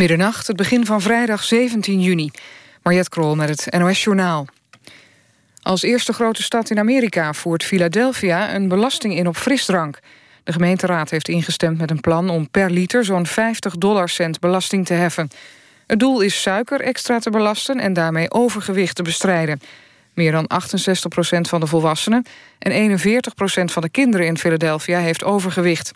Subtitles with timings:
[0.00, 2.30] Middernacht, het begin van vrijdag 17 juni.
[2.82, 4.46] Mariette Krol met het NOS Journaal.
[5.62, 9.98] Als eerste grote stad in Amerika voert Philadelphia een belasting in op frisdrank.
[10.44, 14.94] De gemeenteraad heeft ingestemd met een plan om per liter zo'n 50 dollarcent belasting te
[14.94, 15.30] heffen.
[15.86, 19.60] Het doel is suiker extra te belasten en daarmee overgewicht te bestrijden.
[20.14, 22.24] Meer dan 68 procent van de volwassenen
[22.58, 25.92] en 41 procent van de kinderen in Philadelphia heeft overgewicht.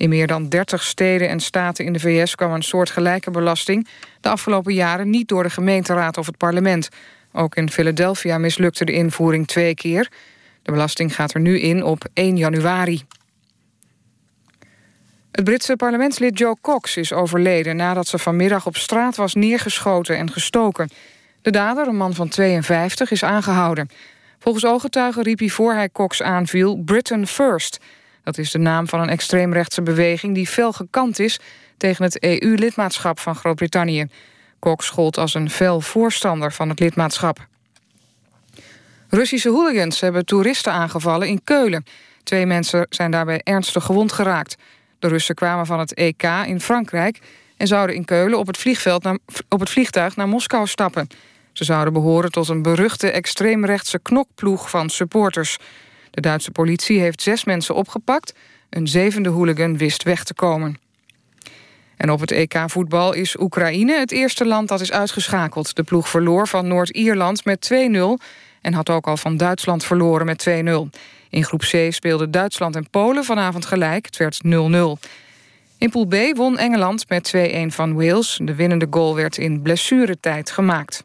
[0.00, 3.88] In meer dan 30 steden en staten in de VS kwam een soortgelijke belasting...
[4.20, 6.88] de afgelopen jaren niet door de gemeenteraad of het parlement.
[7.32, 10.08] Ook in Philadelphia mislukte de invoering twee keer.
[10.62, 13.02] De belasting gaat er nu in op 1 januari.
[15.32, 17.76] Het Britse parlementslid Joe Cox is overleden...
[17.76, 20.90] nadat ze vanmiddag op straat was neergeschoten en gestoken.
[21.42, 23.88] De dader, een man van 52, is aangehouden.
[24.38, 26.76] Volgens ooggetuigen riep hij voor hij Cox aanviel...
[26.84, 27.78] Britain First...
[28.22, 31.40] Dat is de naam van een extreemrechtse beweging die fel gekant is
[31.76, 34.06] tegen het EU-lidmaatschap van Groot-Brittannië.
[34.58, 37.46] Cox schold als een fel voorstander van het lidmaatschap.
[39.08, 41.84] Russische hooligans hebben toeristen aangevallen in Keulen.
[42.22, 44.56] Twee mensen zijn daarbij ernstig gewond geraakt.
[44.98, 47.18] De Russen kwamen van het EK in Frankrijk...
[47.56, 51.08] en zouden in Keulen op het, vliegveld naar, op het vliegtuig naar Moskou stappen.
[51.52, 55.58] Ze zouden behoren tot een beruchte extreemrechtse knokploeg van supporters.
[56.10, 58.34] De Duitse politie heeft zes mensen opgepakt.
[58.70, 60.78] Een zevende hooligan wist weg te komen.
[61.96, 65.76] En op het EK voetbal is Oekraïne het eerste land dat is uitgeschakeld.
[65.76, 67.76] De ploeg verloor van Noord-Ierland met 2-0...
[68.60, 70.52] en had ook al van Duitsland verloren met 2-0.
[71.30, 74.06] In groep C speelden Duitsland en Polen vanavond gelijk.
[74.06, 75.08] Het werd 0-0.
[75.78, 78.40] In pool B won Engeland met 2-1 van Wales.
[78.42, 81.04] De winnende goal werd in blessuretijd gemaakt.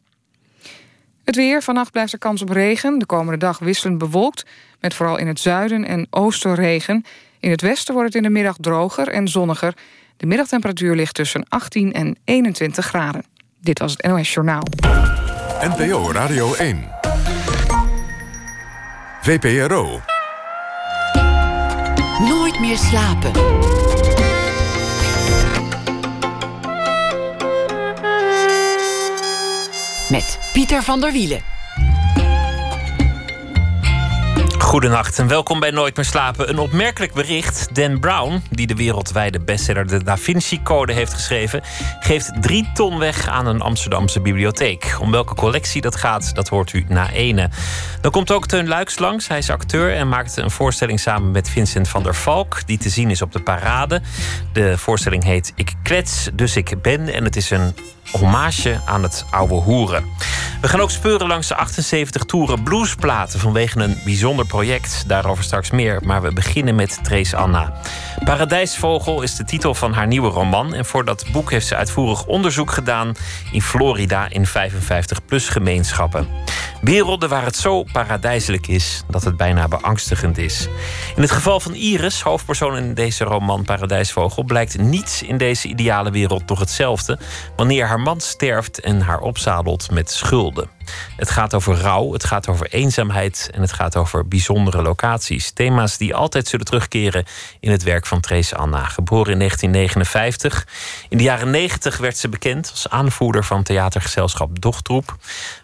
[1.24, 3.00] Het weer, vannacht blijft er kans op regen.
[3.00, 4.46] De komende dag wisselend bewolkt,
[4.86, 7.06] met vooral in het zuiden en oosten regen.
[7.40, 9.74] In het westen wordt het in de middag droger en zonniger.
[10.18, 13.24] De middagtemperatuur ligt tussen 18 en 21 graden.
[13.62, 14.64] Dit was het NOS Journaal.
[15.62, 16.90] NPO Radio 1.
[19.22, 20.02] VPRO.
[22.20, 23.32] Nooit meer slapen.
[30.10, 31.55] Met Pieter van der Wielen.
[34.76, 36.50] Goedenacht en welkom bij Nooit meer slapen.
[36.50, 37.76] Een opmerkelijk bericht.
[37.76, 41.62] Dan Brown, die de wereldwijde bestseller De Da Vinci Code heeft geschreven,
[42.00, 44.98] geeft drie ton weg aan een Amsterdamse bibliotheek.
[45.00, 47.50] Om welke collectie dat gaat, dat hoort u na ene.
[48.02, 49.28] Dan komt ook Teun Luiks langs.
[49.28, 52.90] Hij is acteur en maakte een voorstelling samen met Vincent van der Valk, die te
[52.90, 54.02] zien is op de parade.
[54.54, 57.14] De voorstelling heet Ik klets, dus ik ben.
[57.14, 57.76] En het is een
[58.18, 60.06] hommage aan het oude hoeren.
[60.62, 65.04] We gaan ook speuren langs de 78 toeren bluesplaten vanwege een bijzonder project.
[65.08, 67.74] Daarover straks meer, maar we beginnen met Trace Anna.
[68.24, 70.74] Paradijsvogel is de titel van haar nieuwe roman.
[70.74, 73.14] En voor dat boek heeft ze uitvoerig onderzoek gedaan
[73.52, 76.28] in Florida in 55-plus gemeenschappen.
[76.82, 80.68] Werelden waar het zo paradijselijk is dat het bijna beangstigend is.
[81.16, 86.12] In het geval van Iris, hoofdpersoon in deze roman Paradijsvogel, blijkt niets in deze ideale
[86.12, 87.20] wereld toch hetzelfde
[87.56, 90.70] wanneer haar man sterft en haar opzadelt met schulden.
[91.16, 95.52] Het gaat over rouw, het gaat over eenzaamheid en het gaat over bijzondere locaties.
[95.52, 97.26] Thema's die altijd zullen terugkeren
[97.60, 98.86] in het werk van Trace Anna.
[98.86, 100.68] Geboren in 1959.
[101.10, 105.16] In de jaren 90 werd ze bekend als aanvoerder van theatergezelschap Dochtroep.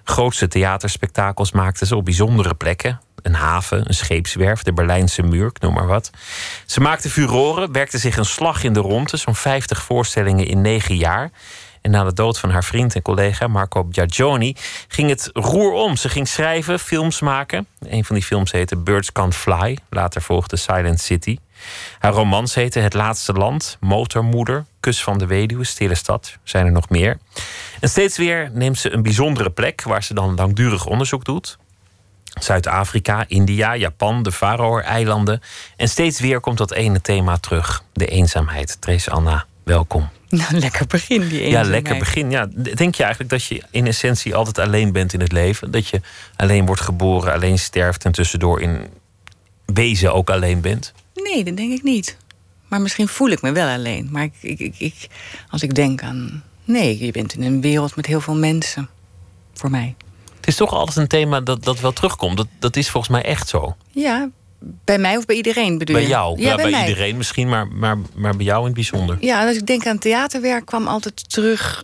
[0.04, 5.74] Grootste theaterspektakels maakte ze op bijzondere plekken een haven, een scheepswerf, de Berlijnse muur, noem
[5.74, 6.10] maar wat.
[6.66, 10.96] Ze maakte furoren, werkte zich een slag in de ronde, zo'n 50 voorstellingen in negen
[10.96, 11.32] jaar.
[11.82, 14.56] En na de dood van haar vriend en collega Marco Biagioni
[14.88, 15.96] ging het roer om.
[15.96, 17.68] Ze ging schrijven, films maken.
[17.80, 19.78] Een van die films heette Birds Can't Fly.
[19.90, 21.38] Later volgde Silent City.
[22.00, 26.38] Haar romans heette Het Laatste Land, Motormoeder, Kus van de Weduwe, Stille Stad.
[26.44, 27.18] Zijn er nog meer.
[27.80, 31.58] En steeds weer neemt ze een bijzondere plek waar ze dan langdurig onderzoek doet.
[32.40, 35.42] Zuid-Afrika, India, Japan, de Faroe-eilanden.
[35.78, 38.78] En steeds weer komt dat ene thema terug: de eenzaamheid.
[38.82, 40.10] Trace Anna, welkom.
[40.30, 41.66] Nou, lekker begin, die eenzaamheid.
[41.66, 42.32] Ja, lekker begin.
[42.32, 42.46] Ja,
[42.76, 45.72] denk je eigenlijk dat je in essentie altijd alleen bent in het leven?
[45.72, 46.02] Dat je
[46.36, 48.88] alleen wordt geboren, alleen sterft en tussendoor in
[49.66, 50.94] wezen ook alleen bent?
[51.14, 52.18] Nee, dat denk ik niet.
[52.68, 54.08] Maar misschien voel ik me wel alleen.
[54.12, 55.08] Maar ik, ik, ik, ik,
[55.50, 56.44] als ik denk aan.
[56.64, 58.90] Nee, je bent in een wereld met heel veel mensen.
[59.54, 59.96] Voor mij.
[60.36, 62.38] Het is toch altijd een thema dat, dat wel terugkomt.
[62.38, 63.76] Dat, dat is volgens mij echt zo.
[63.90, 64.30] Ja,
[64.62, 66.10] bij mij of bij iedereen bedoel bij je?
[66.10, 69.18] jou, ja, bij, iedereen misschien, maar, maar, maar bij jou in het bijzonder.
[69.20, 71.84] Ja, als ik denk aan theaterwerk kwam altijd terug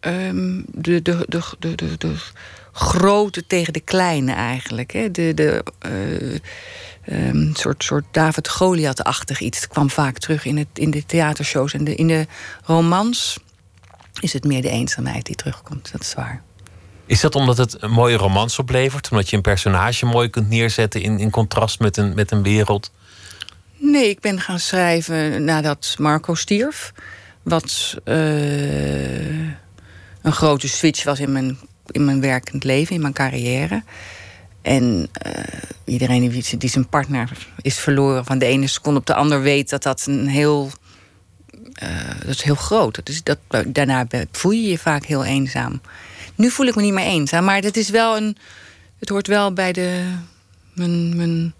[0.00, 2.16] um, de, de, de, de, de, de,
[2.72, 4.92] grote tegen de kleine eigenlijk.
[4.92, 5.10] Hè?
[5.10, 5.64] De, de
[7.06, 9.60] uh, um, soort, soort David Goliath-achtig iets.
[9.60, 12.26] Het kwam vaak terug in, het, in de theatershows en de, in de
[12.64, 13.38] romans.
[14.20, 15.92] is het meer de eenzaamheid die terugkomt.
[15.92, 16.42] Dat is waar.
[17.10, 19.10] Is dat omdat het een mooie romans oplevert?
[19.10, 22.92] Omdat je een personage mooi kunt neerzetten in, in contrast met een, met een wereld?
[23.76, 26.92] Nee, ik ben gaan schrijven nadat Marco stierf.
[27.42, 29.38] Wat uh,
[30.22, 33.82] een grote switch was in mijn, in mijn werkend leven, in mijn carrière.
[34.62, 35.32] En uh,
[35.84, 39.70] iedereen die, die zijn partner is verloren van de ene seconde op de ander weet
[39.70, 40.70] dat dat een heel.
[41.82, 41.88] Uh,
[42.20, 42.94] dat is heel groot.
[42.94, 45.80] Dat is, dat, daarna voel je je vaak heel eenzaam.
[46.40, 48.36] Nu voel ik me niet meer eenzaam, maar het is wel een.
[48.98, 50.04] Het hoort wel bij de.
[50.74, 51.54] Mijn, mijn,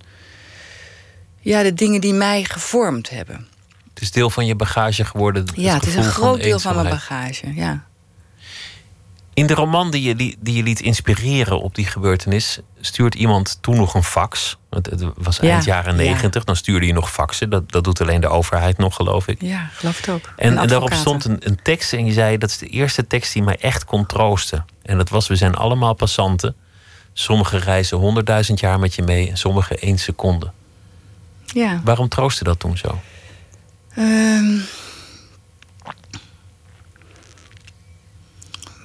[1.41, 3.47] ja, de dingen die mij gevormd hebben.
[3.94, 5.44] Het is deel van je bagage geworden.
[5.55, 7.55] ja, het is een groot deel van mijn bagage.
[7.55, 7.85] Ja.
[9.35, 13.77] In de roman die je, die je liet inspireren op die gebeurtenis, stuurt iemand toen
[13.77, 14.59] nog een fax.
[14.71, 17.50] Het, was eind jaren negentig, dan stuurde je nog faxen.
[17.50, 19.43] Dat, dat doet alleen de overheid nog, geloof ik.
[19.43, 20.32] Ja, geloof het ook.
[20.37, 23.32] En, en daarop stond een, een tekst en je zei: dat is de eerste tekst
[23.32, 24.65] die mij echt kon troosten.
[24.82, 26.56] En dat was: We zijn allemaal passanten.
[27.12, 30.50] Sommigen reizen honderdduizend jaar met je mee en sommigen één seconde.
[31.44, 31.81] Ja.
[31.85, 33.00] Waarom troostte dat toen zo?
[33.99, 34.62] Um,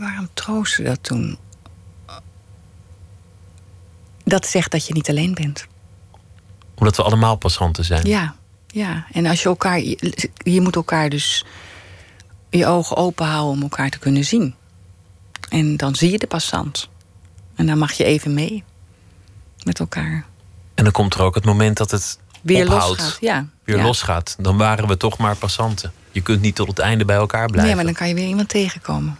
[0.05, 1.37] waarom troostte dat toen?
[4.23, 5.67] Dat zegt dat je niet alleen bent.
[6.75, 8.07] Omdat we allemaal passanten zijn.
[8.07, 8.35] Ja,
[8.67, 9.05] ja.
[9.11, 9.79] En als je elkaar.
[9.79, 11.45] Je, je moet elkaar dus
[12.49, 14.55] je ogen open houden om elkaar te kunnen zien.
[15.49, 16.89] En dan zie je de passant.
[17.55, 18.63] En dan mag je even mee
[19.63, 20.25] met elkaar.
[20.75, 23.17] En dan komt er ook het moment dat het weer ophoudt, losgaat.
[23.19, 23.47] Ja.
[23.63, 23.83] Weer ja.
[23.83, 24.35] losgaat.
[24.39, 25.93] Dan waren we toch maar passanten.
[26.11, 27.65] Je kunt niet tot het einde bij elkaar blijven.
[27.65, 29.17] Nee, maar dan kan je weer iemand tegenkomen.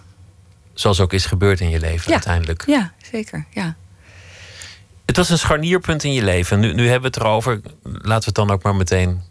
[0.75, 2.13] Zoals ook is gebeurd in je leven ja.
[2.13, 2.63] uiteindelijk.
[2.67, 3.45] Ja, zeker.
[3.51, 3.75] Ja.
[5.05, 6.59] Het was een scharnierpunt in je leven.
[6.59, 7.61] Nu, nu hebben we het erover.
[7.83, 9.21] Laten we het dan ook maar meteen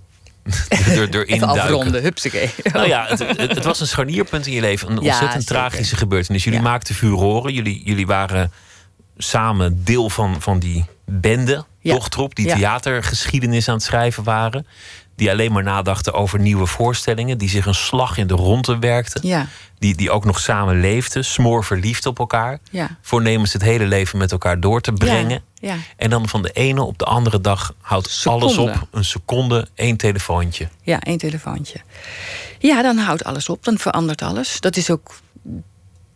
[0.87, 2.51] erin Even afronden, hupsakee.
[2.73, 4.91] Nou ja, het, het, het, was een scharnierpunt in je leven.
[4.91, 6.45] Een ontzettend tragische gebeurtenis.
[6.45, 7.53] Jullie maakten furoren.
[7.53, 8.53] Jullie, jullie waren
[9.17, 11.95] samen deel van, van die bende, Ja.
[11.95, 12.35] dochtroep...
[12.35, 14.67] die theatergeschiedenis aan het schrijven waren.
[15.17, 17.39] Die alleen maar nadachten over nieuwe voorstellingen.
[17.39, 19.27] Die zich een slag in de ronde werkten.
[19.29, 19.47] Ja,
[19.79, 21.25] Die, die ook nog samen leefden.
[21.25, 22.59] Smoor verliefd op elkaar.
[22.71, 22.97] ja.
[23.03, 25.43] Voornemens het hele leven met elkaar door te brengen.
[25.55, 28.45] Ja, En dan van de ene op de andere dag houdt Seconde.
[28.45, 28.89] alles op.
[28.91, 30.69] Een seconde, één telefoontje.
[30.83, 31.79] ja, één telefoontje.
[32.59, 34.61] Ja, dan houdt alles op, dan verandert alles.
[34.61, 35.15] Dat is ook,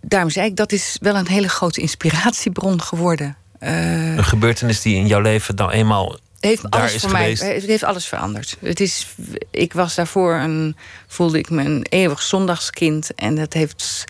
[0.00, 3.36] daarom zei ik, dat is wel een hele grote inspiratiebron geworden.
[3.58, 7.42] Eh, Een gebeurtenis die in jouw leven dan eenmaal heeft daar alles voor geweest.
[7.42, 8.56] mij, het heeft alles veranderd.
[8.60, 9.06] Het is,
[9.50, 10.76] ik was daarvoor een,
[11.06, 14.04] voelde ik me een eeuwig zondagskind en dat heeft,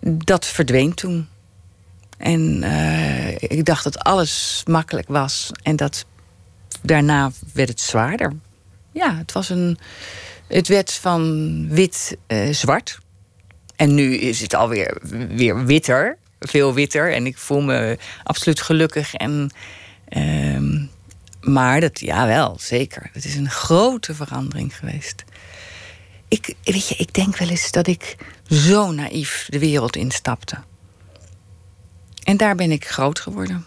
[0.00, 1.28] dat verdween toen.
[2.18, 6.04] En eh, ik dacht dat alles makkelijk was en dat
[6.82, 8.32] daarna werd het zwaarder.
[8.92, 9.78] Ja, het was een,
[10.46, 12.98] het werd van wit eh, zwart
[13.76, 14.98] en nu is het alweer
[15.28, 19.50] weer witter, veel witter en ik voel me absoluut gelukkig en
[20.10, 20.84] Ehm,
[21.40, 23.10] maar dat, ja wel, zeker.
[23.12, 25.24] Het is een grote verandering geweest.
[26.28, 28.16] Ik, weet je, ik denk wel eens dat ik
[28.50, 30.56] zo naïef de wereld instapte.
[32.22, 33.64] En daar ben ik groot geworden.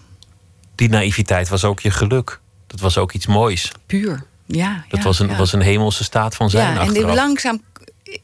[0.76, 2.40] Die naïviteit was ook je geluk.
[2.68, 3.72] Dat was ook iets moois.
[3.86, 4.24] Puur.
[4.46, 5.36] Ja, Dat ja, was, een, ja.
[5.36, 7.16] was een hemelse staat van zijn Ja, en achteraf.
[7.16, 7.62] langzaam
[8.04, 8.18] eh,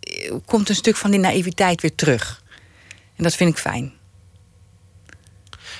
[0.00, 2.42] eh, komt een stuk van die naïviteit weer terug.
[3.16, 3.92] En dat vind ik fijn.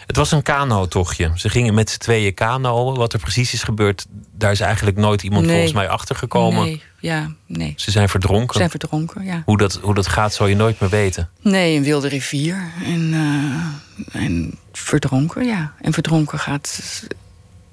[0.09, 1.31] Het was een kano-tochtje.
[1.35, 2.97] Ze gingen met z'n tweeën kanoën.
[2.97, 5.53] Wat er precies is gebeurd, daar is eigenlijk nooit iemand Nee.
[5.53, 6.63] volgens mij achter gekomen.
[6.63, 7.73] Nee, ja, nee.
[7.77, 8.53] Ze zijn verdronken.
[8.53, 9.43] Ze zijn verdronken, ja.
[9.45, 11.31] Hoe, dat, hoe dat gaat, zal je nooit meer weten.
[11.41, 12.73] Nee, een wilde rivier.
[12.85, 15.73] En, eh, en verdronken, ja.
[15.81, 16.83] En verdronken gaat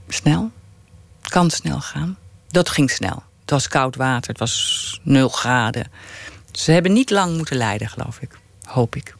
[0.07, 0.51] snel.
[1.21, 2.17] Kan snel gaan.
[2.49, 3.23] Dat ging snel.
[3.41, 5.91] Het was koud water, het was nul graden.
[6.51, 8.37] Ze hebben niet lang moeten lijden, geloof ik.
[8.65, 9.15] Hoop ik.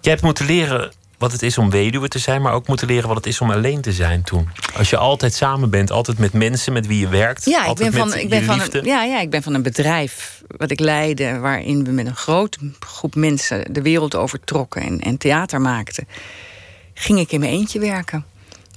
[0.00, 3.08] Jij hebt moeten leren wat het is om weduwe te zijn, maar ook moeten leren
[3.08, 4.48] wat het is om alleen te zijn toen.
[4.76, 7.44] Als je altijd samen bent, altijd met mensen met wie je werkt.
[7.44, 10.42] Ja, ik ben, van, ik, ben van een, ja, ja, ik ben van een bedrijf
[10.46, 11.38] wat ik leidde...
[11.38, 14.82] waarin we met een grote groep mensen de wereld overtrokken...
[14.82, 16.08] en, en theater maakten.
[16.94, 18.24] Ging ik in mijn eentje werken.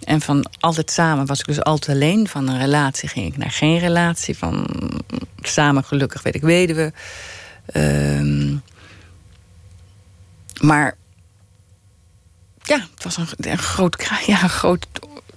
[0.03, 2.27] En van altijd samen was ik dus altijd alleen.
[2.27, 4.37] Van een relatie ging ik naar geen relatie.
[4.37, 4.67] Van
[5.41, 6.93] samen gelukkig weet ik weduwe.
[7.65, 8.55] Ehm,
[10.61, 10.97] maar
[12.69, 14.87] ja, het was een, een, groot, ja, een groot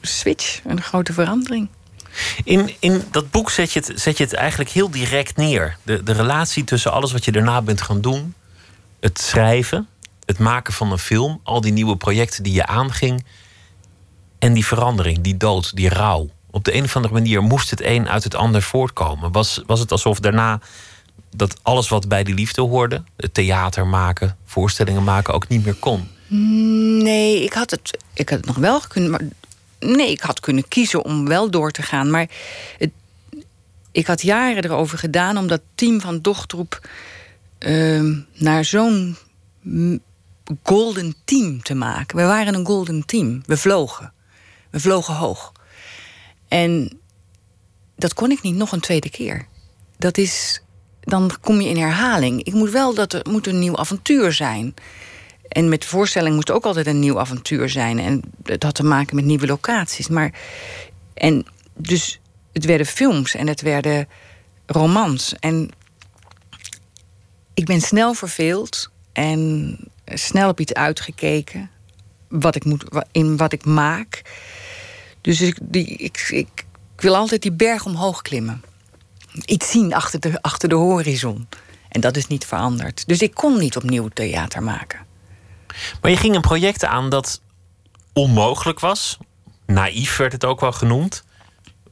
[0.00, 0.60] switch.
[0.64, 1.68] Een grote verandering.
[2.44, 5.76] In, in dat boek zet je, het, zet je het eigenlijk heel direct neer.
[5.82, 8.34] De, de relatie tussen alles wat je daarna bent gaan doen.
[9.00, 9.88] Het schrijven,
[10.24, 11.40] het maken van een film.
[11.42, 13.24] Al die nieuwe projecten die je aanging.
[14.38, 16.30] En die verandering, die dood, die rouw.
[16.50, 19.32] Op de een of andere manier moest het een uit het ander voortkomen.
[19.32, 20.60] Was, was het alsof daarna
[21.36, 25.74] dat alles wat bij die liefde hoorde, het theater maken, voorstellingen maken, ook niet meer
[25.74, 26.08] kon.
[26.34, 29.10] Nee, ik had het, ik had het nog wel kunnen.
[29.10, 29.22] Maar
[29.78, 32.10] nee, ik had kunnen kiezen om wel door te gaan.
[32.10, 32.28] Maar
[33.92, 36.88] ik had jaren erover gedaan om dat team van Dochtroep
[37.58, 39.16] uh, naar zo'n
[40.62, 42.16] golden team te maken.
[42.16, 43.42] We waren een golden team.
[43.46, 44.12] We vlogen.
[44.70, 45.52] We vlogen hoog.
[46.48, 46.98] En
[47.96, 49.46] dat kon ik niet nog een tweede keer.
[49.98, 50.62] Dat is.
[51.00, 52.42] Dan kom je in herhaling.
[52.44, 54.74] Ik moet wel dat er moet een nieuw avontuur zijn.
[55.52, 57.98] En met voorstelling moest ook altijd een nieuw avontuur zijn.
[57.98, 60.08] En het had te maken met nieuwe locaties.
[60.08, 60.32] Maar.
[61.14, 62.20] En dus
[62.52, 64.08] het werden films en het werden
[64.66, 65.34] romans.
[65.38, 65.70] En
[67.54, 71.70] ik ben snel verveeld en snel op iets uitgekeken.
[72.28, 74.22] Wat ik moet, in wat ik maak.
[75.20, 76.64] Dus ik, die, ik, ik,
[76.96, 78.62] wil altijd die berg omhoog klimmen.
[79.44, 81.48] Iets zien achter de, achter de horizon.
[81.88, 83.06] En dat is niet veranderd.
[83.06, 85.10] Dus ik kon niet opnieuw theater maken.
[86.00, 87.40] Maar je ging een project aan dat
[88.12, 89.18] onmogelijk was.
[89.66, 91.24] Naïef werd het ook wel genoemd.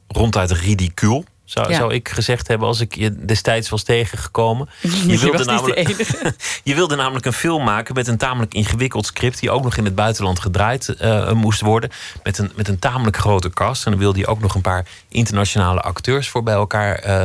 [0.09, 1.25] Ronduit ridicuul.
[1.51, 4.69] Zou, zou ik gezegd hebben als ik je destijds was tegengekomen.
[5.07, 5.89] Je wilde, namelijk,
[6.65, 9.41] je wilde namelijk een film maken met een tamelijk ingewikkeld script.
[9.41, 11.91] die ook nog in het buitenland gedraaid uh, moest worden.
[12.23, 13.85] Met een, met een tamelijk grote cast.
[13.85, 17.23] En dan wilde je ook nog een paar internationale acteurs voor bij elkaar uh,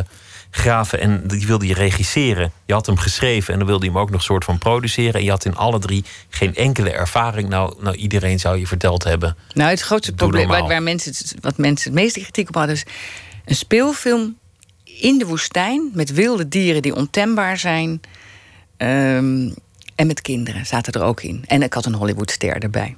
[0.56, 1.00] graven.
[1.00, 2.52] En die wilde je regisseren.
[2.66, 5.14] Je had hem geschreven en dan wilde je hem ook nog soort van produceren.
[5.14, 7.50] En je had in alle drie geen enkele ervaring.
[7.50, 9.36] Nou, nou iedereen zou je verteld hebben.
[9.54, 12.76] Nou, het grootste probleem waar, waar mensen, wat mensen het meeste kritiek op hadden.
[12.76, 12.86] is
[13.46, 14.38] een speelfilm
[14.84, 18.02] in de woestijn met wilde dieren die ontembaar zijn.
[18.78, 19.54] Um,
[19.96, 21.44] en met kinderen zaten er ook in.
[21.48, 22.96] En ik had een Hollywoodster erbij.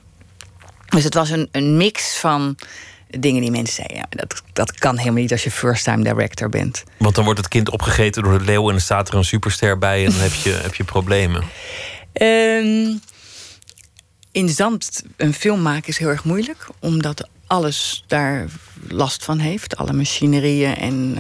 [0.86, 2.56] Dus het was een, een mix van
[3.10, 3.98] dingen die mensen zeiden.
[3.98, 6.84] Ja, dat, dat kan helemaal niet als je first-time director bent.
[6.98, 9.78] Want dan wordt het kind opgegeten door de leeuw en dan staat er een superster
[9.78, 11.44] bij en dan heb je, heb je problemen.
[12.14, 13.02] Um,
[14.32, 18.46] in Zand een film maken is heel erg moeilijk, omdat alles daar
[18.88, 19.78] last van heeft.
[19.78, 21.18] Alle machinerieën en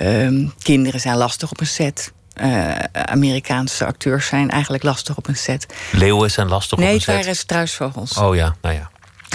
[0.00, 2.12] uh, um, kinderen zijn lastig op een set.
[2.42, 5.66] Uh, Amerikaanse acteurs zijn eigenlijk lastig op een set.
[5.92, 7.08] Leeuwen zijn lastig nee, op een set?
[7.08, 8.16] Nee, het waren struisvogels.
[8.16, 8.90] Oh ja, nou ja.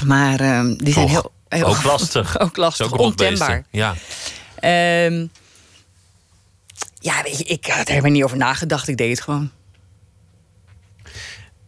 [0.06, 1.66] Maar uh, die zijn heel, heel...
[1.66, 2.40] Ook lastig.
[2.40, 3.66] ook lastig, ook ontembaar.
[3.72, 3.96] Ja.
[5.06, 5.32] Um,
[7.00, 8.88] ja, weet je, ik had er helemaal niet over nagedacht.
[8.88, 9.52] Ik deed het gewoon.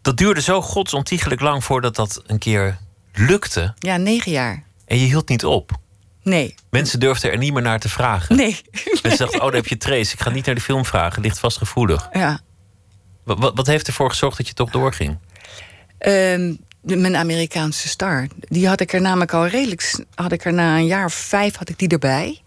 [0.02, 2.78] Dat duurde zo godsontiegelijk lang voordat dat een keer
[3.14, 3.74] lukte.
[3.80, 4.64] Ja, negen jaar.
[4.86, 5.72] En je hield niet op.
[6.24, 6.56] Nee.
[6.70, 8.36] Mensen durfden er niet meer naar te vragen.
[8.36, 8.62] Nee.
[9.04, 10.14] Mensen dachten, oh, daar heb je Trace.
[10.14, 11.22] Ik ga niet naar de film vragen.
[11.22, 12.10] Ligt vast gevoelig.
[12.14, 12.40] Ja.
[13.24, 15.18] Wat, wat heeft ervoor gezorgd dat je toch doorging?
[16.00, 16.60] Um,
[16.98, 18.28] mijn Amerikaanse star.
[18.36, 19.96] Die had ik er namelijk al redelijk...
[20.16, 22.42] had ik er na een jaar of vijf had ik die erbij.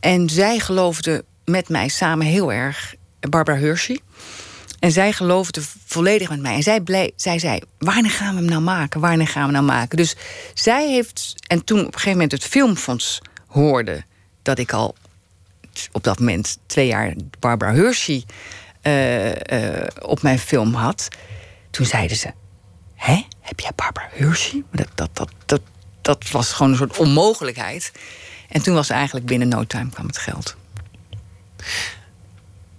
[0.00, 2.94] En zij geloofde met mij samen heel erg...
[3.20, 4.00] Barbara Hershey.
[4.78, 6.54] En zij geloofde volledig met mij.
[6.54, 9.00] En zij, blij, zij zei: Wanneer gaan we hem nou maken?
[9.00, 9.96] Wanneer gaan we hem nou maken?
[9.96, 10.16] Dus
[10.54, 11.34] zij heeft.
[11.46, 14.04] En toen op een gegeven moment het Filmfonds hoorde
[14.42, 14.94] dat ik al
[15.92, 18.24] op dat moment twee jaar Barbara Hershey
[18.82, 19.34] uh, uh,
[20.00, 21.08] op mijn film had.
[21.70, 22.32] Toen zeiden ze:
[23.02, 23.26] Hè?
[23.40, 24.62] Heb jij Barbara Hershey?
[24.70, 25.60] Dat, dat, dat, dat,
[26.00, 27.92] dat was gewoon een soort onmogelijkheid.
[28.48, 30.56] En toen was eigenlijk binnen no time kwam het geld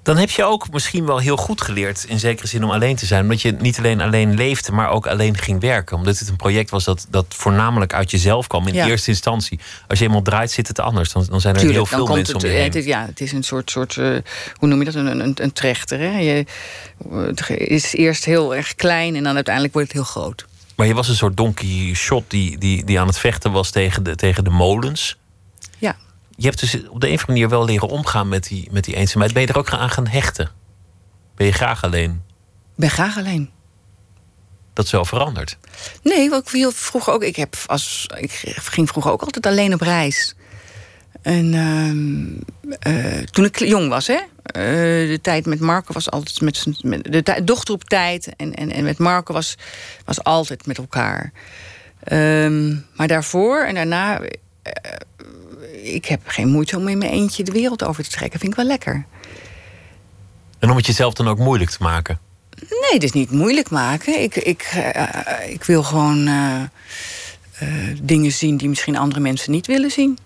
[0.03, 3.05] dan heb je ook misschien wel heel goed geleerd, in zekere zin, om alleen te
[3.05, 3.21] zijn.
[3.21, 5.97] Omdat je niet alleen alleen leefde, maar ook alleen ging werken.
[5.97, 9.59] Omdat het een project was dat, dat voornamelijk uit jezelf kwam in eerste instantie.
[9.87, 11.11] Als je eenmaal draait, zit het anders.
[11.11, 12.71] Dan, dan zijn er heel veel mensen het, om je heen.
[12.71, 14.17] Het, ja, het is een soort, soort uh,
[14.57, 15.99] hoe noem je dat, een, een, een trechter.
[15.99, 16.17] Hè?
[16.17, 16.45] Je,
[17.09, 20.45] het is eerst heel erg klein en dan uiteindelijk wordt het heel groot.
[20.75, 24.03] Maar je was een soort donkey shot die, die, die aan het vechten was tegen
[24.03, 25.17] de, tegen de molens
[26.43, 28.83] je hebt dus op de een of andere manier wel leren omgaan met die, met
[28.83, 29.33] die eenzaamheid.
[29.33, 30.49] Ben je er ook aan gaan hechten?
[31.35, 32.11] Ben je graag alleen?
[32.11, 33.49] Ik ben graag alleen.
[34.73, 35.57] Dat is wel veranderd.
[36.01, 37.23] Nee, want ik viel vroeger ook.
[37.23, 40.35] Ik, heb als, ik ging vroeger ook altijd alleen op reis.
[41.21, 41.53] En
[42.87, 44.13] uh, toen ik jong was, hè.
[44.13, 47.01] Uh, de tijd met Marco was altijd met zijn.
[47.01, 48.35] De dochter op tijd.
[48.35, 49.57] En, en, en met Marco was,
[50.05, 51.31] was altijd met elkaar.
[52.11, 54.21] Um, maar daarvoor en daarna
[55.83, 58.39] ik heb geen moeite om in mijn eentje de wereld over te trekken.
[58.39, 59.05] Vind ik wel lekker.
[60.59, 62.19] En om het jezelf dan ook moeilijk te maken?
[62.59, 64.21] Nee, het is niet moeilijk maken.
[64.21, 66.61] Ik, ik, uh, ik wil gewoon uh,
[67.63, 70.17] uh, dingen zien die misschien andere mensen niet willen zien.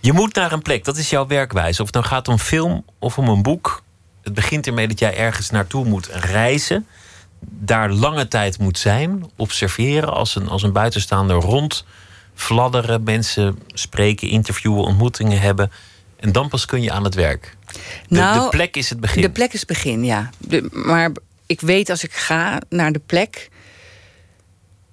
[0.00, 1.80] Je moet naar een plek, dat is jouw werkwijze.
[1.80, 3.82] Of het nou gaat om film of om een boek.
[4.22, 6.86] Het begint ermee dat jij ergens naartoe moet reizen.
[7.40, 9.30] Daar lange tijd moet zijn.
[9.36, 11.84] Observeren als een, als een buitenstaander rond
[12.38, 15.70] fladderen, mensen spreken, interviewen, ontmoetingen hebben.
[16.16, 17.56] En dan pas kun je aan het werk.
[17.66, 17.78] De,
[18.08, 19.22] Nou, de plek is het begin.
[19.22, 20.30] De plek is het begin, ja.
[20.38, 21.10] De, maar
[21.46, 23.48] ik weet als ik ga naar de plek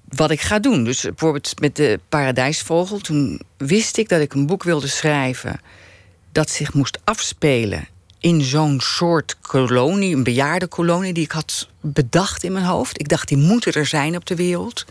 [0.08, 0.84] wat ik ga doen.
[0.84, 3.00] Dus bijvoorbeeld met de Paradijsvogel.
[3.00, 5.60] Toen wist ik dat ik een boek wilde schrijven
[6.32, 7.88] dat zich moest afspelen
[8.20, 13.00] in zo'n soort kolonie, een bejaardenkolonie die ik had bedacht in mijn hoofd.
[13.00, 14.86] Ik dacht, die moeten er zijn op de wereld.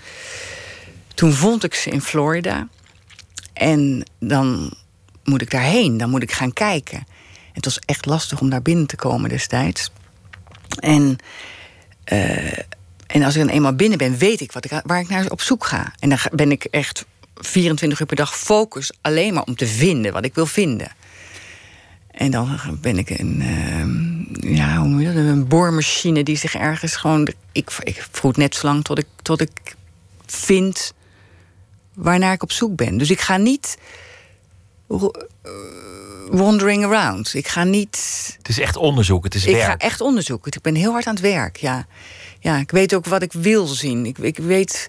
[1.14, 2.68] Toen vond ik ze in Florida.
[3.52, 4.74] En dan
[5.24, 7.06] moet ik daarheen, dan moet ik gaan kijken.
[7.52, 9.90] Het was echt lastig om daar binnen te komen destijds.
[10.78, 11.16] En,
[12.04, 12.58] eh,
[13.06, 15.40] en als ik dan eenmaal binnen ben, weet ik, wat ik waar ik naar op
[15.40, 15.92] zoek ga.
[15.98, 17.04] En dan ben ik echt
[17.34, 20.92] 24 uur per dag focus alleen maar om te vinden wat ik wil vinden.
[22.10, 25.16] En dan ben ik een, ehm, ja, hoe noem je dat?
[25.16, 27.28] Een boormachine die zich ergens gewoon.
[27.52, 29.74] Ik, ik vroeg net zo lang tot ik, tot ik
[30.26, 30.94] vind
[31.94, 32.98] waarnaar ik op zoek ben.
[32.98, 33.78] Dus ik ga niet
[34.88, 35.02] eh,
[36.30, 37.34] wandering around.
[37.34, 37.98] Ik ga niet.
[38.38, 39.64] Het is echt onderzoek, het is Ik werk.
[39.64, 40.52] ga echt onderzoeken.
[40.52, 41.56] Ik ben heel hard aan het werk.
[41.56, 41.86] Ja,
[42.40, 44.06] ja ik weet ook wat ik wil zien.
[44.06, 44.88] Ik, ik weet.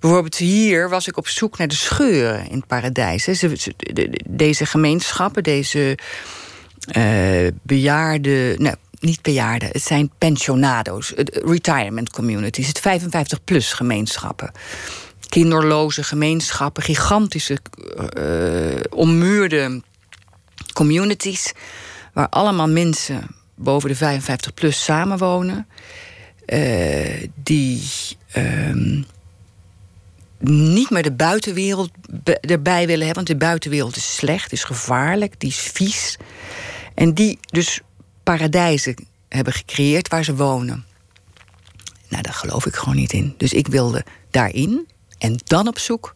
[0.00, 3.28] Bijvoorbeeld hier was ik op zoek naar de scheuren in het paradijs.
[4.28, 5.98] Deze gemeenschappen, deze
[6.86, 8.54] eh bejaarde.
[8.58, 11.12] Nou, niet bejaarden, het zijn pensionado's,
[11.44, 14.52] retirement communities, het 55-plus gemeenschappen.
[15.34, 17.58] Kinderloze gemeenschappen, gigantische,
[18.16, 19.82] eh ommuurde
[20.72, 21.52] communities.
[22.12, 25.66] Waar allemaal mensen boven de 55 plus samenwonen.
[26.46, 27.82] eh, die
[28.30, 29.02] ehm,
[30.38, 31.90] niet meer de buitenwereld
[32.40, 33.24] erbij willen hebben.
[33.24, 36.18] Want de buitenwereld is slecht, is gevaarlijk, die is vies.
[36.94, 37.80] En die dus
[38.22, 38.94] paradijzen
[39.28, 40.84] hebben gecreëerd waar ze wonen.
[42.08, 43.34] Nou, daar geloof ik gewoon niet in.
[43.36, 44.92] Dus ik wilde daarin
[45.24, 46.14] en dan op zoek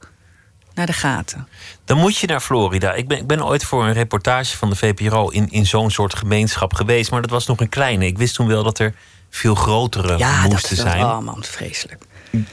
[0.74, 1.48] naar de gaten.
[1.84, 2.92] Dan moet je naar Florida.
[2.92, 6.14] Ik ben, ik ben ooit voor een reportage van de VPRO in, in zo'n soort
[6.14, 7.10] gemeenschap geweest.
[7.10, 8.06] Maar dat was nog een kleine.
[8.06, 8.94] Ik wist toen wel dat er
[9.30, 11.02] veel grotere Ja, dat moesten is zijn.
[11.02, 12.04] allemaal vreselijk.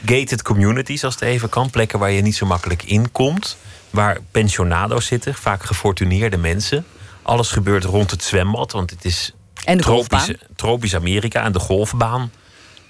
[0.06, 1.69] Gated communities, als het even kan.
[1.69, 3.58] Plekken waar je niet zo makkelijk inkomt.
[3.89, 6.86] Waar pensionado's zitten, vaak gefortuneerde mensen.
[7.21, 11.43] Alles gebeurt rond het zwembad, want het is En de tropisch Amerika.
[11.43, 12.32] En de golfbaan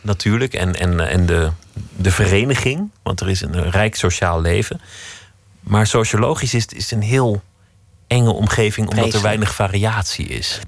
[0.05, 0.53] natuurlijk.
[0.53, 1.51] En, en, en de,
[1.95, 4.81] de vereniging, want er is een rijk sociaal leven.
[5.59, 7.41] Maar sociologisch is het, is een heel
[8.07, 10.59] enge omgeving, omdat er weinig variatie is.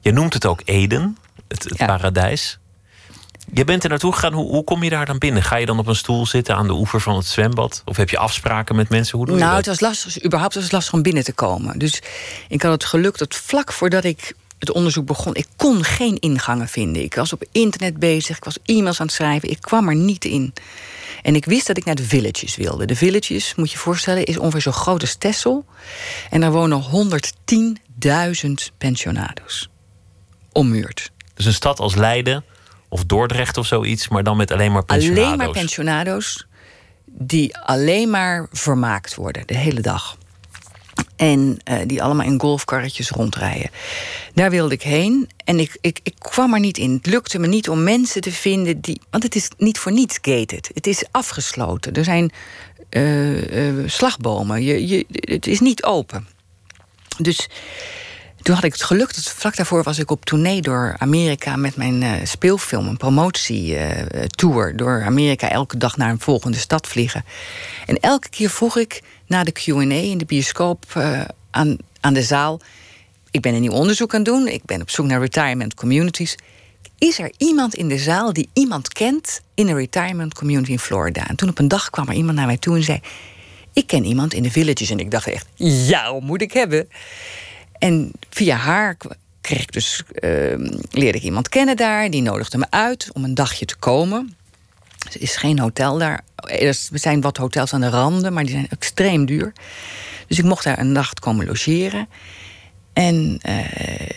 [0.00, 1.16] Je noemt het ook Eden,
[1.48, 1.86] het, het Ja.
[1.86, 2.58] paradijs.
[3.52, 4.32] Je bent er naartoe gegaan.
[4.32, 5.42] Hoe, hoe kom je daar dan binnen?
[5.42, 7.82] Ga je dan op een stoel zitten aan de oever van het zwembad?
[7.84, 9.16] Of heb je afspraken met mensen?
[9.18, 9.66] Hoe doe je Nou, dat?
[9.66, 11.78] het was lastig, überhaupt was het lastig om binnen te komen.
[11.78, 12.02] Dus
[12.48, 16.68] ik had het geluk dat vlak voordat ik het onderzoek begon, ik kon geen ingangen
[16.68, 17.02] vinden.
[17.02, 20.24] Ik was op internet bezig, ik was e-mails aan het schrijven, ik kwam er niet
[20.24, 20.52] in.
[21.22, 22.84] En ik wist dat ik naar de villages wilde.
[22.84, 25.64] De villages, moet je je voorstellen, is ongeveer zo groot als Texel.
[26.30, 29.70] En daar wonen 110.000 pensionado's.
[30.52, 31.10] Ommuurd.
[31.34, 32.44] Dus een stad als Leiden
[32.88, 35.24] of Dordrecht of zoiets, maar dan met alleen maar pensionado's.
[35.24, 36.46] Alleen maar pensionado's
[37.04, 40.16] die alleen maar vermaakt worden de hele dag.
[41.20, 43.70] En eh, die allemaal in golfkarretjes rondrijden.
[44.34, 46.92] Daar wilde ik heen en ik, ik, ik kwam er niet in.
[46.92, 49.00] Het lukte me niet om mensen te vinden die.
[49.10, 50.70] Want het is niet voor niets gated.
[50.74, 51.92] Het is afgesloten.
[51.92, 52.32] Er zijn
[52.88, 54.62] eh, eh, slagbomen.
[54.62, 56.26] Je, je, het is niet open.
[57.18, 57.48] Dus
[58.42, 61.76] toen had ik het geluk dat vlak daarvoor was ik op tournee door Amerika met
[61.76, 67.24] mijn eh, speelfilm, een promotietour door Amerika, elke dag naar een volgende stad vliegen.
[67.86, 72.22] En elke keer vroeg ik na de QA in de bioscoop eh, aan, aan de
[72.22, 72.60] zaal:
[73.30, 76.36] Ik ben een nieuw onderzoek aan het doen, ik ben op zoek naar retirement communities.
[76.98, 81.28] Is er iemand in de zaal die iemand kent in een retirement community in Florida?
[81.28, 83.00] En toen op een dag kwam er iemand naar mij toe en zei:
[83.72, 84.90] Ik ken iemand in de villages.
[84.90, 86.88] En ik dacht echt: Jou moet ik hebben.
[87.80, 88.96] En via haar
[89.40, 92.10] kreeg ik dus, ehm, leerde ik iemand kennen daar.
[92.10, 94.36] Die nodigde me uit om een dagje te komen.
[95.12, 96.20] Er is geen hotel daar.
[96.36, 99.52] Er zijn wat hotels aan de randen, maar die zijn extreem duur.
[100.26, 102.08] Dus ik mocht daar een nacht komen logeren.
[102.92, 104.10] En eh,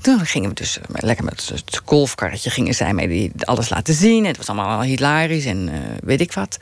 [0.00, 4.24] toen gingen we dus lekker met het golfkarretje gingen zij mij die alles laten zien.
[4.24, 6.58] Het was allemaal hilarisch en eh, weet ik wat.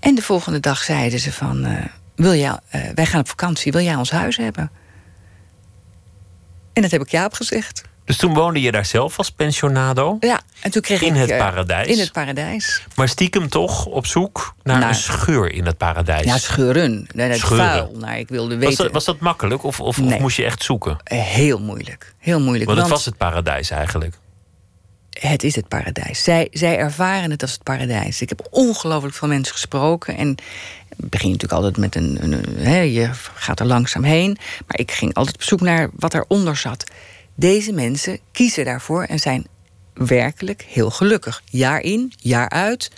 [0.00, 1.64] En de volgende dag zeiden ze van...
[1.64, 4.70] eh, wil jij, eh, wij gaan op vakantie, wil jij ons huis hebben?
[6.74, 7.82] En dat heb ik ja op gezegd.
[8.04, 10.16] Dus toen woonde je daar zelf als pensionado.
[10.20, 11.20] Ja, en toen kreeg In ik...
[11.20, 11.88] het eh, paradijs?
[11.88, 12.82] In het paradijs.
[12.94, 16.24] Maar stiekem toch op zoek naar Naar- een scheur in het paradijs.
[16.24, 17.06] Ja, scheuren.
[17.14, 17.66] Nee, het Scheuren.
[17.66, 17.92] vuil.
[17.98, 18.84] Nou, ik wilde was, weten...
[18.84, 20.96] dat, was dat makkelijk of, of, moest je echt zoeken?
[21.04, 22.14] Heel moeilijk.
[22.18, 22.66] Heel moeilijk.
[22.66, 24.18] Want het was het paradijs eigenlijk.
[25.20, 26.22] Het is het paradijs.
[26.22, 28.20] Zij, zij ervaren het als het paradijs.
[28.20, 30.16] Ik heb ongelooflijk veel mensen gesproken.
[30.16, 30.36] En
[30.96, 32.18] begin natuurlijk altijd met een.
[32.22, 34.38] een, je gaat er langzaam heen.
[34.66, 36.84] Maar ik ging altijd op zoek naar wat eronder zat.
[37.34, 39.46] Deze mensen kiezen daarvoor en zijn
[39.94, 41.42] werkelijk heel gelukkig.
[41.50, 42.90] Jaar in, jaar uit.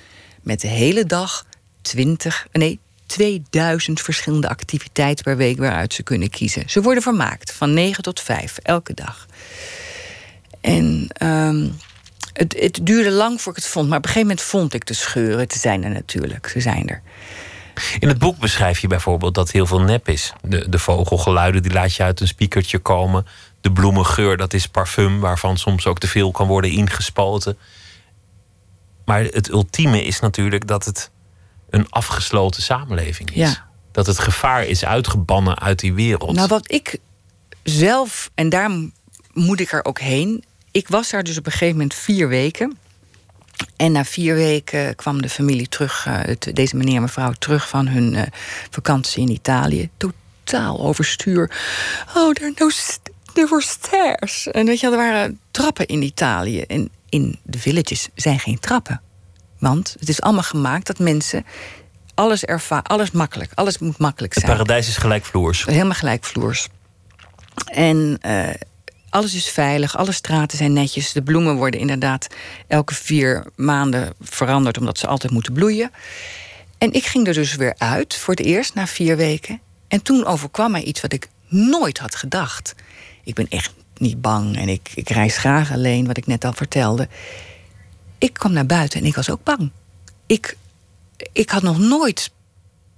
[0.43, 1.47] Met de hele dag
[1.83, 6.71] 20, nee, 2000 verschillende activiteiten per week waaruit ze kunnen kiezen.
[6.71, 9.27] Ze worden vermaakt van 9 tot 5, elke dag.
[10.61, 11.77] En um,
[12.37, 14.87] het, het, duurde lang voor ik het vond, maar op een gegeven moment vond ik
[14.87, 15.47] de scheuren.
[15.51, 17.03] Ze zijn er natuurlijk, ze zijn er.
[17.99, 20.33] In het boek beschrijf je bijvoorbeeld dat heel veel nep is.
[20.43, 23.27] De, de vogelgeluiden die laat je uit een speakertje komen.
[23.61, 27.59] De bloemengeur, dat is parfum waarvan soms ook te veel kan worden ingespoten.
[29.05, 31.11] Maar het ultieme is natuurlijk dat het
[31.71, 33.37] een afgesloten samenleving is.
[33.37, 33.69] Ja.
[33.93, 36.37] Dat het gevaar is uitgebannen uit die wereld.
[36.37, 36.99] Nou, wat ik
[37.63, 38.71] zelf, en daar
[39.33, 40.45] moet ik er ook heen.
[40.77, 42.79] Ik was daar dus op een gegeven moment vier weken.
[43.77, 46.21] En na vier weken kwam de familie terug, uh,
[46.53, 48.23] deze meneer en mevrouw, terug van hun uh,
[48.71, 49.91] vakantie in Italië.
[49.97, 51.51] Totaal overstuur.
[52.15, 52.69] Oh, there, no,
[53.33, 54.47] there were stairs.
[54.47, 56.61] En weet je, er waren trappen in Italië.
[56.61, 59.01] En in de villages zijn geen trappen.
[59.59, 61.47] Want het is allemaal gemaakt dat mensen
[62.15, 64.47] alles ervaren, alles makkelijk, alles moet makkelijk zijn.
[64.47, 65.65] Het paradijs is gelijkvloers.
[65.65, 66.69] Helemaal gelijkvloers.
[67.65, 68.49] En uh,
[69.09, 71.13] alles is veilig, alle straten zijn netjes.
[71.13, 72.27] De bloemen worden inderdaad
[72.67, 75.91] elke vier maanden veranderd, omdat ze altijd moeten bloeien.
[76.79, 79.61] En ik ging er dus weer uit voor het eerst na vier weken.
[79.89, 82.75] En toen overkwam mij iets wat ik nooit had gedacht.
[83.25, 86.53] Ik ben echt niet bang en ik, ik reis graag alleen, wat ik net al
[86.53, 87.09] vertelde.
[88.19, 89.71] Ik kwam naar buiten en ik was ook bang.
[90.27, 90.57] Ik,
[91.33, 92.31] ik had nog nooit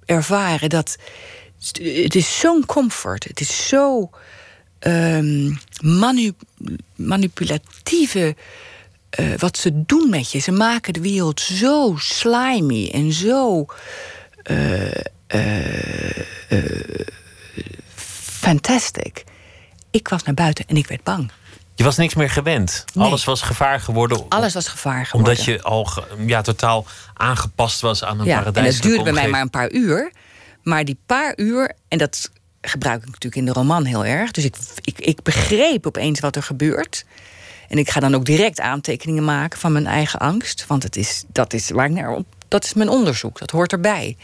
[0.05, 0.97] ervaren dat.
[1.81, 3.23] Het is zo'n comfort.
[3.23, 4.09] Het is zo
[4.79, 6.33] um, manu
[6.95, 8.35] manipulatieve.
[9.19, 10.39] Uh, wat ze doen met je.
[10.39, 13.65] Ze maken de wereld zo slimy en zo.
[14.51, 14.91] Uh,
[18.39, 19.23] fantastic.
[19.91, 21.31] Ik was naar buiten en ik werd bang.
[21.75, 22.85] Je was niks meer gewend.
[22.93, 23.05] Nee.
[23.05, 24.25] Alles was gevaar geworden.
[24.29, 25.31] Alles was gevaar geworden.
[25.31, 25.89] Omdat je al
[26.25, 28.67] ja, totaal aangepast was aan een ja, paradijs.
[28.67, 30.11] En het duurde bij mij maar een paar uur.
[30.63, 32.31] Maar die paar uur, en dat
[32.61, 34.31] gebruik ik natuurlijk in de roman heel erg.
[34.31, 37.05] Dus ik, ik, ik begreep opeens wat er gebeurt.
[37.67, 40.67] En ik ga dan ook direct aantekeningen maken van mijn eigen angst.
[40.67, 42.17] Want het is, dat, is waar ik naar,
[42.47, 44.17] dat is mijn onderzoek, dat hoort erbij.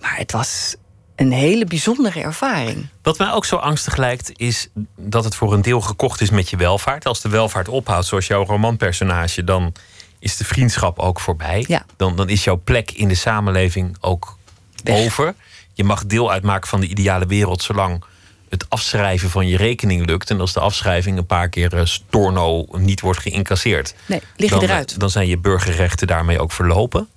[0.00, 0.74] Maar het was
[1.16, 2.86] een hele bijzondere ervaring.
[3.02, 6.50] Wat mij ook zo angstig lijkt, is dat het voor een deel gekocht is met
[6.50, 7.06] je welvaart.
[7.06, 9.72] Als de welvaart ophoudt, zoals jouw romanpersonage, dan
[10.18, 11.64] is de vriendschap ook voorbij.
[11.68, 11.84] Ja.
[11.96, 14.38] Dan, dan is jouw plek in de samenleving ook
[14.82, 15.04] Weg.
[15.04, 15.34] over.
[15.80, 18.04] Je mag deel uitmaken van de ideale wereld zolang
[18.48, 20.30] het afschrijven van je rekening lukt.
[20.30, 23.94] En als de afschrijving een paar keer eh, storno niet wordt geïncasseerd.
[24.06, 25.00] Nee, lig je dan, eruit.
[25.00, 27.08] Dan zijn je burgerrechten daarmee ook verlopen.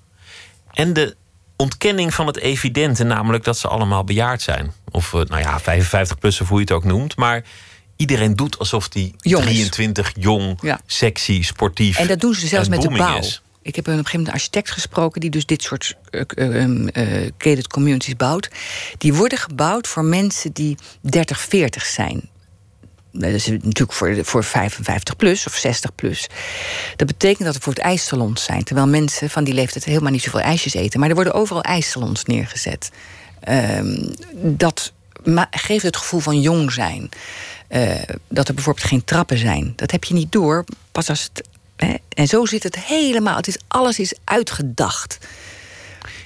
[0.74, 1.16] En de
[1.56, 4.74] ontkenning van het evidente, namelijk dat ze allemaal bejaard zijn.
[4.92, 7.16] Of eh, nou ja, 55 plus of hoe je het ook noemt.
[7.16, 7.44] Maar
[7.96, 9.52] iedereen doet alsof die Jong is.
[9.52, 10.80] 23 jong, Ja.
[10.86, 11.98] sexy, sportief.
[11.98, 13.18] En dat doen ze zelfs met de bouw.
[13.18, 13.42] is.
[13.64, 16.22] Ik heb op een gegeven moment een architect gesproken die dus dit soort uh,
[17.38, 18.50] gated communities bouwt.
[18.98, 22.30] Die worden gebouwd voor mensen die 30, 40 zijn.
[23.12, 26.28] Dat is natuurlijk voor, voor 55 plus of 60 plus.
[26.96, 28.64] Dat betekent dat er voor het ijssalons zijn.
[28.64, 31.00] Terwijl mensen van die leeftijd helemaal niet zoveel ijsjes eten.
[31.00, 32.92] Maar er worden overal ijssalons neergezet.
[33.50, 34.94] Um, dat
[35.52, 37.10] geeft het gevoel van jong zijn.
[38.28, 39.74] Dat er bijvoorbeeld geen trappen zijn.
[39.76, 40.64] Dat heb je niet door.
[40.92, 41.48] Pas als het.
[42.10, 43.36] En zo zit het helemaal.
[43.36, 45.18] Het is, alles is uitgedacht.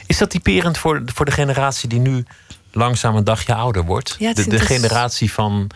[0.06, 2.26] Is dat typerend voor, voor de generatie die nu
[2.72, 4.16] langzaam een dagje ouder wordt?
[4.20, 5.70] Ja, de, de generatie van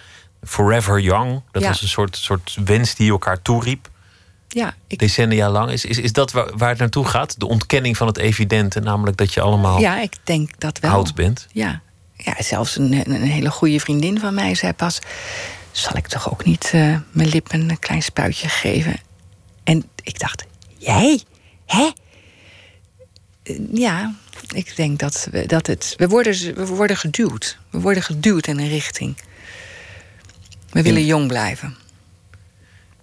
[0.43, 1.41] Forever Young.
[1.51, 1.67] Dat Ja.
[1.67, 3.89] was een soort, soort wens die je elkaar toeriep.
[4.47, 5.71] Ja, ik, Decennia lang.
[5.71, 7.39] Is, is, is dat waar, waar het naartoe gaat?
[7.39, 10.91] De ontkenning van het evidente, namelijk dat je allemaal ja, ik denk dat wel.
[10.91, 11.47] oud bent.
[11.51, 11.81] Ja,
[12.15, 14.99] ja zelfs een, een hele goede vriendin van mij zei pas...
[15.71, 18.99] zal ik toch ook niet uh, mijn lippen een klein spuitje geven?
[20.03, 20.45] Ik dacht,
[20.77, 21.21] jij?
[21.65, 21.89] Hè?
[23.43, 24.13] Uh, ja,
[24.53, 25.93] ik denk dat, we, dat het...
[25.97, 27.57] We worden, we worden geduwd.
[27.69, 29.17] We worden geduwd in een richting.
[30.69, 31.75] We willen jong blijven.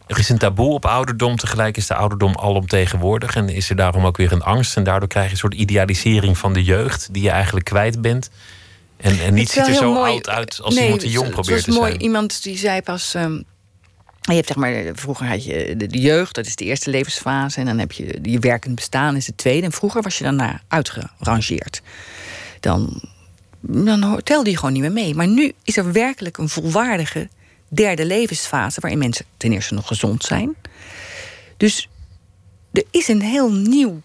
[0.06, 1.36] Er is een taboe op ouderdom.
[1.36, 3.34] Tegelijk is de ouderdom alomtegenwoordig.
[3.34, 4.76] En is er daarom ook weer een angst.
[4.76, 7.08] En daardoor krijg je een soort idealisering van de jeugd...
[7.12, 8.30] die je eigenlijk kwijt bent.
[8.96, 10.12] En, en niet Het is ziet er zo mooi.
[10.12, 11.90] oud uit als nee, iemand die jong het probeert was te mooi.
[11.90, 12.02] zijn.
[12.02, 13.14] Iemand die zei pas...
[13.14, 13.44] Um,
[14.34, 17.60] je hebt zeg maar, vroeger had je de, jeugd, dat is de eerste levensfase.
[17.60, 19.66] En dan heb je je werkend bestaan, is de tweede.
[19.66, 21.82] En vroeger was je daarna uitgerangeerd.
[22.60, 23.02] Dan,
[23.60, 25.14] dan telde je gewoon niet meer mee.
[25.14, 27.28] Maar nu is er werkelijk een volwaardige
[27.68, 28.80] derde levensfase...
[28.80, 30.54] waarin mensen ten eerste nog gezond zijn.
[31.56, 31.88] Dus
[32.72, 34.02] er is een heel nieuw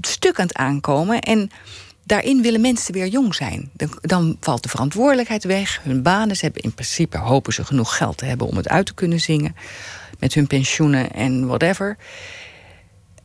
[0.00, 1.20] stuk aan het aankomen.
[1.20, 1.50] En
[2.04, 3.70] daarin willen mensen weer jong zijn.
[4.00, 5.80] Dan, valt de verantwoordelijkheid weg.
[5.82, 8.86] Hun banen, ze hebben in principe hopen ze genoeg geld te hebben om het uit
[8.86, 9.56] te kunnen zingen.
[10.18, 11.96] Met hun pensioenen en whatever.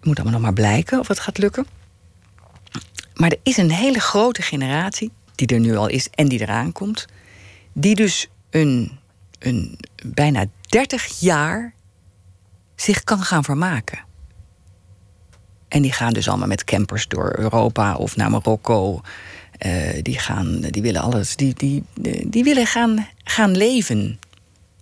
[0.02, 1.66] Moet allemaal nog maar blijken of het gaat lukken.
[3.14, 6.72] Maar er is een hele grote generatie, die er nu al is en die eraan
[6.72, 7.06] komt,
[7.74, 9.00] die dus een,
[9.40, 11.74] een bijna 30 jaar
[12.76, 14.07] zich kan gaan vermaken.
[15.68, 19.02] En die gaan dus allemaal met campers door Europa of naar Marokko.
[19.66, 21.36] Uh, die, gaan, die willen alles.
[21.36, 21.84] Die, die,
[22.26, 24.20] die willen gaan, gaan leven.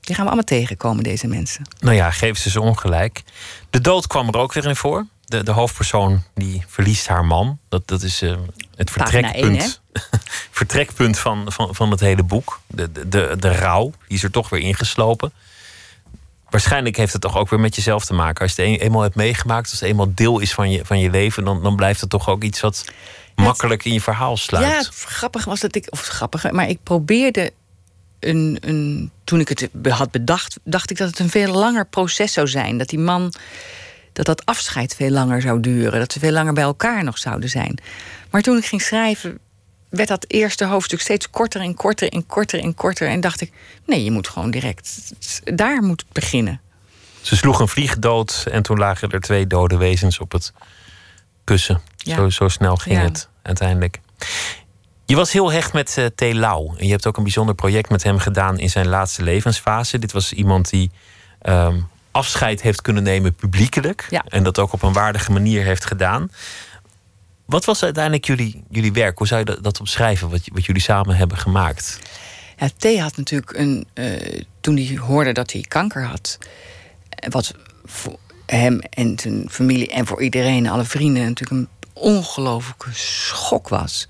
[0.02, 1.66] Die gaan we allemaal tegenkomen, deze mensen.
[1.80, 3.24] Nou ja, geef ze ze ongelijk.
[3.70, 5.06] De dood kwam er ook weer in voor.
[5.26, 7.60] De, de hoofdpersoon die verliest haar man.
[7.70, 8.38] Dat, dat is uh,
[8.76, 10.10] het vertrekpunt, 1,
[10.52, 12.62] vertrekpunt van, van, van het hele boek.
[12.68, 15.32] De, de, de, de rouw, die is er toch weer ingeslopen
[16.50, 18.42] waarschijnlijk heeft het toch ook weer met jezelf te maken.
[18.42, 21.10] Als je het eenmaal hebt meegemaakt, als het eenmaal deel is van je, van je
[21.10, 22.86] leven, dan, dan blijft het toch ook iets wat
[23.36, 24.66] makkelijk in je verhaal sluit.
[24.66, 27.52] Ja, grappig was dat ik, of grappig, maar ik probeerde
[28.20, 32.34] een, een, toen ik het had bedacht, dacht ik dat het een veel langer proces
[32.34, 32.78] zou zijn.
[32.78, 33.34] Dat die man,
[34.14, 36.00] dat dat afscheid veel langer zou duren.
[36.00, 37.78] Dat ze veel langer bij elkaar nog zouden zijn.
[38.30, 39.40] Maar toen ik ging schrijven,
[39.96, 43.08] werd dat eerste hoofdstuk steeds korter en korter en korter en korter.
[43.08, 43.52] En dacht ik,
[43.86, 46.62] nee, je moet gewoon direct, daar moet beginnen.
[47.22, 50.54] Ze sloeg een vlieg dood en toen lagen er twee dode wezens op het
[51.44, 51.82] kussen.
[51.96, 54.00] Zo, zo snel ging het uiteindelijk.
[55.06, 56.34] Je was heel hecht met uh, T.
[56.34, 56.74] Lau.
[56.78, 60.00] En je hebt ook een bijzonder project met hem gedaan in zijn laatste levensfase.
[60.00, 60.92] Dit was iemand die
[61.42, 61.80] ehm,
[62.12, 64.08] afscheid heeft kunnen nemen publiekelijk.
[64.28, 66.30] En dat ook op een waardige manier heeft gedaan.
[67.46, 69.18] Wat was uiteindelijk jullie, jullie werk?
[69.18, 72.00] Hoe zou je dat, omschrijven, wat, wat jullie samen hebben gemaakt?
[72.80, 73.88] Ja, had natuurlijk een.
[73.94, 76.38] Uh, toen hij hoorde dat hij kanker had.
[77.10, 77.54] Eh, wat
[77.86, 84.08] voor hem en zijn familie en voor iedereen, alle vrienden, natuurlijk een ongelooflijke schok was.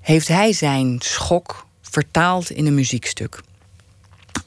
[0.00, 3.40] Heeft hij zijn schok vertaald in een muziekstuk.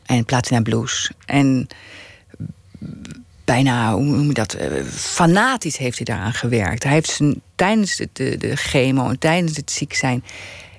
[0.05, 1.11] En plaats naar blues.
[1.25, 1.67] En
[3.47, 6.83] bijna, hoe noem je dat, uh, fanatisch heeft hij daaraan gewerkt.
[6.83, 10.23] Hij heeft zijn, tijdens de, de, de chemo en tijdens het ziek zijn...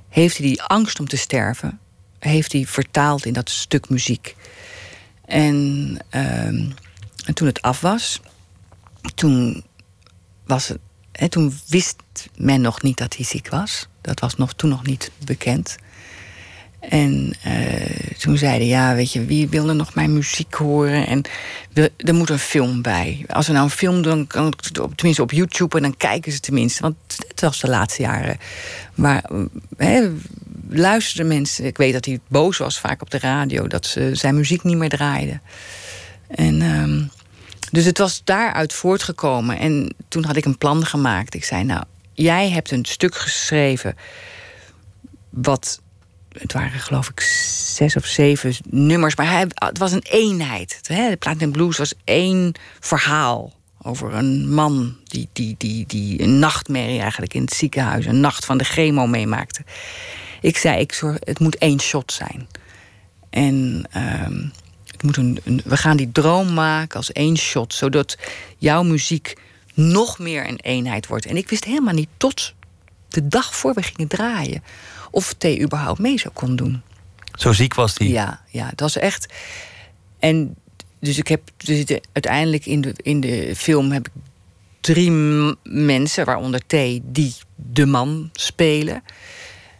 [0.09, 1.79] heeft hij die angst om te sterven...
[2.19, 4.37] heeft hij vertaald in dat stuk muziek.
[5.25, 6.71] En, ehm,
[7.25, 8.21] en toen het af was...
[9.15, 9.65] toen,
[10.47, 10.79] was het,
[11.13, 11.97] hè, toen wist
[12.37, 13.89] men nog niet dat hij ziek was.
[14.01, 15.77] Dat was nog, toen nog niet bekend...
[16.81, 21.07] En uh, toen zeiden, ja, weet je, wie wil er nog mijn muziek horen?
[21.07, 21.23] En
[21.97, 23.25] er moet een film bij.
[23.29, 24.53] Als we nou een film doen, kan
[24.95, 25.77] tenminste op YouTube...
[25.77, 26.97] en dan kijken ze tenminste, want
[27.29, 28.39] het was de laatste jaren.
[28.95, 29.25] Maar
[30.69, 31.65] luisterden mensen...
[31.65, 33.67] Ik weet dat hij boos was vaak op de radio...
[33.67, 35.43] dat ze zijn muziek niet meer draaiden.
[36.29, 36.61] En...
[36.61, 37.03] Uh,
[37.71, 39.59] dus het was daaruit voortgekomen.
[39.59, 41.35] En toen had ik een plan gemaakt.
[41.35, 43.97] Ik zei, nou, jij hebt een stuk geschreven...
[45.31, 45.81] wat
[46.41, 47.21] het waren geloof ik
[47.75, 49.17] zes of zeven nummers.
[49.17, 50.81] Maar hij, het was een eenheid.
[50.83, 51.11] Hè?
[51.11, 53.57] De Platinum Blues was één verhaal.
[53.83, 58.07] Over een man die, die, die, die een nachtmerrie eigenlijk in het ziekenhuis...
[58.07, 59.63] een nacht van de chemo meemaakte.
[60.41, 62.49] Ik zei, ik zorg, het moet één shot zijn.
[63.31, 65.33] En een,
[65.65, 67.75] we gaan die droom maken als één shot...
[67.75, 68.19] zodat
[68.57, 69.35] jouw muziek
[69.75, 71.27] nog meer een eenheid wordt.
[71.27, 72.55] En ik wist helemaal niet tot
[73.09, 74.63] de dag voor we gingen draaien
[75.11, 76.83] of T überhaupt mee zou kon doen.
[77.35, 78.09] Zo ziek was hij?
[78.09, 79.35] Ja, ja, het was echt.
[80.19, 80.57] En
[81.01, 84.13] dus ik heb dus uiteindelijk in de, in de film heb ik
[84.81, 85.11] drie
[85.63, 89.03] mensen, waaronder T, die de man spelen.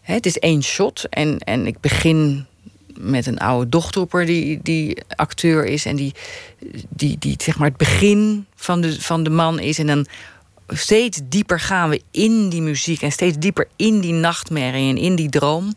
[0.03, 2.47] het is één shot en, en ik begin
[2.99, 6.15] met een oude dochterper die, die acteur is en die,
[6.89, 9.79] die, die zeg maar het begin van de, van de man is.
[9.79, 10.07] En dan
[10.69, 15.15] steeds dieper gaan we in die muziek en steeds dieper in die nachtmerrie en in
[15.15, 15.75] die droom.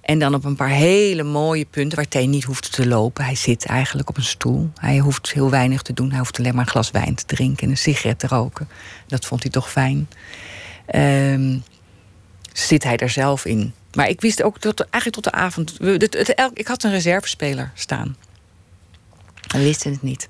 [0.00, 3.24] En dan op een paar hele mooie punten waar Thee niet hoeft te lopen.
[3.24, 4.70] Hij zit eigenlijk op een stoel.
[4.80, 6.08] Hij hoeft heel weinig te doen.
[6.08, 8.68] Hij hoeft alleen maar een glas wijn te drinken en een sigaret te roken.
[9.06, 10.08] Dat vond hij toch fijn.
[10.94, 11.62] Um,
[12.52, 13.72] zit hij er zelf in.
[13.94, 15.78] Maar ik wist ook tot, eigenlijk tot de avond.
[16.54, 18.16] ik had een reservespeler staan.
[19.46, 20.28] We wisten het niet.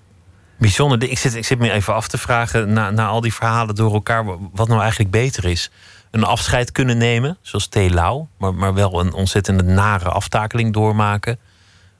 [0.62, 1.10] Bijzonder.
[1.10, 3.92] Ik zit, ik zit me even af te vragen, na, na al die verhalen door
[3.92, 5.70] elkaar, wat nou eigenlijk beter is.
[6.10, 7.74] Een afscheid kunnen nemen, zoals T.
[7.74, 11.38] Lau, maar, maar wel een ontzettende nare aftakeling doormaken.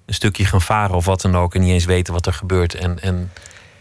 [0.07, 2.75] Een stukje gaan varen of wat dan ook en niet eens weten wat er gebeurt.
[2.75, 3.33] En, en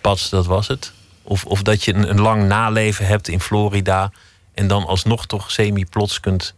[0.02, 0.94] pas, dat was het.
[1.22, 4.12] Of, of dat je een, een lang naleven hebt in Florida
[4.54, 6.56] en dan alsnog toch semi-plots kunt,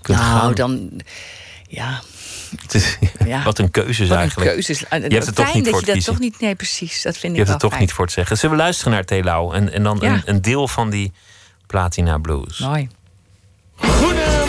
[0.00, 0.54] kunt nou, gaan.
[0.54, 1.00] dan,
[1.68, 2.00] ja,
[2.60, 3.42] Het is, Ja.
[3.42, 4.48] Wat een keuzes Wat eigenlijk.
[4.50, 4.78] een keuzes.
[4.78, 6.12] Je hebt het toch Fijn niet dat voor je het dat kiezen.
[6.12, 6.40] toch niet...
[6.40, 7.02] Nee, precies.
[7.02, 8.36] Dat vind Je ik hebt het wel toch niet voor het zeggen.
[8.38, 10.12] Zullen we luisteren naar Telau en, en dan Ja.
[10.12, 11.12] een, een deel van die
[11.66, 12.58] Platina Blues?
[12.58, 12.88] Mooi.
[13.76, 14.41] Goedemorgen,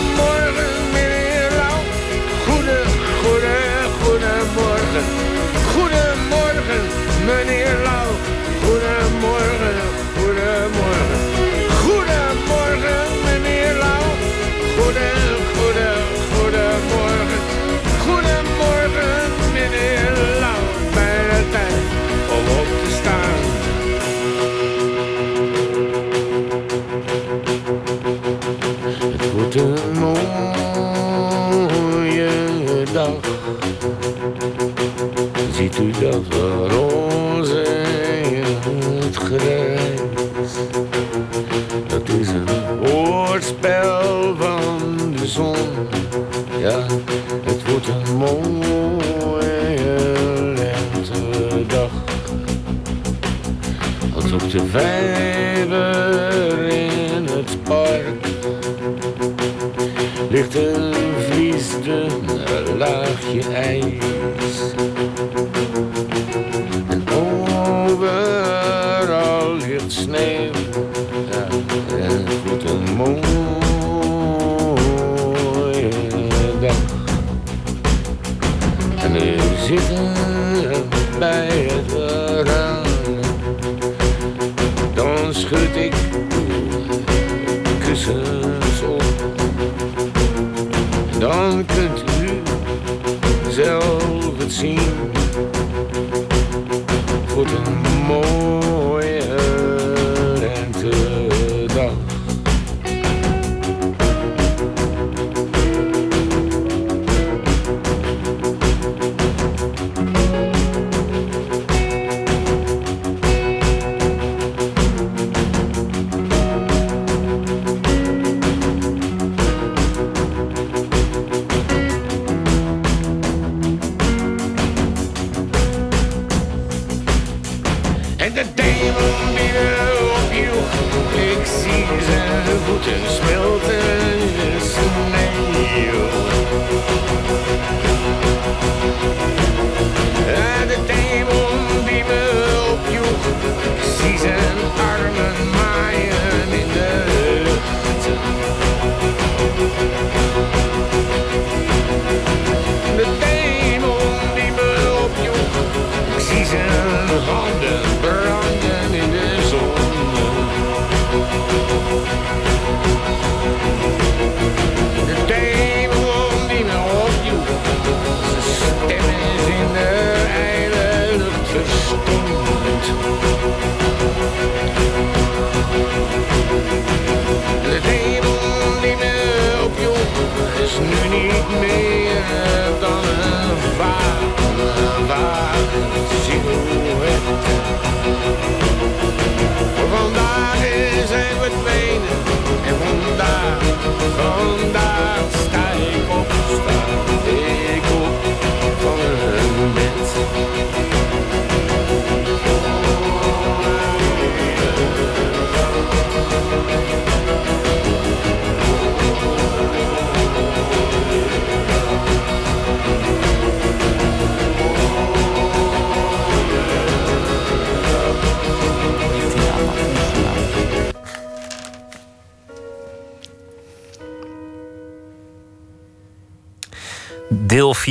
[62.85, 64.72] love your ace.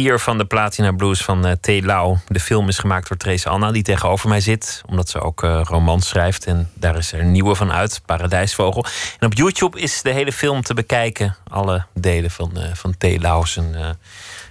[0.03, 1.85] 4 van de Platina Blues van eh T.
[1.85, 2.19] Lau.
[2.29, 4.83] De film is gemaakt door Trace Anna, die tegenover mij zit.
[4.87, 6.47] Omdat ze ook eh, romans schrijft.
[6.47, 8.85] En daar is er een nieuwe van uit, Paradijsvogel.
[9.19, 11.37] En op YouTube is de hele film te bekijken.
[11.49, 13.05] Alle delen van, eh, van T.
[13.21, 13.97] Lau, zijn,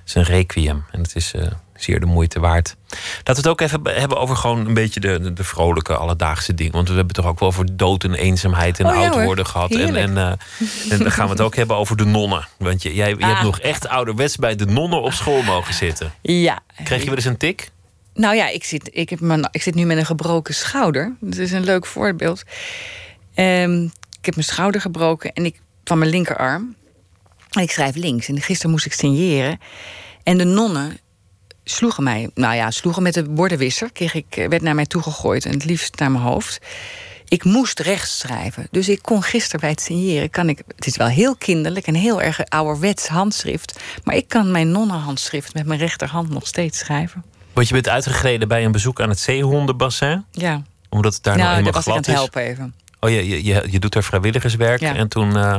[0.04, 0.86] zijn requiem.
[0.92, 1.34] En het is
[1.84, 2.76] zeer de moeite waard.
[2.90, 6.54] Laten we het ook even be- hebben over gewoon een beetje de, de, vrolijke alledaagse
[6.54, 6.72] dingen.
[6.72, 9.72] Want we hebben toch ook wel over dood en eenzaamheid en Oh oud worden gehad.
[9.72, 10.06] En, Heerlijk.
[10.08, 10.32] en, eh,
[10.92, 12.48] en dan gaan we het ook hebben over de nonnen.
[12.58, 13.44] Want je, jij, je hebt Ah.
[13.44, 16.14] nog echt ouderwets bij de nonnen op school mogen zitten.
[16.22, 16.60] Ja.
[16.84, 17.70] Kreeg je wel eens een tik?
[18.14, 21.16] Nou ja, ik zit, ik, heb mijn, ik zit nu met een gebroken schouder.
[21.20, 22.44] Dat is een leuk voorbeeld.
[23.34, 23.84] Ehm,
[24.20, 26.76] ik heb mijn schouder gebroken en ik, van mijn linkerarm.
[27.52, 28.28] En ik schrijf links.
[28.28, 29.60] En gisteren moest ik signeren.
[30.24, 30.98] En de nonnen
[31.72, 32.30] sloegen mij.
[32.34, 33.92] Nou ja, sloegen met de bordenwisser.
[33.92, 36.60] Kreeg ik, eh, werd naar mij toegegooid en het liefst naar mijn hoofd.
[37.28, 38.68] ik moest rechts schrijven.
[38.72, 40.30] Dus ik kon gisteren bij het signeren...
[40.30, 43.80] Kan ik, het is wel heel kinderlijk en heel erg ouderwets handschrift...
[44.04, 47.24] maar ik kan mijn nonnenhandschrift met mijn rechterhand nog steeds schrijven.
[47.54, 50.26] Want je bent uitgegleden bij een bezoek aan het zeehondenbassin.
[50.32, 52.42] Ja, Omdat het daar nou, nou, eenmaal daar was ik aan glad het is.
[52.42, 52.74] helpen even.
[53.00, 54.80] Oh, je, je, je, je doet er vrijwilligerswerk.
[54.80, 54.96] Ja.
[54.96, 55.58] En toen, eh,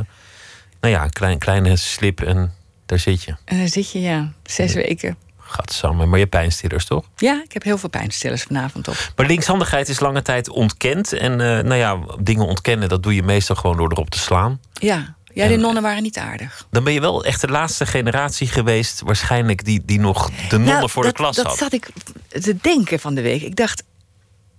[0.81, 2.53] nou ja, een klein, kleine slip en
[2.85, 3.35] daar zit je.
[3.45, 5.17] En dan zit je, ja, zes weken.
[5.53, 7.05] Gadsamme, maar je hebt pijnstillers toch?
[7.15, 9.11] Ja, ik heb heel veel pijnstillers vanavond op.
[9.15, 11.13] Maar linkshandigheid is lange tijd ontkend.
[11.13, 14.59] En eh, nou ja, dingen ontkennen, dat doe je meestal gewoon door erop te slaan.
[14.73, 16.67] Ja, ja de nonnen waren niet aardig.
[16.71, 20.75] Dan ben je wel echt de laatste generatie geweest, waarschijnlijk, die, die nog de nonnen
[20.75, 21.57] Nou, voor dat, de klas dat had.
[21.57, 21.89] zat ik
[22.29, 23.41] te denken van de week.
[23.41, 23.83] Ik dacht,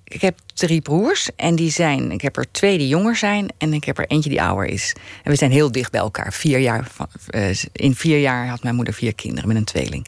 [0.04, 3.72] ik heb drie broers en die zijn, ik heb er twee die jonger zijn en
[3.72, 4.94] ik heb er eentje die ouder is.
[5.22, 6.32] En we zijn heel dicht bij elkaar.
[6.32, 6.86] Vier jaar
[7.26, 10.06] eh, in vier jaar had mijn moeder vier kinderen met een tweeling.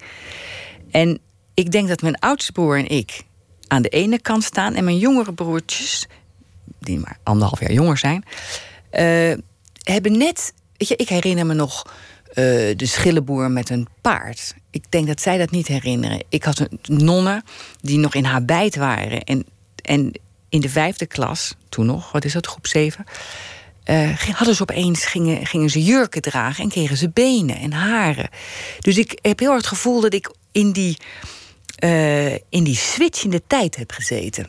[0.97, 1.19] En
[1.55, 3.23] ik denk dat mijn oudste broer en ik
[3.67, 6.07] aan de ene kant staan en mijn jongere broertjes,
[6.79, 8.25] die maar anderhalf jaar jonger zijn,
[8.91, 9.33] eh,
[9.83, 10.53] hebben net.
[10.77, 11.83] Weet je, ik herinner me nog
[12.27, 12.35] eh,
[12.77, 14.55] de schillenboer met een paard.
[14.71, 16.25] Ik denk dat zij dat niet herinneren.
[16.29, 17.43] Ik had een nonne
[17.81, 19.25] die nog in haar bijt waren.
[19.25, 19.47] En,
[19.83, 20.13] en
[20.49, 23.05] in de vijfde klas, toen nog, wat is dat, groep zeven.
[23.85, 28.29] ging- hadden ze opeens, gingen, gingen ze jurken dragen en kregen ze benen en haren.
[28.81, 30.97] Dus ik heb heel erg het gevoel dat ik in die,
[31.77, 34.47] eh, in die switchende tijd heb gezeten.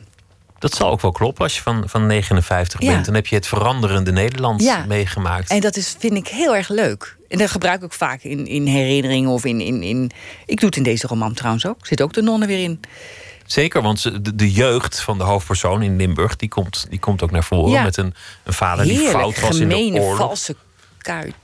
[0.58, 2.92] Dat zal ook wel kloppen als je van, van 59 Ja.
[2.92, 3.04] bent.
[3.04, 4.84] Dan heb je het veranderende Nederland Ja.
[4.88, 5.50] meegemaakt.
[5.50, 7.16] En dat is, vind ik heel erg leuk.
[7.28, 10.10] En dat gebruik ik ook vaak in, in herinneringen of in, in, in...
[10.46, 11.86] Ik doe het in deze roman trouwens ook.
[11.86, 12.80] Zit ook de nonnen weer in.
[13.46, 16.36] Zeker, want de, de jeugd van de hoofdpersoon in Limburg...
[16.36, 17.82] die komt, die komt ook naar voren Ja.
[17.82, 20.16] met een, een vader die fout was in de oorlog.
[20.16, 20.56] valse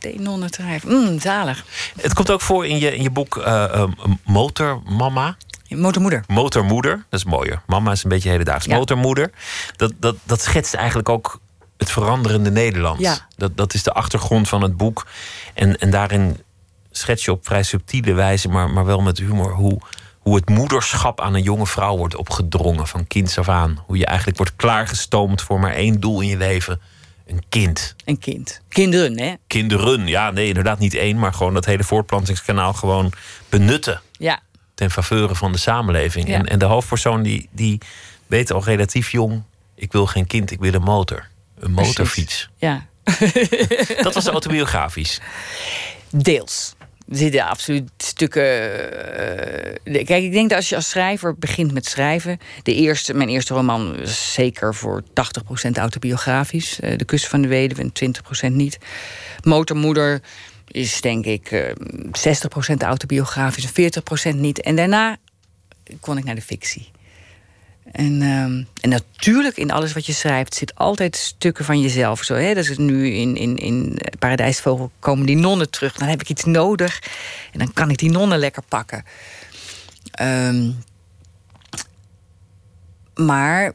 [0.01, 0.89] KUT-nonnen te schrijven.
[0.91, 1.65] Mm, zalig.
[2.01, 3.85] Het komt ook voor in je, in je boek eh,
[4.25, 5.37] Motormama.
[5.69, 6.25] Motormoeder.
[6.27, 7.63] Motormoeder, dat is mooier.
[7.67, 8.65] Mama is een beetje hedendaags.
[8.65, 8.77] Ja.
[8.77, 9.31] Motormoeder,
[9.77, 11.41] dat, dat, dat schetst eigenlijk ook
[11.77, 13.01] het veranderende Nederland.
[13.01, 13.17] Ja.
[13.37, 15.07] Dat, dat is de achtergrond van het boek.
[15.55, 16.37] En, en daarin
[16.91, 19.79] schets je op vrij subtiele wijze, maar, maar wel met humor, hoe,
[20.19, 23.83] hoe het moederschap aan een jonge vrouw wordt opgedrongen van kinds af aan.
[23.87, 26.81] Hoe je eigenlijk wordt klaargestoomd voor maar één doel in je leven:
[27.27, 27.95] een kind.
[28.05, 28.61] Een kind.
[28.69, 29.35] Kinderen, hè?
[29.47, 33.13] Kinderen, ja, nee, inderdaad niet één, maar gewoon dat hele voortplantingskanaal gewoon
[33.49, 34.41] benutten Ja.
[34.75, 36.29] ten faveur van de samenleving.
[36.29, 36.35] Ja.
[36.35, 37.81] En, en de hoofdpersoon die, die
[38.27, 39.43] weet al relatief jong...
[39.75, 41.29] ik wil geen kind, ik wil een motor.
[41.59, 42.49] Een motorfiets.
[42.57, 42.87] Ja.
[44.03, 45.21] Dat was autobiografisch.
[46.11, 46.75] Deels.
[47.09, 48.43] Er zitten absoluut stukken.
[49.85, 52.39] eh, kijk, ik denk dat als je als schrijver begint met schrijven.
[52.63, 56.81] De eerste, mijn eerste roman is zeker voor 80% autobiografisch.
[56.81, 58.79] eh, de Kus van de Weduwe en 20% niet.
[59.43, 60.23] Motormoeder
[60.69, 61.73] is denk ik eh
[62.13, 63.73] 60% autobiografisch en
[64.35, 64.61] 40% niet.
[64.61, 65.17] En daarna
[66.01, 66.91] kon ik naar de fictie.
[67.93, 72.23] En, ehm, en natuurlijk, in alles wat je schrijft, zit altijd stukken van jezelf.
[72.23, 72.57] Zo, hè?
[72.57, 75.95] Is nu in, in, in Paradijsvogel komen die nonnen terug.
[75.95, 77.03] Dan heb ik iets nodig
[77.53, 79.05] en dan kan ik die nonnen lekker pakken.
[80.11, 80.71] Ehm,
[83.15, 83.73] maar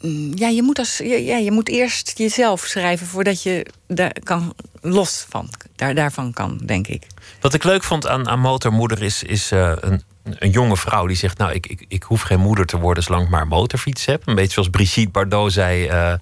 [0.00, 4.54] mm, ja, je moet, als, ja, je moet eerst jezelf schrijven voordat je daar kan
[4.80, 7.06] los van, daar, daarvan kan, denk ik.
[7.40, 11.16] Wat ik leuk vond aan, aan Motormoeder is, is eh, een, een jonge vrouw die
[11.16, 11.38] zegt...
[11.38, 14.26] nou, ik, ik, ik hoef geen moeder te worden zolang ik maar een motorfiets heb.
[14.26, 15.86] Een beetje zoals Brigitte Bardot zei...
[15.86, 16.12] eh,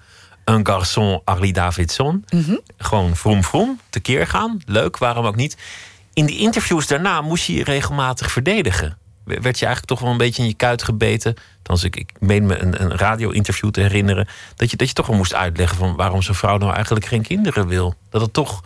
[0.45, 2.25] un garçon Harley Davidson.
[2.79, 4.61] Gewoon vroom vroom, tekeer gaan.
[4.67, 5.57] Leuk, waarom ook niet.
[6.13, 8.99] In die interviews daarna moest je je regelmatig verdedigen.
[9.25, 11.35] Werd je eigenlijk toch wel een beetje in je kuit gebeten.
[11.57, 14.29] Althans, ik, ik meen me een, een radio-interview te herinneren...
[14.57, 17.23] Dat je, dat je toch wel moest uitleggen van waarom zo'n vrouw nou eigenlijk geen
[17.23, 17.95] kinderen wil.
[18.11, 18.63] Dat het toch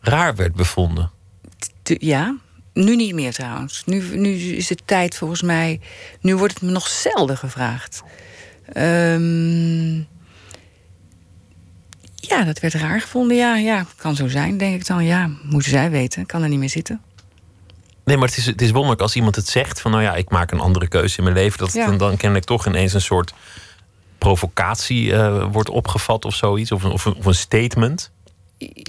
[0.00, 1.10] raar werd bevonden.
[1.82, 2.36] Ja,
[2.84, 3.82] nu niet meer trouwens.
[3.86, 5.80] Nu, nu is het tijd volgens mij.
[6.20, 8.02] Nu wordt het me nog zelden gevraagd.
[8.72, 9.96] Ehm,
[12.14, 13.36] ja, dat werd raar gevonden.
[13.36, 15.04] Ja, ja, kan zo zijn, denk ik dan.
[15.04, 16.26] Ja, moeten zij weten.
[16.26, 17.00] Kan er niet meer zitten.
[18.04, 20.30] Nee, maar het is, het is wonderlijk als iemand het zegt van nou ja, ik
[20.30, 21.58] maak een andere keuze in mijn leven.
[21.58, 21.86] Dat Ja.
[21.86, 23.32] dan, dan kennelijk toch ineens een soort
[24.18, 26.72] provocatie eh, wordt opgevat of zoiets.
[26.72, 28.10] Of een, of, een, of een statement.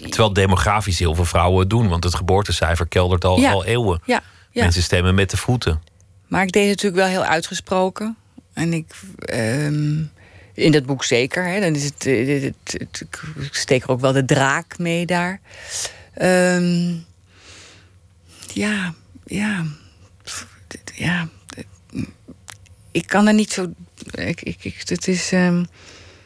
[0.09, 1.87] Terwijl demografisch heel veel vrouwen het doen.
[1.89, 3.51] Want het geboortecijfer keldert al, Ja.
[3.51, 4.01] al eeuwen.
[4.05, 4.61] Ja, ja.
[4.63, 5.81] Mensen stemmen met de voeten.
[6.27, 8.17] Maar ik deed het natuurlijk wel heel uitgesproken.
[8.53, 8.93] En ik.
[9.19, 10.01] ehm,
[10.53, 11.47] in dat boek zeker.
[11.47, 14.77] Hè, dan is het, eh, het, het- het- ik steek er ook wel de draak
[14.77, 15.39] mee daar.
[16.13, 16.93] Ehm,
[18.53, 18.93] ja,
[19.25, 19.65] ja.
[20.95, 21.27] Ja.
[22.91, 23.67] Ik kan er niet zo.
[24.11, 25.31] Ik, ik, ik, het is.
[25.31, 25.63] ehm,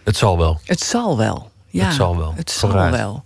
[0.04, 0.60] Het zal wel.
[0.66, 1.52] het zal wel.
[1.68, 2.34] Ja, Het zal wel.
[2.36, 2.96] Het zal Vooruit.
[2.96, 3.24] wel.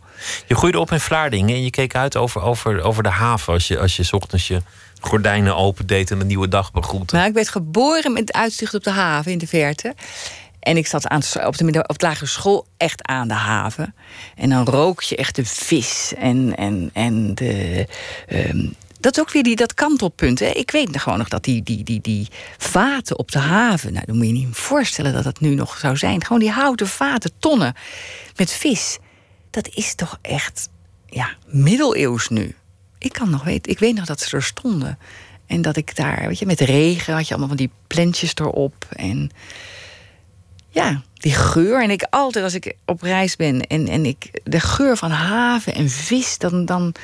[0.48, 3.54] Je groeide op in Vlaardingen en je keek uit over, over, over de haven.
[3.54, 4.62] Als je, als je ochtends je
[5.00, 7.16] gordijnen opendeed en een nieuwe dag begroette.
[7.16, 9.94] Maar ik werd geboren met uitzicht op de haven in de verte.
[10.60, 13.96] En ik zat aan, op, de, op de lagere school echt aan de haven.
[14.36, 17.88] En dan rook je echt de vis en, en, en de.
[18.28, 18.68] ehm,
[19.00, 20.40] dat is ook weer die, dat kantelpunt.
[20.40, 20.46] Hè.
[20.46, 23.94] Ik weet nog gewoon nog dat die, die, die, die vaten op de haven.
[23.94, 26.24] Nou, dan moet je niet voorstellen dat dat nu nog zou zijn.
[26.24, 27.76] Gewoon die houten vaten, tonnen
[28.36, 28.98] met vis.
[29.56, 30.70] Dat is toch echt
[31.10, 32.56] ja, middeleeuws nu.
[32.98, 34.98] Ik kan nog weten, ik weet nog dat ze er stonden.
[35.48, 38.86] En dat ik daar, weet je, met regen had je allemaal van die plantjes erop.
[38.90, 39.32] En
[40.70, 41.84] ja, die geur.
[41.84, 45.76] En ik altijd als ik op reis ben en, en ik de geur van haven
[45.76, 46.96] en vis, dan, dan,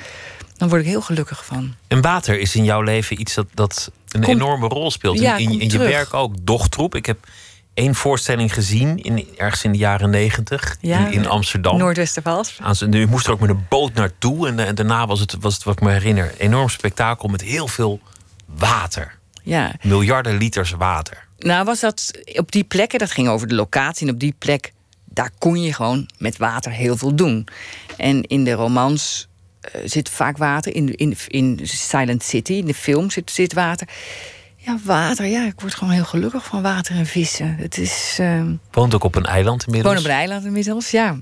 [0.58, 1.74] dan word ik heel gelukkig van.
[1.88, 5.20] En water is in jouw leven iets dat, dat een Komt- enorme rol speelt.
[5.20, 6.36] Ja, in, in, in je werk ook.
[6.42, 6.96] Dochtroep.
[6.96, 7.28] Ik heb
[7.74, 11.78] één voorstelling gezien, in, ergens in de jaren negentig, Ja, in, in Amsterdam.
[11.78, 12.60] Noordwestervals.
[12.88, 14.48] Nu moest er ook met een boot naartoe.
[14.48, 17.42] En, en daarna was het, was het, wat ik me herinner, een enorm spektakel met
[17.42, 18.00] heel veel
[18.46, 19.20] water.
[19.44, 21.26] Ja, Miljarden liters water.
[21.38, 24.08] nou was dat op die plekken, dat ging over de locatie.
[24.08, 24.74] En op die plek,
[25.06, 27.48] daar kon je gewoon met water heel veel doen.
[27.98, 29.28] En in de romans
[29.62, 30.76] eh, zit vaak water.
[30.76, 33.88] In, in, in Silent City, in de film, zit, zit water.
[34.66, 37.56] Ja, water, ja, ik word gewoon heel gelukkig van water en vissen.
[37.56, 38.18] Het is.
[38.20, 39.94] ehm, Woont ook op een eiland inmiddels.
[39.94, 41.18] woon op een eiland inmiddels, ja.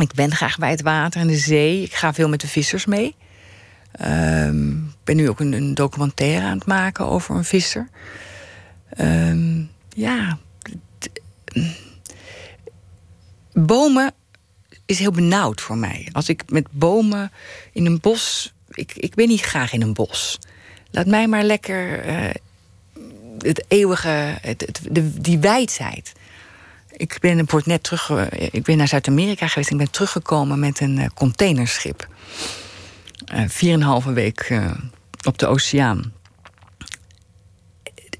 [0.00, 1.82] Ik ben graag bij het water en de zee.
[1.82, 3.14] Ik ga veel met de vissers mee.
[3.92, 7.88] Ehm, Ik ben nu ook een, een documentaire aan het maken over een visser.
[8.90, 10.38] Ehm, ja.
[13.52, 14.12] Bomen
[14.86, 16.08] is heel benauwd voor mij.
[16.12, 17.32] Als ik met bomen
[17.72, 18.52] in een bos.
[18.70, 20.38] Ik, ik ben niet graag in een bos.
[20.90, 22.30] Laat mij maar lekker eh,
[23.38, 26.12] het eeuwige, het, de, die wijdheid.
[26.96, 28.10] Ik ben word net terug.
[28.10, 29.70] eh, Ik ben naar Zuid-Amerika geweest.
[29.70, 32.08] Ik ben teruggekomen met een eh, containerschip.
[33.24, 34.60] Eh, Vier en een halve week
[35.26, 36.12] op de oceaan.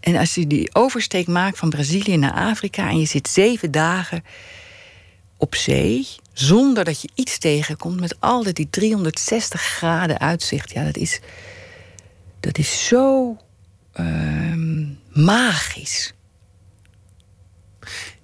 [0.00, 4.24] En als je die oversteek maakt van Brazilië naar Afrika en je zit zeven dagen
[5.36, 10.96] op zee, zonder dat je iets tegenkomt, met altijd die 360 graden uitzicht, ja, dat
[10.96, 11.20] is,
[12.40, 13.36] dat is zo
[13.92, 16.12] ehm, magisch.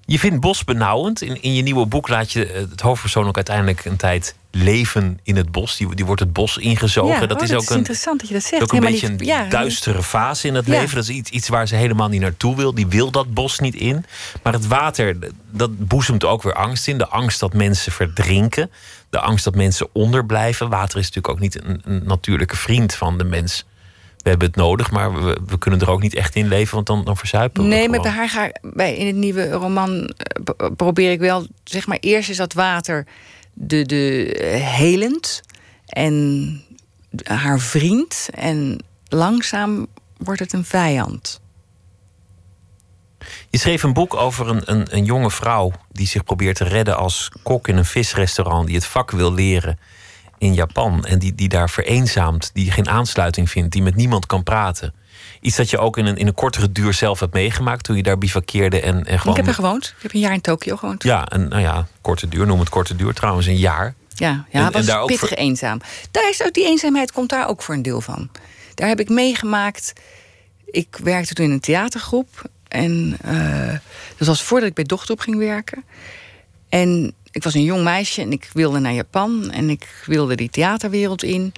[0.04, 1.22] Je vindt bos benauwend.
[1.22, 5.20] In, in je nieuwe boek laat je eh, het hoofdpersoon ook uiteindelijk een tijd leven
[5.22, 5.76] in het bos.
[5.76, 7.20] Die, die wordt het bos ingezogen.
[7.20, 8.62] Ja, dat oh, is ook een, interessant dat je dat zegt.
[8.62, 10.72] ook een beetje een ja, duistere fase in het Ja.
[10.72, 10.94] leven.
[10.94, 12.74] Dat is iets, iets waar ze helemaal niet naartoe wil.
[12.74, 14.04] Die wil dat bos niet in.
[14.42, 15.16] Maar het water,
[15.50, 16.98] dat boezemt ook weer angst in.
[16.98, 18.70] De angst dat mensen verdrinken.
[19.10, 20.68] De angst dat mensen onderblijven.
[20.68, 23.64] Water is natuurlijk ook niet een, een natuurlijke vriend van de mens.
[24.18, 26.86] We hebben het nodig, maar we, we kunnen er ook niet echt in leven, want
[26.86, 27.68] dan, dan verzuipen we.
[27.68, 31.46] Nee, maar bij haar ga bij, in het nieuwe roman eh, p- probeer ik wel,
[31.64, 33.06] zeg maar, eerst is dat water
[33.52, 35.40] de, de eh, helend
[35.86, 36.62] en
[37.24, 38.28] haar vriend.
[38.34, 41.40] En langzaam wordt het een vijand.
[43.50, 46.96] Je schreef een boek over een, een, een jonge vrouw die zich probeert te redden
[46.96, 49.78] als kok in een visrestaurant, die het vak wil leren
[50.38, 54.42] in Japan en die, die daar vereenzaamt, die geen aansluiting vindt, die met niemand kan
[54.42, 54.94] praten.
[55.40, 58.02] Iets dat je ook in een, in een kortere duur zelf hebt meegemaakt toen je
[58.02, 59.34] daar bivakkeerde en, en gewoon.
[59.36, 59.94] Ik heb er gewoond.
[59.96, 61.02] Ik heb een jaar in Tokio gewoond.
[61.02, 63.94] Ja, een, nou ja, korte duur, noem het korte duur trouwens, een jaar.
[64.14, 65.80] Ja, ja En- en was daar ook pittig voor- eenzaam.
[66.10, 68.30] Daar is ook die eenzaamheid komt daar ook voor een deel van.
[68.74, 69.92] Daar heb ik meegemaakt.
[70.66, 72.50] Ik werkte toen in een theatergroep.
[72.68, 73.78] En eh,
[74.16, 75.84] dat was voordat ik bij Dochterop ging werken.
[76.68, 79.50] En ik was een jong meisje en ik wilde naar Japan.
[79.50, 81.52] En ik wilde die theaterwereld in.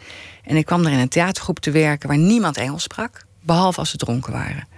[0.45, 3.25] En ik kwam er in een theatergroep te werken waar niemand Engels sprak.
[3.43, 4.69] Behalve als ze dronken waren.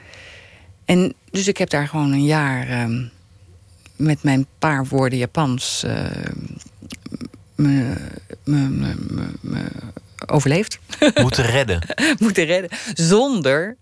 [0.84, 3.04] En dus ik heb daar gewoon een jaar ehm,
[3.96, 6.04] met mijn paar woorden Japans eh,
[7.54, 7.94] me,
[8.44, 9.64] me, me, me, me
[10.26, 10.78] overleefd.
[11.14, 11.82] Moeten redden.
[12.18, 12.70] Moeten redden.
[12.94, 13.76] Zonder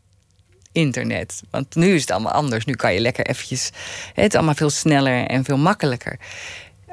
[0.72, 1.42] internet.
[1.50, 2.64] Want nu is het allemaal anders.
[2.64, 3.70] Nu kan je lekker eventjes...
[4.14, 6.18] Het is allemaal veel sneller en veel makkelijker.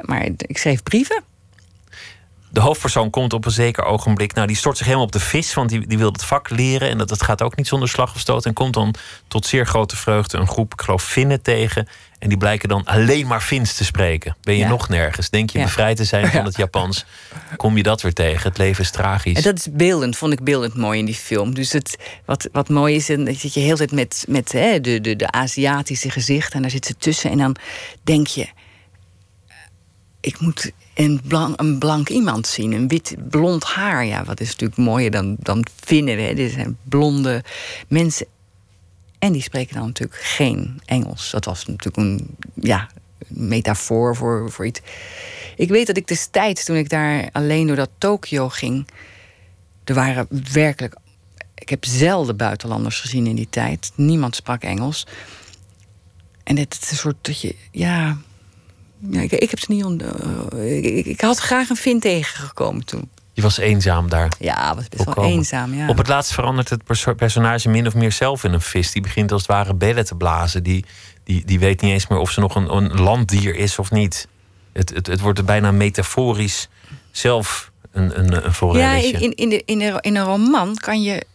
[0.01, 1.23] Maar ik schreef brieven.
[2.49, 4.33] De hoofdpersoon komt op een zeker ogenblik.
[4.33, 6.89] Nou, die stort zich helemaal op de vis, want die, die wil het vak leren.
[6.89, 8.45] En dat, dat gaat ook niet zonder slag of stoot.
[8.45, 8.95] En komt dan
[9.27, 11.87] tot zeer grote vreugde een groep, ik geloof, Finnen tegen.
[12.19, 14.35] En die blijken dan alleen maar Fins te spreken.
[14.41, 14.69] Ben je Ja.
[14.69, 15.29] nog nergens?
[15.29, 15.63] Denk je Ja.
[15.63, 17.05] bevrijd te zijn van het Japans?
[17.55, 18.47] Kom je dat weer tegen?
[18.49, 19.35] Het leven is tragisch.
[19.37, 21.53] En dat is beeldend, vond ik beeldend mooi in die film.
[21.53, 25.15] Dus het, wat, wat mooi is, dat je heel tijd met, met hè, de, de,
[25.15, 26.55] de Aziatische gezichten...
[26.55, 27.55] en daar zit ze tussen en dan
[28.03, 28.47] denk je...
[30.27, 34.05] ik moet een blank, een blank iemand zien, een wit blond haar.
[34.05, 36.33] Ja, wat is natuurlijk mooier dan, dan vinden we.
[36.33, 37.43] Dit zijn blonde
[37.87, 38.25] mensen.
[39.19, 41.31] En die spreken dan natuurlijk geen Engels.
[41.31, 42.89] Dat was natuurlijk een ja,
[43.27, 44.81] metafoor voor, voor iets.
[45.55, 48.87] Ik weet dat ik destijds, toen ik daar alleen door dat Tokio ging...
[49.83, 50.95] er waren werkelijk...
[51.55, 53.91] Ik heb zelden buitenlanders gezien in die tijd.
[53.95, 55.05] Niemand sprak Engels.
[56.43, 58.17] En het is een soort dat je, ja.
[58.99, 60.01] Ja ik, ik heb het niet on,
[60.51, 63.09] eh, ik, ik, had graag een Vin tegengekomen toen.
[63.33, 64.31] Je was eenzaam daar.
[64.39, 65.73] Ja, was best wel eenzaam.
[65.73, 65.87] Ja.
[65.87, 68.91] Op het laatst verandert het perso- personage min of meer zelf in een vis.
[68.91, 70.63] Die begint als het ware bellen te blazen.
[70.63, 70.85] Die,
[71.23, 74.27] die, die weet niet eens meer of ze nog een, een landdier is of niet.
[74.73, 76.69] Het, het, het wordt bijna metaforisch
[77.11, 81.25] zelf een, een, een ja, in, in, de, in, de, in een roman kan je,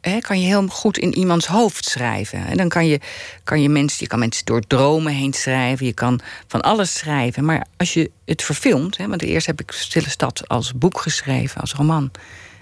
[0.00, 2.46] hè, kan je heel goed in iemands hoofd schrijven.
[2.46, 3.00] En dan kan je,
[3.44, 5.86] kan je mensen, je kan mensen door dromen heen schrijven.
[5.86, 7.44] Je kan van alles schrijven.
[7.44, 11.60] Maar als je het verfilmt, hè, want eerst heb ik Stille Stad als boek geschreven,
[11.60, 12.10] als roman.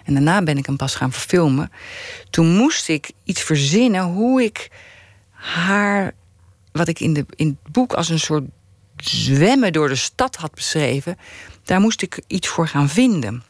[0.04, 1.72] En daarna ben ik hem pas gaan verfilmen.
[2.30, 4.70] Toen moest ik iets verzinnen hoe ik
[5.30, 6.14] haar,
[6.72, 8.44] wat ik in, de, in het boek als een soort
[8.96, 11.18] zwemmen door de stad had beschreven,
[11.64, 13.42] daar moest ik iets voor gaan vinden.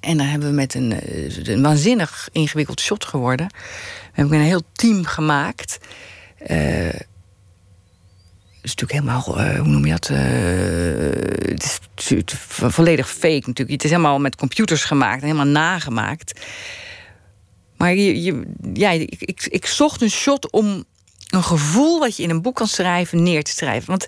[0.00, 3.46] En daar hebben we met een, eh, een waanzinnig ingewikkeld shot geworden.
[3.46, 5.78] We hebben een heel team gemaakt.
[6.38, 6.56] Eh,
[6.86, 10.08] het is natuurlijk helemaal, eh, hoe noem je dat?
[10.08, 13.70] Het is vo- vo- volledig fake natuurlijk.
[13.70, 16.40] Het is helemaal met computers gemaakt, helemaal nagemaakt.
[17.76, 20.84] Maar je, je, ja, ik, ik, ik zocht een shot om
[21.30, 23.88] een gevoel wat je in een boek kan schrijven neer te schrijven.
[23.88, 24.02] Want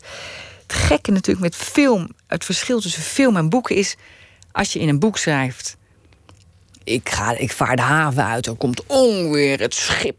[0.67, 3.97] het gekke natuurlijk met film, het verschil tussen film en boeken is,
[4.55, 5.77] als je in een boek schrijft,
[6.85, 10.17] ik, ga, ik vaar de haven uit, er komt onweer, het schip,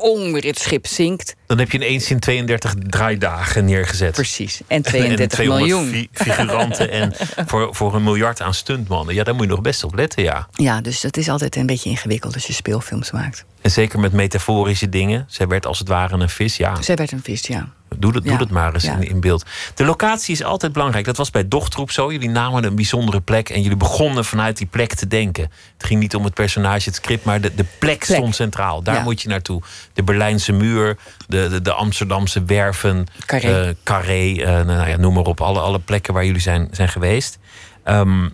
[0.00, 1.36] onweer, het schip zinkt.
[1.46, 4.12] Dan heb je ineens in 32 draaidagen neergezet.
[4.12, 5.92] Precies, en 32 en 200 miljoen.
[5.92, 7.12] fi- figuranten en
[7.46, 9.14] voor, voor een miljard aan stuntmannen.
[9.14, 10.48] Ja, daar moet je nog best op letten, ja.
[10.52, 13.44] Ja, dus dat is altijd een beetje ingewikkeld als je speelfilms maakt.
[13.60, 15.24] En zeker met metaforische dingen.
[15.28, 16.82] Zij werd als het ware een vis, ja.
[16.82, 17.68] Zij werd een vis, ja.
[17.98, 18.94] Doe dat, doe dat maar eens ja.
[18.96, 19.44] in, in beeld.
[19.74, 21.04] De locatie is altijd belangrijk.
[21.04, 22.12] Dat was bij Dochtroep zo.
[22.12, 25.42] Jullie namen een bijzondere plek en jullie begonnen vanuit die plek te denken.
[25.76, 28.16] Het ging niet om het personage, het script, maar de, de plek, Plek.
[28.18, 28.82] stond centraal.
[28.82, 29.02] Daar Ja.
[29.02, 29.62] moet je naartoe.
[29.92, 30.96] De Berlijnse muur,
[31.28, 33.62] de, de, de Amsterdamse werven, Carré.
[33.68, 35.40] eh, Carré eh, nou ja, noem maar op.
[35.40, 37.38] Alle, alle plekken waar jullie zijn, zijn geweest.
[37.84, 38.24] Ehm,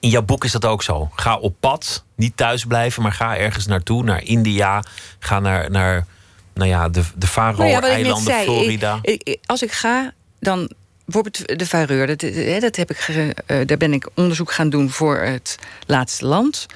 [0.00, 1.10] in jouw boek is dat ook zo.
[1.14, 4.02] Ga op pad, niet thuis blijven, maar ga ergens naartoe.
[4.04, 4.82] Naar India,
[5.18, 6.06] ga naar, naar
[6.54, 8.98] nou ja, de, de Nou ja, Faroe-eilanden, zei, Florida.
[9.02, 10.70] ik- ik- als ik ga, dan
[11.04, 12.98] bijvoorbeeld de Vareur, dat, hè, dat heb ik
[13.46, 16.66] eh, daar ben ik onderzoek gaan doen voor het laatste land.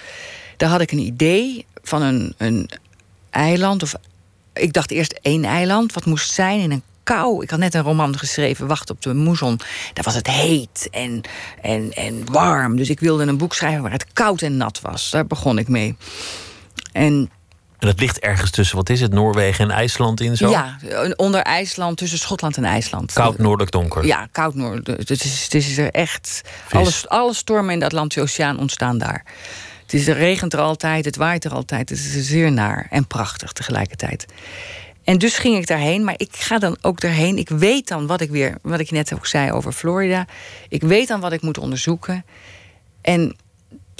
[0.56, 2.70] Daar had ik een idee van een, een
[3.34, 3.82] eiland.
[3.82, 3.94] Of,
[4.52, 7.42] ik dacht eerst één eiland, wat moest zijn in een kou.
[7.42, 9.60] Ik had net een roman geschreven, Wacht op de moezon.
[9.92, 11.20] Daar was het heet en,
[11.62, 12.76] en, en warm.
[12.76, 15.10] Dus ik wilde een boek schrijven waar het koud en nat was.
[15.10, 15.96] Daar begon ik mee.
[16.92, 17.30] En
[17.78, 20.50] En dat ligt ergens tussen, wat is het, Noorwegen en IJsland in zo?
[20.50, 20.78] ja,
[21.16, 23.12] onder IJsland, tussen Schotland en IJsland.
[23.12, 24.06] Koud, noordelijk, donker.
[24.06, 24.86] Ja, koud noord.
[24.86, 26.40] Het is, het is er echt.
[26.70, 29.24] Alle, alle stormen in de Atlantische Oceaan ontstaan daar.
[29.84, 31.88] Het is, regent er altijd, het waait er altijd.
[31.88, 34.26] Het is zeer naar en prachtig tegelijkertijd.
[35.04, 37.38] En dus ging ik daarheen, maar ik ga dan ook daarheen.
[37.38, 40.26] Ik weet dan wat ik weer, wat ik net ook zei over Florida.
[40.68, 42.24] Ik weet dan wat ik moet onderzoeken.
[43.00, 43.36] En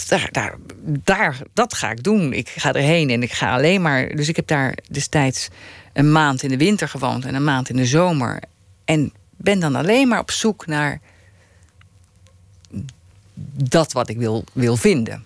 [0.09, 2.33] daar, daar, daar, dat ga ik doen.
[2.33, 4.17] Ik ga erheen en ik ga alleen maar.
[4.17, 5.49] Dus ik heb daar destijds
[5.93, 8.43] een maand in de winter gewoond en een maand in de zomer.
[8.85, 11.01] En ben dan alleen maar op zoek naar
[13.55, 15.25] dat wat ik wil, wil vinden.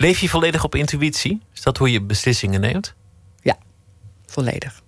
[0.00, 1.40] Leef je volledig op intuïtie?
[1.54, 2.94] Is dat hoe je beslissingen neemt?
[3.42, 3.58] Ja,
[4.26, 4.82] volledig.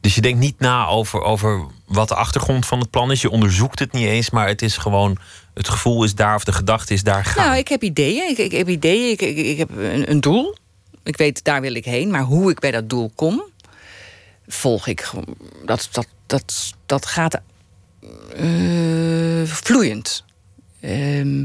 [0.00, 3.20] Dus je denkt niet na over, over wat de achtergrond van het plan is.
[3.20, 5.18] Je onderzoekt het niet eens, maar het is gewoon...
[5.54, 7.46] het gevoel is daar of de gedachte is daar gaan.
[7.46, 8.28] Nou, ik heb ideeën.
[8.28, 9.10] Ik, ik heb ideeën.
[9.10, 10.56] Ik, ik, ik heb een, een doel.
[11.02, 12.10] Ik weet, daar wil ik heen.
[12.10, 13.42] Maar hoe ik bij dat doel kom,
[14.46, 15.10] volg ik.
[15.64, 17.40] Dat, dat, dat, dat gaat
[18.36, 20.24] eh, vloeiend.
[20.80, 21.44] Ehm,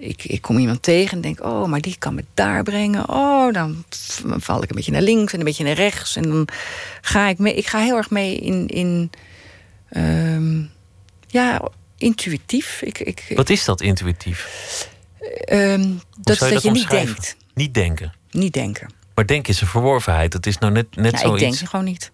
[0.00, 3.08] ik, ik kom iemand tegen en denk, oh, maar die kan me daar brengen.
[3.08, 3.84] Oh, dan
[4.24, 6.16] val ik een beetje naar links en een beetje naar rechts.
[6.16, 6.48] En dan
[7.00, 7.54] ga ik mee.
[7.54, 8.66] Ik ga heel erg mee in.
[8.66, 9.10] in
[9.88, 10.62] ehm,
[11.26, 12.82] ja, intuïtief.
[12.82, 14.88] Ik, ik, Wat is dat intuïtief?
[15.44, 15.88] Ehm,
[16.20, 17.36] dat je dat je niet denkt.
[17.54, 18.12] Niet denken.
[18.30, 18.88] Niet denken.
[19.14, 20.32] Maar denken is een verworvenheid.
[20.32, 21.58] Dat is nou net, net ik zoiets.
[21.58, 22.10] denk gewoon niet.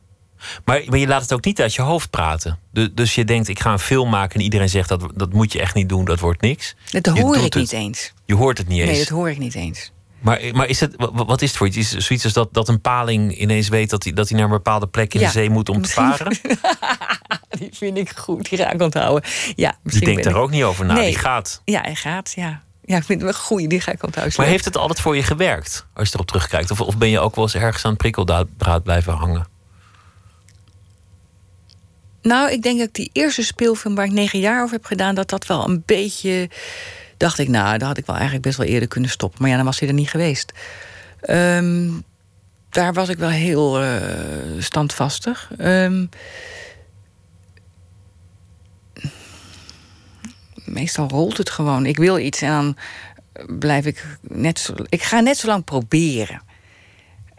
[0.64, 2.58] Maar, maar je laat het ook niet uit je hoofd praten.
[2.72, 5.52] Du- Dus je denkt, ik ga een film maken en iedereen zegt dat, dat moet
[5.52, 6.74] je echt niet doen, dat wordt niks.
[6.90, 7.54] Dat hoor ik het.
[7.54, 8.12] niet eens.
[8.24, 8.90] Je hoort het niet eens.
[8.90, 9.92] Nee, dat hoor ik niet eens.
[10.20, 11.76] Maar, maar is het, wa- wat is het voor iets?
[11.76, 14.46] Is het zoiets als dat, dat een paling ineens weet dat hij, dat hij naar
[14.46, 16.36] een bepaalde plek in Ja, de zee moet om te varen?
[17.58, 19.30] Die vind ik goed, die ga ik onthouden.
[19.56, 20.94] Ja, Die denkt daar ik- ook niet over na.
[20.94, 21.06] Nee.
[21.06, 21.62] Die gaat.
[21.64, 22.62] Ja, hij gaat, ja.
[22.84, 24.34] Ja, ik vind het wel goeie, die ga ik onthouden.
[24.36, 25.86] Maar heeft het altijd voor je gewerkt?
[25.94, 26.70] Als je erop terugkijkt.
[26.70, 29.46] Of, of ben je ook wel eens ergens aan het prikkeldraad blijven hangen?
[32.26, 35.14] Nou, ik denk dat ik die eerste speelfilm waar ik negen jaar over heb gedaan...
[35.14, 36.50] dat dat wel een beetje...
[37.16, 39.40] Dacht ik, nou, daar had ik wel eigenlijk best wel eerder kunnen stoppen.
[39.40, 40.52] Maar ja, dan was hij er niet geweest.
[41.20, 41.90] Ehm,
[42.70, 44.00] daar was ik wel heel eh,
[44.58, 45.50] standvastig.
[45.58, 46.06] Ehm,
[50.64, 51.86] meestal rolt het gewoon.
[51.86, 52.76] Ik wil iets en dan
[53.58, 54.74] blijf ik net zo.
[54.88, 56.42] Ik ga net zo lang proberen.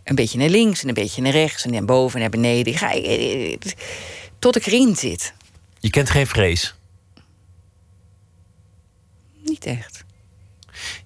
[0.04, 2.74] Een beetje naar links en een beetje naar rechts en naar boven en naar beneden.
[2.74, 3.58] Ik ga, eh,
[4.40, 5.34] tot ik erin zit.
[5.80, 6.76] Je kent geen vrees.
[9.44, 10.06] Niet echt.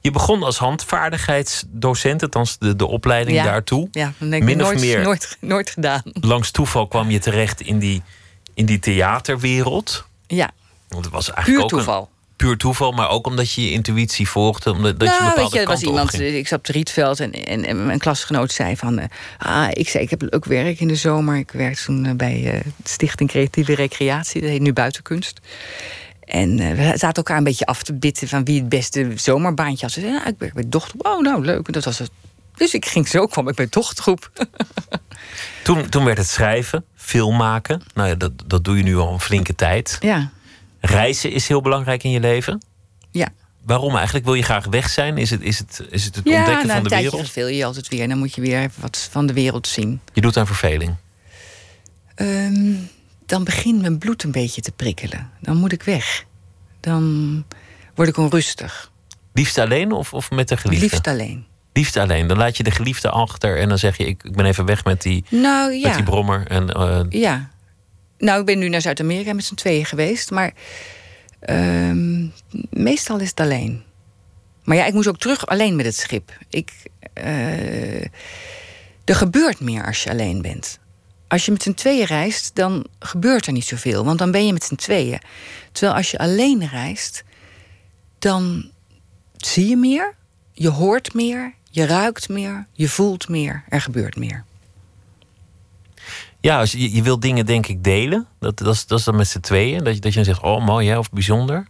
[0.01, 3.43] Je begon als handvaardigheidsdocent, althans de, de opleiding Ja.
[3.43, 3.88] daartoe.
[3.91, 5.01] Ja, dan denk ik Min of nooit, meer.
[5.01, 6.01] nooit, nooit gedaan.
[6.05, 8.01] Langs toeval kwam je terecht in die,
[8.53, 10.05] in die theaterwereld.
[10.27, 10.51] Ja,
[10.88, 12.09] Want het was puur eigenlijk ook toeval.
[12.41, 14.71] Puur toeval, maar ook omdat je je intuïtie volgde.
[14.71, 16.75] Omdat dat je nou, bepaalde weet je, er was iemand, eh, ik zat op het
[16.75, 18.99] Rietveld en, en, en mijn klasgenoot zei van...
[18.99, 19.05] eh,
[19.37, 21.35] ah, ik zei, ik heb ook werk in de zomer.
[21.35, 24.41] Ik werkte toen eh, bij Stichting Creatieve Recreatie.
[24.41, 25.39] Dat heet nu Buitenkunst.
[26.19, 29.91] En we zaten elkaar een beetje af te bitten van wie het beste zomerbaantje had.
[29.91, 31.05] Ze zei, nou, ik werk bij dochtergroep.
[31.05, 31.67] Oh, nou, leuk.
[31.67, 32.11] En dat was het.
[32.55, 34.31] Dus ik ging zo, kwam ik bij dochtergroep.
[35.63, 37.81] Toen, toen werd het schrijven, film maken.
[37.93, 39.97] Nou ja, dat, dat doe je nu al een flinke tijd.
[39.99, 40.31] ja,
[40.82, 42.61] Reizen is heel belangrijk in je leven.
[43.11, 43.27] ja.
[43.65, 44.25] Waarom eigenlijk?
[44.25, 45.17] Wil je graag weg zijn?
[45.17, 47.25] Is het is het, is het, het ja, ontdekken na van een de tijdje wereld?
[47.25, 48.01] verveel je je altijd weer.
[48.01, 49.99] En dan moet je weer even wat van de wereld zien.
[50.13, 50.95] Je doet aan verveling.
[52.15, 52.73] Ehm,
[53.25, 55.29] dan begint mijn bloed een beetje te prikkelen.
[55.39, 56.25] Dan moet ik weg.
[56.79, 57.43] Dan
[57.95, 58.91] word ik onrustig.
[59.34, 60.86] Liefst alleen of, of met de geliefde?
[60.86, 61.45] Liefst alleen.
[61.73, 62.27] Liefst alleen.
[62.27, 64.84] Dan laat je de geliefde achter en dan zeg je: Ik, ik ben even weg
[64.84, 65.95] met die, Nou met ja.
[65.95, 66.47] die brommer.
[66.47, 67.49] En, eh, ja.
[68.22, 70.32] Nou, ik ben nu naar Zuid-Amerika met z'n tweeën geweest.
[70.32, 70.53] Maar
[71.39, 72.28] ehm,
[72.69, 73.84] meestal is het alleen.
[74.63, 76.38] Maar ja, ik moest ook terug alleen met het schip.
[76.49, 76.72] Ik,
[77.13, 78.01] eh,
[79.05, 80.80] er gebeurt meer als je alleen bent.
[81.28, 84.05] Als je met z'n tweeën reist, dan gebeurt er niet zoveel.
[84.05, 85.19] Want dan ben je met z'n tweeën.
[85.72, 87.24] Terwijl als je alleen reist,
[88.19, 88.72] dan
[89.38, 90.15] zie je meer,
[90.53, 94.45] je hoort meer, je ruikt meer, je voelt meer, er gebeurt meer.
[96.41, 98.27] Ja, als je, je wil dingen denk ik delen.
[98.39, 99.83] Dat, dat, is, dat is dan met z'n tweeën.
[99.83, 101.55] Dat je, dat je dan zegt: Oh, mooi hè, of bijzonder.
[101.55, 101.65] Aan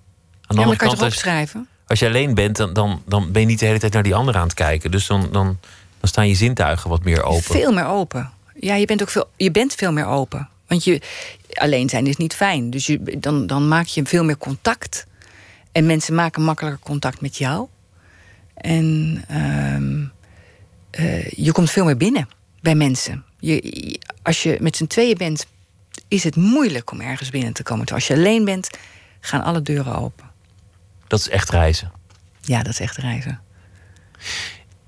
[0.47, 1.67] de Ja, maar kan je toch als, opschrijven?
[1.87, 4.15] als je alleen bent, dan, dan, dan ben je niet de hele tijd naar die
[4.15, 4.91] ander aan het kijken.
[4.91, 5.59] Dus dan, dan,
[5.99, 7.43] dan staan je zintuigen wat meer open.
[7.43, 8.31] Veel meer open.
[8.59, 10.49] Ja, je bent ook veel, je bent veel meer open.
[10.67, 11.01] Want je,
[11.53, 12.69] alleen zijn is niet fijn.
[12.69, 15.05] Dus je, dan, dan maak je veel meer contact.
[15.71, 17.67] En mensen maken makkelijker contact met jou.
[18.53, 20.03] En ehm,
[20.89, 22.27] eh, je komt veel meer binnen
[22.61, 23.25] bij mensen.
[23.41, 25.45] Je, als je met z'n tweeën bent,
[26.07, 27.85] is het moeilijk om ergens binnen te komen.
[27.85, 28.69] Terwijl als je alleen bent,
[29.19, 30.25] gaan alle deuren open.
[31.07, 31.91] Dat is echt reizen.
[32.41, 33.41] Ja, dat is echt reizen.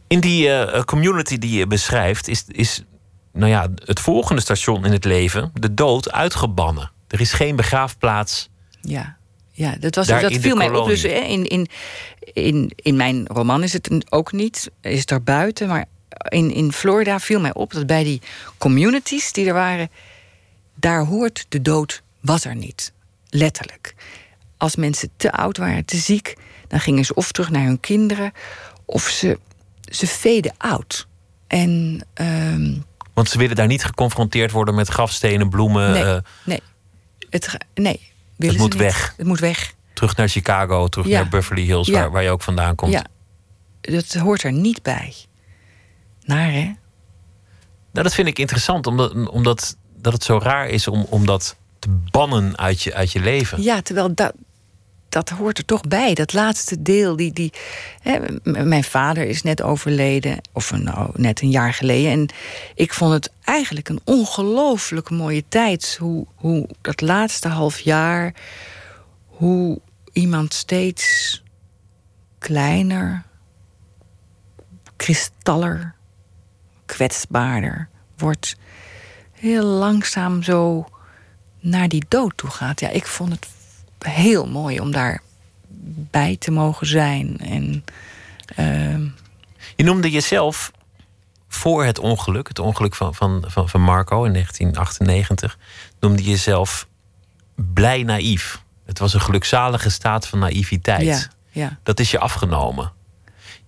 [0.07, 2.83] In die eh, community die je beschrijft, is, is
[3.31, 6.91] nou ja, het volgende station in het leven, de dood, uitgebannen.
[7.07, 8.49] Er is geen begraafplaats.
[8.81, 9.17] Ja,
[9.51, 10.87] ja dat, was, dat viel mij op.
[10.87, 11.67] Dus hè, in, in,
[12.33, 15.67] in, in mijn roman is het ook niet, is er buiten.
[15.67, 15.85] Maar
[16.29, 18.21] in, in Florida viel mij op dat bij die
[18.57, 19.89] communities die er waren,
[20.75, 22.91] daar hoort de dood, was er niet.
[23.29, 23.95] Letterlijk.
[24.57, 26.35] Als mensen te oud waren, te ziek,
[26.67, 28.31] dan gingen ze of terug naar hun kinderen,
[28.85, 29.39] of ze,
[29.81, 31.07] ze veden oud.
[31.47, 32.73] En ehm,
[33.13, 35.91] Want ze willen daar niet geconfronteerd worden met grafstenen, bloemen.
[35.91, 36.59] nee, eh, nee,
[37.29, 38.75] het, nee ze moet niet.
[38.75, 39.13] weg.
[39.17, 39.73] Het moet weg.
[39.93, 41.19] terug naar Chicago, terug Ja.
[41.19, 41.93] naar Beverly Hills, Ja.
[41.93, 42.91] waar, waar je ook vandaan komt.
[42.93, 43.05] Ja,
[43.81, 45.13] dat hoort er niet bij.
[46.25, 46.63] Naar, hè?
[47.91, 51.55] Nou, dat vind ik interessant, omdat, omdat dat het zo raar is om, om dat
[51.79, 53.61] te bannen uit je, uit je leven.
[53.61, 54.33] Ja, terwijl dat,
[55.09, 56.13] dat hoort er toch bij.
[56.13, 57.15] Dat laatste deel.
[57.15, 57.53] Die, die,
[58.01, 62.11] hè, mijn vader is net overleden, of nou, net een jaar geleden.
[62.11, 62.29] En
[62.75, 65.97] ik vond het eigenlijk een ongelooflijk mooie tijd.
[65.99, 68.33] Hoe, hoe dat laatste half jaar,
[69.25, 69.79] hoe
[70.11, 71.41] iemand steeds
[72.39, 73.23] kleiner,
[74.95, 75.95] kristaller,
[76.93, 77.87] kwetsbaarder
[78.17, 78.55] wordt.
[79.31, 80.85] Heel langzaam zo
[81.59, 82.79] naar die dood toe gaat.
[82.79, 83.47] Ja, ik vond het
[83.99, 85.21] heel mooi om daar
[86.11, 87.37] bij te mogen zijn.
[87.39, 87.83] En
[88.55, 89.07] ehm,
[89.75, 90.71] Je noemde jezelf
[91.47, 95.57] voor het ongeluk, het ongeluk van, van, van, van Marco in 1998,
[95.99, 96.87] noemde je jezelf
[97.55, 98.61] blij naïef.
[98.85, 101.05] Het was een gelukzalige staat van naïviteit.
[101.05, 101.19] ja,
[101.51, 101.77] ja.
[101.83, 102.91] Dat is je afgenomen.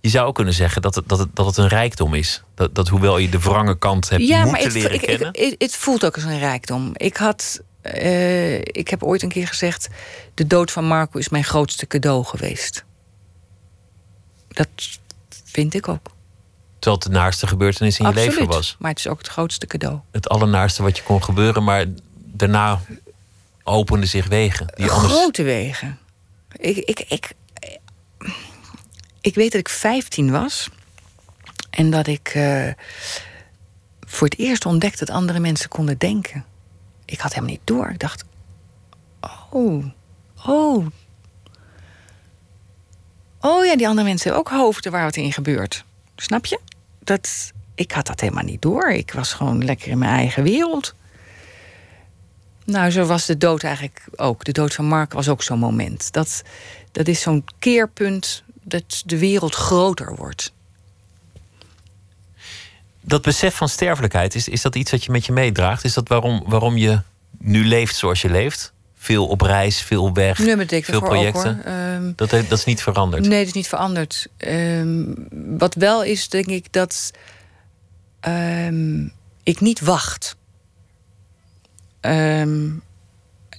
[0.00, 2.42] Je zou ook kunnen zeggen dat het, dat het, dat het een rijkdom is.
[2.54, 5.28] Dat, dat hoewel je de wrange kant hebt ja, maar moeten het, leren ik, kennen.
[5.28, 6.90] ik, ik- het voelt ook als een rijkdom.
[6.94, 7.60] Ik had.
[7.80, 9.88] eh, ik heb ooit een keer gezegd:
[10.34, 12.84] de dood van Marco is mijn grootste cadeau geweest.
[14.48, 14.68] Dat
[15.44, 16.06] vind ik ook.
[16.78, 18.34] Terwijl het de naarste gebeurtenis in je Absoluut.
[18.38, 18.76] leven was.
[18.78, 19.98] Maar het is ook het grootste cadeau.
[20.10, 21.84] Het allernaarste wat je kon gebeuren, maar
[22.24, 22.80] daarna
[23.64, 24.66] openden zich wegen.
[24.76, 25.12] Die anders...
[25.12, 25.98] Grote wegen.
[26.56, 27.32] Ik, ik, ik,
[29.26, 30.70] ik weet dat ik 15 was.
[31.70, 32.68] En dat ik eh,
[34.00, 36.44] voor het eerst ontdekt dat andere mensen konden denken.
[37.04, 37.88] Ik had helemaal niet door.
[37.90, 38.24] Ik dacht,
[39.50, 39.84] oh,
[40.46, 40.86] oh.
[43.40, 45.84] Oh ja, die andere mensen hebben ook hoofden waar wat in gebeurt.
[46.16, 46.60] Snap je?
[46.98, 48.90] Dat, ik had dat helemaal niet door.
[48.90, 50.94] Ik was gewoon lekker in mijn eigen wereld.
[52.64, 54.44] Nou, zo was de dood eigenlijk ook.
[54.44, 56.12] De dood van Mark was ook zo'n moment.
[56.12, 56.42] Dat,
[56.92, 60.52] dat is zo'n keerpunt dat de wereld groter wordt.
[63.00, 65.84] Dat besef van sterfelijkheid, is, is dat iets dat je met je meedraagt?
[65.84, 67.00] Is dat waarom, waarom je
[67.38, 68.72] nu leeft zoals je leeft?
[68.96, 71.54] Veel op reis, veel weg, Nee, veel ook, projecten?
[71.54, 71.64] hoor.
[71.64, 73.26] Ehm, dat, dat is niet veranderd.
[73.26, 74.26] Nee, dat is niet veranderd.
[74.36, 75.04] Ehm,
[75.58, 77.10] wat wel is, denk ik, dat
[78.20, 79.04] ehm,
[79.42, 80.36] ik niet wacht.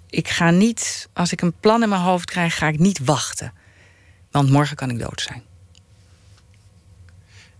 [0.09, 3.53] Ik ga niet, als ik een plan in mijn hoofd krijg, ga ik niet wachten.
[4.31, 5.43] Want morgen kan ik dood zijn.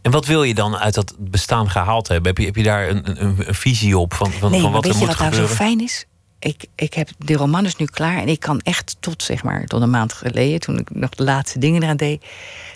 [0.02, 2.28] En wat wil je dan uit dat bestaan gehaald hebben?
[2.28, 4.84] Heb je, heb je daar een, een, een visie op van, van, nee, van wat
[4.84, 5.66] weet er je moet wat nou zo gebeuren?
[5.66, 6.06] fijn is?
[6.40, 9.66] Ik, ik heb de roman is nu klaar en ik kan echt tot zeg maar
[9.66, 12.26] tot een maand geleden, toen ik nog de laatste dingen eraan deed,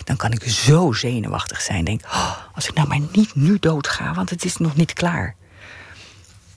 [0.04, 1.84] dan kan ik zo zenuwachtig zijn.
[1.84, 5.34] Denk, oh, als ik nou maar niet nu doodga, want het is nog niet klaar.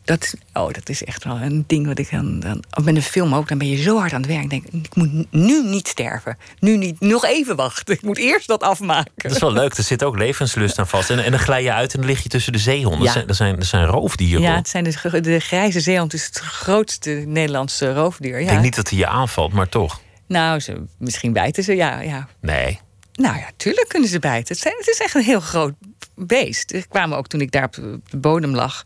[0.06, 2.64] Dat, oh, dat is echt wel een ding wat ik dan, dan.
[2.78, 4.44] Of met een film ook, dan ben je zo hard aan het werk.
[4.44, 6.38] Ik denk, ik moet nu niet sterven.
[6.60, 7.94] Nu niet, nog even wachten.
[7.96, 9.12] Ik moet eerst dat afmaken.
[9.16, 11.10] Dat is wel leuk, er zit ook levenslust aan vast.
[11.10, 13.04] En, en dan glij je uit en dan lig je tussen de zeehonden.
[13.14, 13.24] Ja.
[13.26, 14.42] Dat, zijn, dat, zijn, roofdieren.
[14.42, 18.40] Ja, het zijn de, gr- de grijze zeehond is het grootste Nederlandse roofdier.
[18.40, 18.50] Ik Ja.
[18.52, 20.02] denk niet dat hij je aanvalt, maar toch.
[20.28, 22.28] Nou, ze, misschien bijten ze, ja, ja.
[22.42, 22.80] Nee.
[23.14, 24.54] Nou ja, tuurlijk kunnen ze bijten.
[24.54, 25.74] Het, zijn, het is echt een heel groot
[26.16, 26.72] beest.
[26.72, 28.84] Er kwamen ook toen ik daar op de, bodem lag,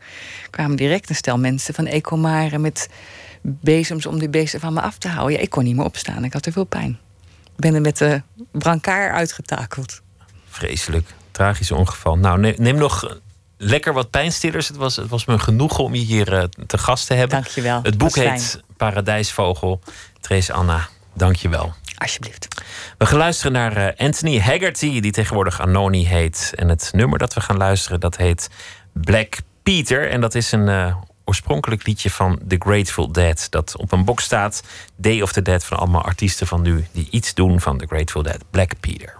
[0.49, 2.89] kwamen direct een stel mensen van Ecomare met
[3.41, 5.37] bezems om die beesten van me af te houden.
[5.37, 6.23] Ja, ik kon niet meer opstaan.
[6.23, 6.99] Ik had te veel pijn.
[7.55, 8.21] Ik ben er met de
[8.51, 10.01] brancard uitgetakeld.
[10.49, 11.13] Vreselijk.
[11.31, 12.17] Tragisch ongeval.
[12.17, 13.19] Nou, neem, neem nog
[13.57, 14.67] lekker wat pijnstillers.
[14.67, 17.41] Het was, het was me genoegen om je hier eh, te gast te hebben.
[17.41, 17.79] Dankjewel.
[17.83, 19.79] Het boek heet Paradijsvogel.
[20.19, 21.73] Trace Anna, dank je wel.
[21.99, 22.47] Alsjeblieft.
[22.97, 26.53] We gaan luisteren naar eh, Anthony Haggerty, die tegenwoordig Anoni heet.
[26.55, 28.49] En het nummer dat we gaan luisteren, dat heet
[28.93, 30.09] Black Peter.
[30.09, 30.95] En dat is een eh,
[31.25, 33.47] oorspronkelijk liedje van The Grateful Dead.
[33.49, 34.63] Dat op een box staat.
[34.95, 38.23] Day of the Dead van allemaal artiesten van nu die iets doen van The Grateful
[38.23, 38.43] Dead.
[38.49, 39.17] Black Peter.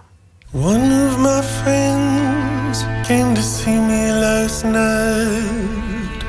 [0.52, 6.24] One of my friends came to see me last night.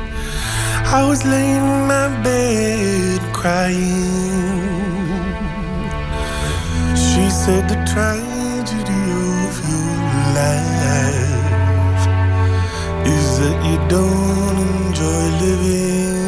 [0.86, 4.81] I was laying in my bed crying.
[7.46, 9.04] Said the tragedy
[9.46, 9.94] of your
[10.38, 12.02] life
[13.04, 16.20] is that you don't enjoy living.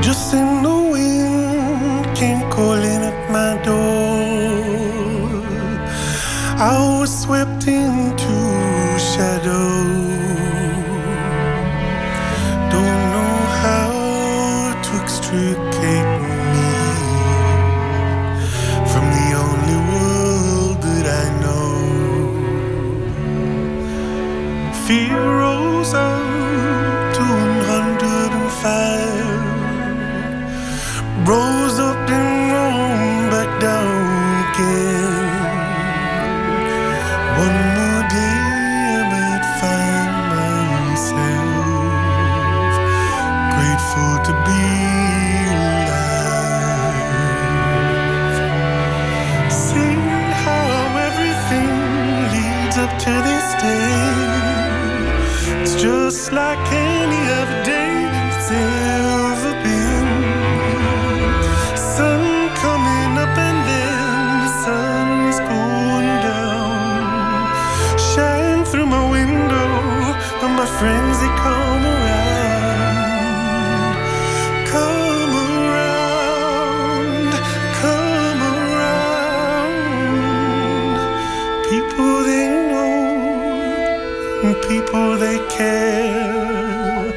[0.00, 4.24] Just in the wind came calling at my door.
[6.56, 8.34] I was swept into
[9.12, 9.93] shadow.
[85.56, 87.12] Care.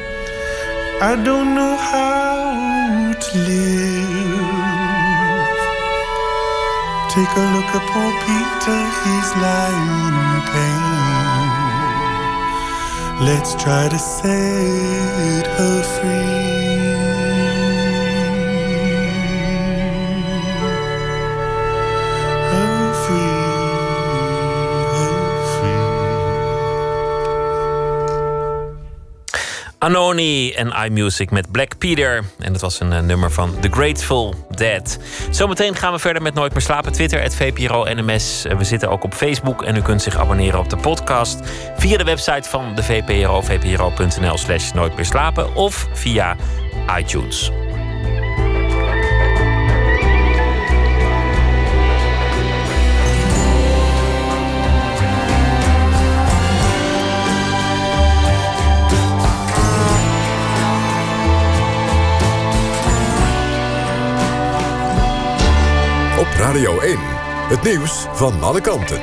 [1.00, 4.58] I don't know how to live.
[7.14, 10.98] Take a look at poor Peter, he's lying in pain.
[13.28, 16.67] Let's try to set her free.
[29.88, 32.24] Anoni en iMusic met Black Peter.
[32.38, 34.98] En dat was een uh, nummer van The Grateful Dead.
[35.30, 36.92] Zometeen gaan we verder met Nooit meer slapen.
[36.92, 38.44] Twitter, het VPRO NMS.
[38.58, 41.40] We zitten ook op Facebook en u kunt zich abonneren op de podcast...
[41.76, 45.54] via de website van de VPRO, vpro.nl slash nooit meer slapen...
[45.54, 46.36] of via
[46.98, 47.50] iTunes.
[66.38, 66.96] Radio 1,
[67.48, 69.00] het nieuws van alle kanten.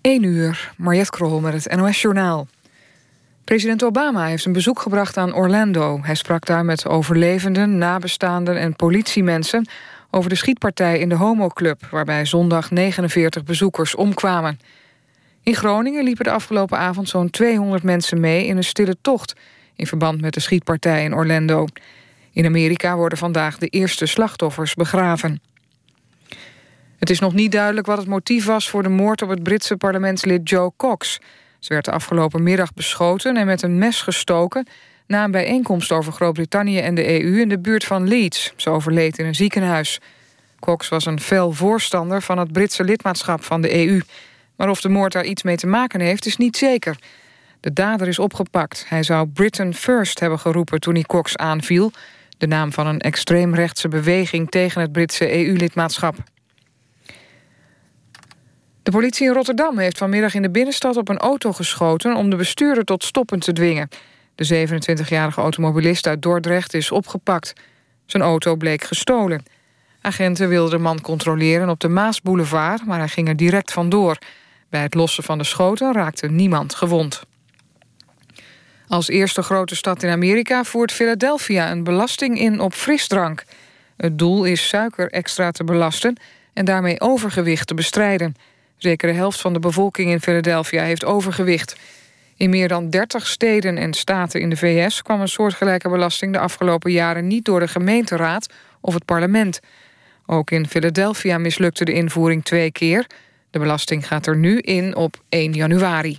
[0.00, 2.46] 1 uur, Mariette Krol met het NOS Journaal.
[3.44, 5.98] President Obama heeft een bezoek gebracht aan Orlando.
[6.02, 9.68] Hij sprak daar met overlevenden, nabestaanden en politiemensen...
[10.10, 11.86] over de schietpartij in de homoclub...
[11.90, 14.58] waarbij zondag 49 bezoekers omkwamen.
[15.44, 18.46] In Groningen liepen de afgelopen avond zo'n 200 mensen mee...
[18.46, 19.34] in een stille tocht
[19.76, 21.66] in verband met de schietpartij in Orlando.
[22.32, 25.40] In Amerika worden vandaag de eerste slachtoffers begraven.
[26.98, 29.76] Het is nog niet duidelijk wat het motief was voor de moord op het Britse
[29.76, 31.20] parlementslid Joe Cox.
[31.58, 34.66] Ze werd de afgelopen middag beschoten en met een mes gestoken
[35.06, 38.52] na een bijeenkomst over Groot-Brittannië en de EU in de buurt van Leeds.
[38.56, 40.00] Ze overleed in een ziekenhuis.
[40.60, 44.00] Cox was een fel voorstander van het Britse lidmaatschap van de EU.
[44.56, 46.96] Maar of de moord daar iets mee te maken heeft, is niet zeker.
[47.60, 48.84] De dader is opgepakt.
[48.88, 51.92] Hij zou Britain First hebben geroepen toen hij Cox aanviel.
[52.38, 56.16] De naam van een extreemrechtse beweging tegen het Britse EU-lidmaatschap.
[58.82, 62.14] De politie in Rotterdam heeft vanmiddag in de binnenstad op een auto geschoten...
[62.16, 63.88] om de bestuurder tot stoppen te dwingen.
[64.34, 67.52] De 27-jarige automobilist uit Dordrecht is opgepakt.
[68.06, 69.42] Zijn auto bleek gestolen.
[70.00, 72.86] Agenten wilden de man controleren op de Maasboulevard...
[72.86, 74.18] maar hij ging er direct vandoor.
[74.74, 77.22] Bij het lossen van de schoten raakte niemand gewond.
[78.88, 83.44] Als eerste grote stad in Amerika voert Philadelphia een belasting in op frisdrank.
[83.96, 86.16] Het doel is suiker extra te belasten
[86.52, 88.34] en daarmee overgewicht te bestrijden...
[88.76, 91.76] Zeker de helft van de bevolking in Philadelphia heeft overgewicht.
[92.36, 96.38] In meer dan 30 steden en staten in de VS kwam een soortgelijke belasting de
[96.38, 99.60] afgelopen jaren niet door de gemeenteraad of het parlement.
[100.26, 103.06] Ook in Philadelphia mislukte de invoering twee keer.
[103.54, 106.18] De belasting gaat er nu in op 1 januari.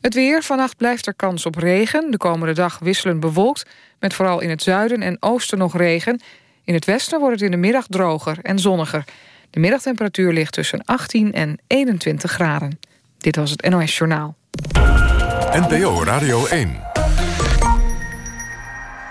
[0.00, 0.42] Het weer.
[0.42, 2.10] Vannacht blijft er kans op regen.
[2.10, 3.66] De komende dag wisselend bewolkt,
[3.98, 6.20] met vooral in het zuiden en oosten nog regen.
[6.64, 9.04] In het westen wordt het in de middag droger en zonniger.
[9.50, 12.78] De middagtemperatuur ligt tussen 18 en 21 graden.
[13.18, 14.36] Dit was het NOS Journaal.
[15.52, 16.80] NPO Radio 1.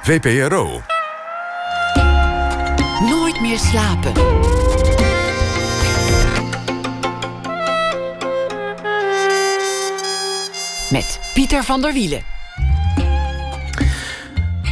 [0.02, 0.82] VPRO.
[3.00, 4.55] Nooit meer slapen.
[10.96, 12.22] Met Pieter van der Wielen.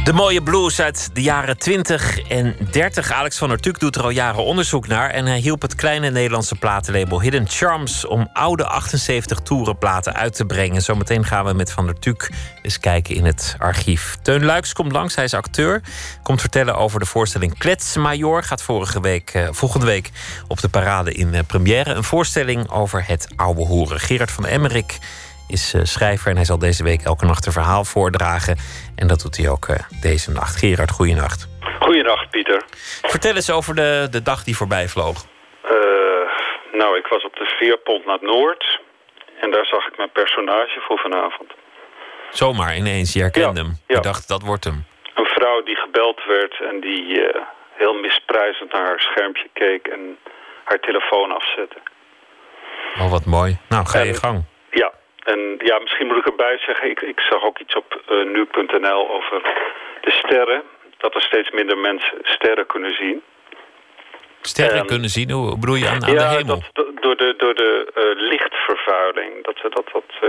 [0.04, 3.12] De mooie blues uit de jaren 20 en 30.
[3.12, 5.10] Alex van der Tuk doet er al jaren onderzoek naar.
[5.10, 8.06] En hij hielp het kleine Nederlandse platenlabel Hidden Charms...
[8.06, 10.82] om oude 78 toerenplaten uit te brengen.
[10.82, 12.30] Zometeen gaan we met Van der Tuk
[12.62, 14.16] eens kijken in het archief.
[14.22, 15.82] Teun Luiks komt langs, hij is acteur.
[16.22, 18.42] Komt vertellen over de voorstelling Kletsmajor.
[18.42, 20.10] Gaat vorige week, eh, volgende week
[20.48, 21.94] op de parade in eh, première.
[21.94, 24.00] Een voorstelling over het oude hoeren.
[24.00, 24.98] Gerard van Emmerik
[25.48, 28.56] is uh, schrijver en hij zal deze week elke nacht een verhaal voordragen.
[28.96, 30.56] En dat doet hij ook uh, deze nacht.
[30.56, 31.48] Gerard, goeienacht.
[31.80, 32.62] Goeienacht, Pieter.
[33.02, 35.24] Vertel eens over de, de dag die voorbij vloog.
[35.64, 35.70] Uh,
[36.72, 38.80] nou, ik was op de veerpont naar Noord.
[39.40, 41.52] En daar zag ik mijn personage voor vanavond.
[42.30, 43.76] Zomaar ineens, je herkende Ja, hem.
[43.86, 43.94] ja.
[43.96, 44.84] Je dacht, dat wordt hem.
[45.14, 47.40] Een vrouw die gebeld werd en die eh,
[47.74, 50.18] heel misprijzend naar haar schermpje keek en
[50.64, 51.76] haar telefoon afzette.
[52.98, 53.58] Oh, wat mooi.
[53.68, 54.44] Nou, ga je gang.
[54.70, 54.92] Ja,
[55.24, 59.10] en ja, misschien moet ik erbij zeggen, ik, ik zag ook iets op eh, nu.nl
[59.10, 59.42] over
[60.00, 60.62] de sterren.
[60.98, 63.22] Dat er steeds minder mensen sterren kunnen zien.
[64.40, 66.62] Sterren kunnen zien, hoe bedoel je aan, aan de hemel?
[66.72, 69.44] dat, door de, door de eh, lichtvervuiling.
[69.44, 70.28] Dat, dat, dat, eh,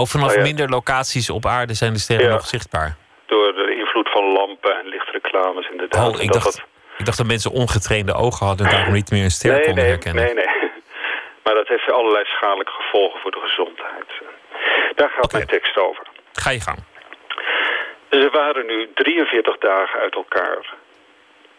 [0.00, 0.42] Oh, vanaf Oh, ja.
[0.42, 2.32] minder locaties op aarde zijn de sterren Ja.
[2.32, 2.96] nog zichtbaar.
[3.26, 6.14] door de invloed van lampen en lichtreclames inderdaad.
[6.14, 6.66] Oh, ik Dat dacht, dat-
[6.98, 8.66] ik dacht dat mensen ongetrainde ogen hadden...
[8.66, 10.24] en daarom niet meer een ster nee, konden nee, herkennen.
[10.24, 10.67] nee, nee.
[11.48, 14.10] Maar dat heeft allerlei schadelijke gevolgen voor de gezondheid.
[14.94, 16.06] Daar gaat mijn tekst over.
[16.32, 16.78] Ga je gang.
[18.10, 20.74] Ze waren nu 43 dagen uit elkaar.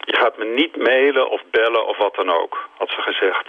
[0.00, 3.46] Je gaat me niet mailen of bellen of wat dan ook, had ze gezegd.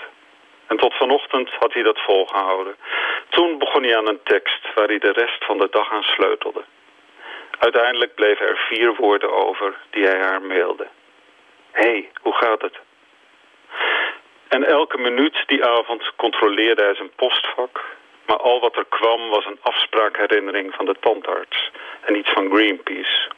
[0.67, 2.75] En tot vanochtend had hij dat volgehouden.
[3.29, 6.63] Toen begon hij aan een tekst waar hij de rest van de dag aan sleutelde.
[7.59, 10.87] Uiteindelijk bleven er vier woorden over die hij haar mailde.
[11.71, 12.79] Hé, hey, hoe gaat het?
[14.55, 17.83] En elke minuut die avond controleerde hij zijn postvak.
[18.25, 21.71] Maar al wat er kwam was een afspraakherinnering van de tandarts.
[22.01, 23.29] En iets van Greenpeace.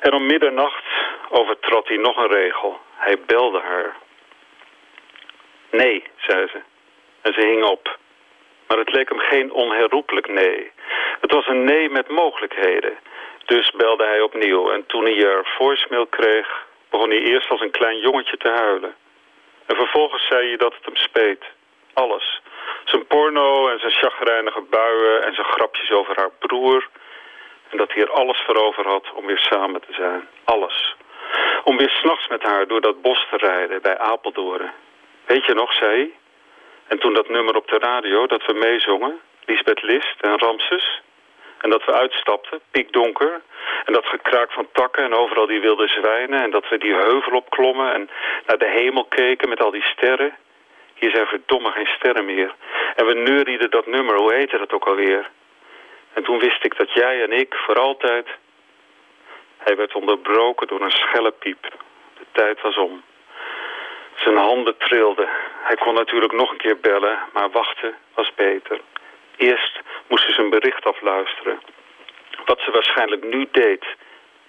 [0.00, 0.84] En om middernacht
[1.28, 2.80] overtrad hij nog een regel.
[2.94, 3.96] Hij belde haar.
[5.70, 6.60] Nee, zei ze.
[7.20, 7.98] En ze hing op.
[8.66, 10.70] Maar het leek hem geen onherroepelijk nee.
[11.20, 12.98] Het was een nee met mogelijkheden.
[13.44, 14.70] Dus belde hij opnieuw.
[14.70, 18.94] En toen hij er voicemail kreeg, begon hij eerst als een klein jongetje te huilen.
[19.66, 21.44] En vervolgens zei hij dat het hem speet.
[21.92, 22.40] Alles.
[22.84, 26.88] Zijn porno en zijn chagrijnige buien en zijn grapjes over haar broer.
[27.70, 30.28] En dat hij er alles voor over had om weer samen te zijn.
[30.44, 30.96] Alles.
[31.64, 34.72] Om weer s'nachts met haar door dat bos te rijden bij Apeldoorn.
[35.26, 36.14] Weet je nog, zei?
[36.86, 41.02] En toen dat nummer op de radio, dat we meezongen, Lisbeth List en Ramses.
[41.64, 43.40] En dat we uitstapten, piekdonker.
[43.84, 46.42] En dat gekraak van takken en overal die wilde zwijnen.
[46.42, 48.10] En dat we die heuvel opklommen en
[48.46, 50.36] naar de hemel keken met al die sterren.
[50.94, 52.54] Hier zijn verdomme geen sterren meer.
[52.94, 55.30] En we neurieden dat nummer, hoe heette dat ook alweer?
[56.12, 58.26] En toen wist ik dat jij en ik voor altijd...
[59.58, 61.62] Hij werd onderbroken door een schelle piep.
[62.18, 63.02] De tijd was om.
[64.14, 65.28] Zijn handen trilden.
[65.62, 68.80] Hij kon natuurlijk nog een keer bellen, maar wachten was beter.
[69.36, 71.60] Eerst moest ze zijn bericht afluisteren.
[72.44, 73.84] Wat ze waarschijnlijk nu deed.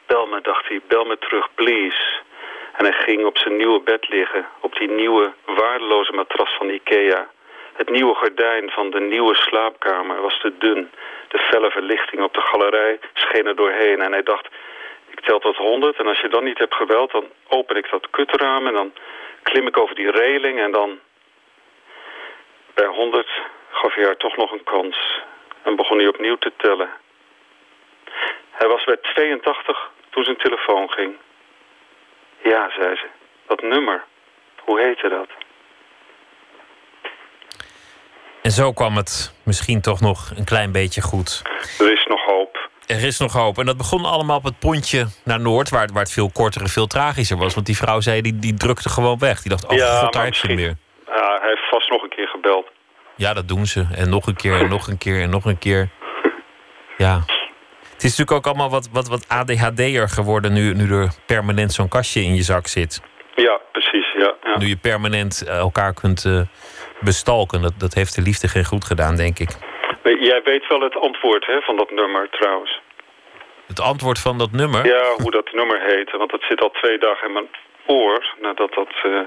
[0.05, 2.23] Bel me, dacht hij, bel me terug, please.
[2.77, 7.29] En hij ging op zijn nieuwe bed liggen, op die nieuwe, waardeloze matras van Ikea.
[7.73, 10.91] Het nieuwe gordijn van de nieuwe slaapkamer was te dun.
[11.27, 14.01] De felle verlichting op de galerij scheen er doorheen.
[14.01, 14.47] En hij dacht,
[15.09, 17.11] ik tel tot honderd en als je dan niet hebt gebeld...
[17.11, 18.93] dan open ik dat kutraam en dan
[19.43, 20.99] klim ik over die reling en dan...
[22.73, 23.29] Bij honderd
[23.75, 25.21] gaf hij haar toch nog een kans.
[25.63, 26.89] En begon hij opnieuw te tellen.
[28.51, 31.15] Hij was bij 82 toen zijn telefoon ging.
[32.43, 33.07] Ja, zei ze.
[33.47, 34.03] Dat nummer.
[34.63, 35.29] Hoe heette dat?
[38.41, 41.41] En zo kwam het misschien toch nog een klein beetje goed.
[41.79, 42.69] Er is nog hoop.
[42.85, 43.57] Er is nog hoop.
[43.57, 46.67] En dat begon allemaal op het pontje naar Noord, waar, waar het veel korter en
[46.67, 47.53] veel tragischer was.
[47.53, 49.41] Want die vrouw zei, die, die drukte gewoon weg.
[49.41, 50.75] Die dacht, oh Ja, god, daar heb je weer.
[51.05, 52.67] Ja, hij heeft vast nog een keer gebeld.
[53.15, 53.85] Ja, dat doen ze.
[53.95, 55.89] En nog een keer, en nog een keer, en nog een keer.
[56.97, 57.19] Ja.
[57.93, 61.87] Het is natuurlijk ook allemaal wat, wat, wat ADHD'er geworden nu, nu er permanent zo'n
[61.87, 63.01] kastje in je zak zit.
[63.35, 64.13] Ja, precies.
[64.17, 64.57] Ja, ja.
[64.57, 66.41] Nu je permanent eh, elkaar kunt eh,
[66.99, 67.61] bestalken.
[67.61, 69.49] Dat, dat heeft de liefde geen goed gedaan, denk ik.
[70.03, 72.81] Jij weet wel het antwoord hè, van dat nummer trouwens.
[73.67, 74.85] Het antwoord van dat nummer.
[74.85, 76.17] Ja, hoe dat nummer heette.
[76.17, 77.47] Want dat zit al twee dagen in mijn
[77.85, 78.35] oor.
[78.41, 79.19] Nadat dat eh,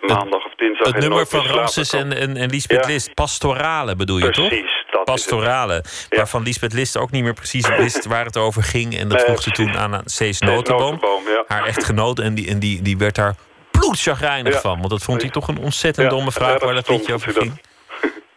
[0.00, 0.86] maandag of dinsdag...
[0.92, 2.92] Het nummer van Ramses en, en, en Lisbeth Ja.
[2.92, 3.14] List.
[3.14, 4.48] Pastorale bedoel je toch?
[4.48, 5.84] Precies, dat is Pastorale.
[6.08, 8.96] Waarvan Lisbeth List ook niet meer precies wist waar het over ging.
[8.98, 9.72] En dat Nee, vroeg ze precies.
[9.72, 11.00] toen aan Cees Notenboom.
[11.26, 11.44] Ja.
[11.46, 12.18] Haar echtgenoot.
[12.18, 13.34] En die, en die, die werd daar
[13.70, 14.60] bloedchagrijnig Ja.
[14.60, 14.78] van.
[14.78, 17.60] Want dat vond hij toch een ontzettend Ja, domme vraag waar dat liedje over ging.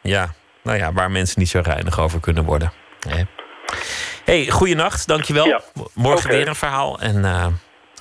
[0.01, 2.71] Ja, nou ja, waar mensen niet zo reinig over kunnen worden.
[3.09, 3.23] Hè.
[4.25, 5.45] hey, goeienacht, dankjewel.
[5.47, 5.61] Ja,
[5.93, 6.99] Morgen weer een verhaal.
[6.99, 7.47] En eh,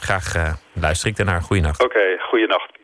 [0.01, 1.43] graag eh, luister ik daarnaar.
[1.43, 1.85] Goeienacht.
[1.85, 2.82] Oké, goeienacht Pieter.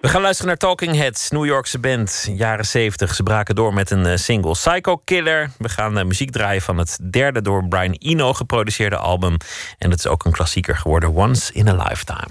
[0.00, 3.14] We gaan luisteren naar Talking Heads, New Yorkse band, jaren 70.
[3.14, 5.50] Ze braken door met een eh, single Psycho Killer.
[5.58, 9.36] We gaan eh, muziek draaien van het derde door Brian Eno geproduceerde album.
[9.78, 12.28] En het is ook een klassieker geworden, Once in a Lifetime.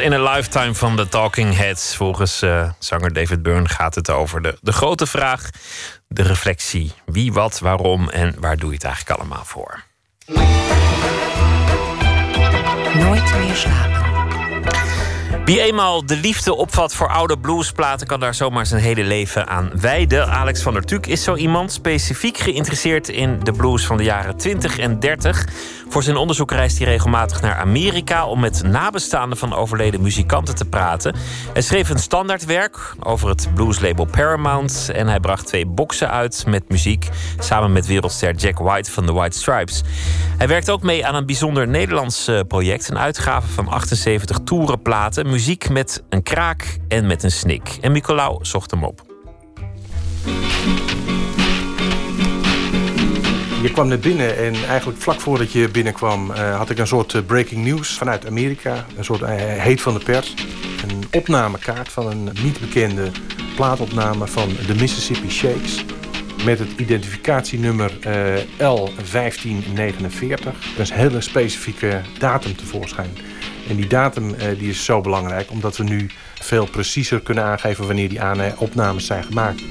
[0.00, 1.96] In a Lifetime van de Talking Heads.
[1.96, 5.50] Volgens eh, zanger David Byrne gaat het over de, de grote vraag,
[6.08, 6.92] de reflectie.
[7.06, 9.82] Wie, wat, waarom en waar doe je het eigenlijk allemaal voor?
[12.94, 14.09] Nooit meer slapen.
[15.44, 19.70] Wie eenmaal de liefde opvat voor oude bluesplaten, kan daar zomaar zijn hele leven aan
[19.80, 20.28] wijden.
[20.28, 24.36] Alex van der Tuuk is zo iemand specifiek geïnteresseerd in de blues van de jaren
[24.36, 25.46] 20 en 30.
[25.88, 30.64] Voor zijn onderzoek reist hij regelmatig naar Amerika om met nabestaanden van overleden muzikanten te
[30.64, 31.14] praten.
[31.52, 36.68] Hij schreef een standaardwerk over het blueslabel Paramount en hij bracht twee boxen uit met
[36.68, 37.08] muziek
[37.38, 39.82] samen met wereldster Jack White van de White Stripes.
[40.38, 45.29] Hij werkt ook mee aan een bijzonder Nederlands eh, project, een uitgave van 78 toerenplaten,
[45.30, 47.78] muziek met een kraak en met een snik.
[47.80, 49.02] En Nicolaou zocht hem op.
[53.62, 57.14] Je kwam net binnen en eigenlijk vlak voordat je binnenkwam eh, had ik een soort
[57.14, 58.86] eh, breaking news vanuit Amerika.
[58.96, 60.34] Een soort eh, heet van de pers.
[60.88, 63.10] Een opnamekaart van een niet bekende
[63.54, 65.84] plaatopname van de Mississippi Shakes.
[66.44, 70.38] Met het identificatienummer eh, L1549.
[70.38, 73.10] Dat is een hele specifieke datum tevoorschijn.
[73.68, 76.10] En die datum eh, die is zo belangrijk omdat we nu
[76.40, 79.62] veel preciezer kunnen aangeven wanneer die opnames zijn gemaakt.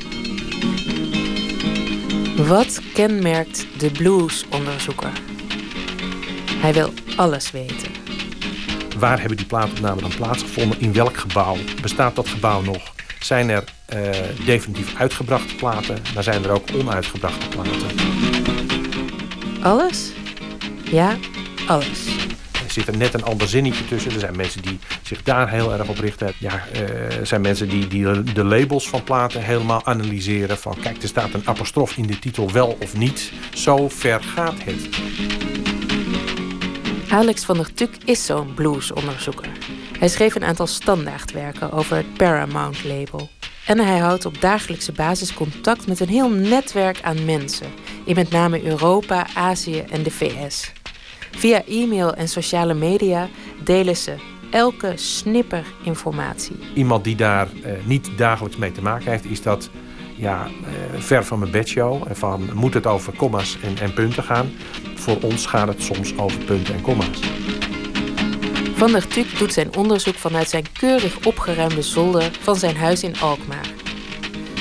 [2.48, 5.12] Wat kenmerkt de bluesonderzoeker?
[6.52, 7.92] Hij wil alles weten.
[8.98, 10.80] Waar hebben die plaatopnamen dan plaatsgevonden?
[10.80, 11.58] In welk gebouw?
[11.82, 12.94] Bestaat dat gebouw nog?
[13.20, 15.98] Zijn er eh, definitief uitgebrachte platen?
[16.14, 17.88] Maar zijn er ook onuitgebrachte platen?
[19.62, 20.12] Alles?
[20.84, 21.18] Ja,
[21.68, 22.06] alles.
[22.66, 24.12] Er zit er net een ander zinnetje tussen.
[24.12, 26.34] Er zijn mensen die zich daar heel erg op richten.
[26.38, 30.58] Ja, eh, er zijn mensen die, die de labels van platen helemaal analyseren.
[30.58, 33.32] Van kijk, er staat een apostrof in de titel wel of niet.
[33.54, 34.90] Zo ver gaat het.
[37.10, 39.50] Alex van der Tuk is zo'n bluesonderzoeker.
[40.00, 43.30] Hij schreef een aantal standaardwerken over het Paramount-label.
[43.66, 47.68] En hij houdt op dagelijkse basis contact met een heel netwerk aan mensen.
[48.06, 50.72] In met name Europa, Azië en de VS.
[51.32, 53.30] Via e-mail en sociale media
[53.64, 54.16] delen ze
[54.52, 56.56] elke snipper informatie.
[56.74, 59.70] Iemand die daar eh, niet dagelijks mee te maken heeft, is dat
[60.16, 62.04] ja, eh, ver van mijn bedshow.
[62.12, 64.52] Van, moet het over komma's en, en punten gaan?
[64.96, 67.20] Voor ons gaat het soms over punten en komma's.
[68.80, 73.20] Van der Tuk doet zijn onderzoek vanuit zijn keurig opgeruimde zolder van zijn huis in
[73.20, 73.74] Alkmaar.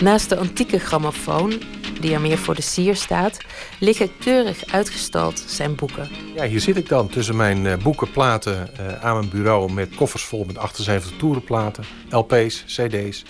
[0.02, 1.62] Naast de antieke grammofoon,
[2.00, 3.38] die er meer voor de sier staat,
[3.80, 6.08] liggen keurig uitgestald zijn boeken.
[6.34, 9.94] Ja, hier zit ik dan tussen mijn uh, boeken, platen uh, aan mijn bureau met
[9.94, 13.24] koffers vol met 78 toerenplaten, LP's, CD's.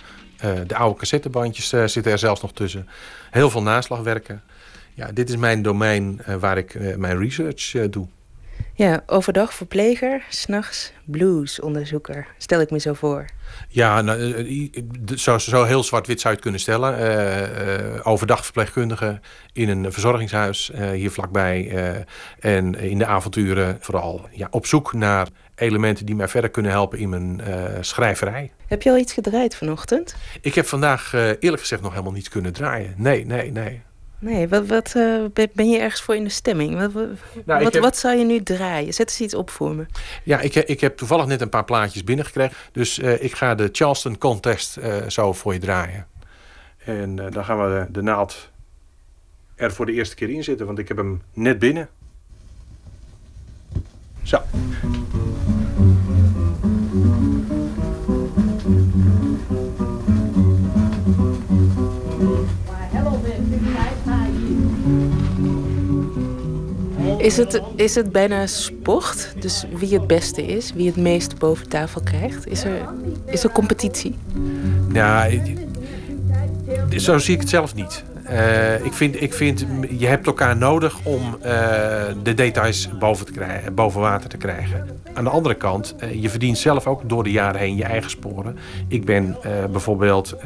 [0.44, 2.88] Uh, de oude cassettebandjes zitten er zelfs nog tussen.
[3.30, 4.42] Heel veel naslagwerken.
[4.94, 8.08] Ja, dit is mijn domein waar ik mijn research doe.
[8.74, 12.26] Ja, overdag verpleger, s'nachts bluesonderzoeker.
[12.36, 13.24] Stel ik me zo voor.
[13.68, 14.70] Ja, nou,
[15.14, 17.00] zo, zo heel zwart-wit zou je het kunnen stellen.
[17.00, 19.20] Uh, uh, overdag verpleegkundige
[19.52, 21.72] in een verzorgingshuis uh, hier vlakbij.
[22.40, 26.98] en in de avonturen vooral ja, op zoek naar elementen die mij verder kunnen helpen
[26.98, 27.40] in mijn
[27.80, 28.52] schrijverij.
[28.66, 30.16] Heb je al iets gedraaid vanochtend?
[30.40, 32.94] Ik heb vandaag eerlijk gezegd nog helemaal niets kunnen draaien.
[32.96, 33.82] Nee, nee, nee.
[34.20, 36.92] Nee, wat, wat uh, ben je ergens voor in de stemming?
[36.92, 37.06] Wat,
[37.44, 38.94] nou, wat, wat, zou je nu draaien?
[38.94, 39.86] Zet eens iets op voor me.
[40.24, 42.56] Ja, ik, ik heb toevallig net een paar plaatjes binnengekregen.
[42.72, 46.06] Dus uh, ik ga de Charleston Contest uh, zo voor je draaien.
[46.78, 48.50] En dan gaan we de, de naald
[49.54, 51.88] er voor de eerste keer in zitten, want ik heb hem net binnen.
[54.22, 54.42] Zo.
[67.28, 69.32] Is het, is het bijna sport?
[69.40, 72.46] Dus wie het beste is, wie het meest boven tafel krijgt?
[72.46, 72.88] Is er,
[73.26, 74.16] is er competitie?
[74.92, 75.28] Ja,
[76.96, 78.04] zo zie ik het zelf niet.
[78.30, 79.66] Uh, ik, vind, ik vind,
[79.98, 81.44] je hebt elkaar nodig om uh,
[82.22, 85.00] de details boven, te krijgen, boven water te krijgen.
[85.12, 88.10] Aan de andere kant, uh, je verdient zelf ook door de jaren heen je eigen
[88.10, 88.58] sporen.
[88.88, 89.36] Ik ben
[89.70, 90.36] bijvoorbeeld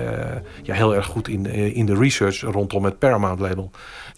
[0.63, 3.71] ja, heel erg goed in, in de research rondom het Paramount label.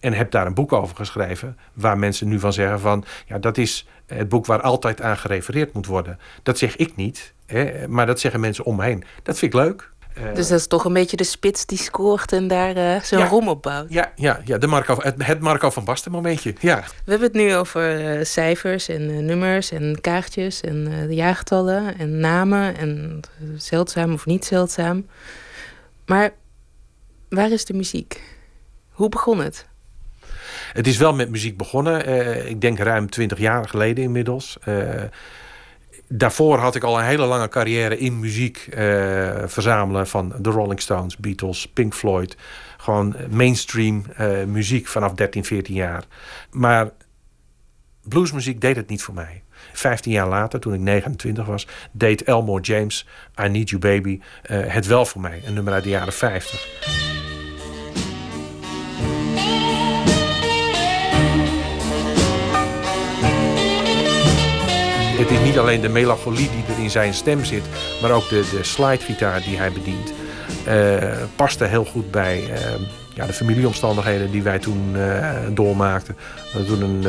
[0.04, 1.58] En heb daar een boek over geschreven.
[1.72, 3.04] Waar mensen nu van zeggen van...
[3.26, 6.18] ja, dat is het boek waar altijd aan gerefereerd moet worden.
[6.42, 7.34] Dat zeg ik niet.
[7.46, 9.04] Hè, maar dat zeggen mensen om me heen.
[9.22, 9.90] Dat vind ik leuk.
[10.18, 13.18] Uh, dus dat is toch een beetje de spits die scoort en daar uh, zo'n
[13.18, 13.92] ja, rom op bouwt.
[13.92, 16.54] Ja, ja, ja de Marco, het, het Marco van Basten momentje.
[16.60, 16.80] Ja.
[17.04, 22.18] We hebben het nu over uh, cijfers en nummers en kaartjes en de jaargetallen en
[22.18, 23.20] namen en
[23.56, 25.06] zeldzaam of niet zeldzaam.
[26.06, 26.30] Maar
[27.28, 28.22] waar is de muziek?
[28.90, 29.66] Hoe begon het?
[30.74, 32.08] Het is wel met muziek begonnen.
[32.08, 34.56] Uh, ik denk ruim twintig jaar geleden inmiddels.
[34.68, 35.02] Uh,
[36.08, 38.76] daarvoor had ik al een hele lange carrière in muziek uh,
[39.44, 42.36] verzamelen van de Rolling Stones, Beatles, Pink Floyd.
[42.76, 44.04] Gewoon mainstream
[44.46, 46.04] muziek vanaf 13, 14 jaar.
[46.50, 46.90] Maar
[48.02, 49.42] bluesmuziek deed het niet voor mij.
[49.72, 53.06] 15 jaar later, toen ik 29 was, deed Elmore James,
[53.44, 55.42] I Need You Baby, het wel voor mij.
[55.44, 57.13] Een nummer uit de jaren 50.
[65.16, 67.62] Het is niet alleen de melancholie die er in zijn stem zit,
[68.02, 70.12] maar ook de, de slidegitaar die hij bedient.
[70.68, 72.56] Uh, paste heel goed bij uh,
[73.14, 76.16] ja, de familieomstandigheden die wij toen uh, doormaakten.
[76.34, 77.04] We hadden toen een,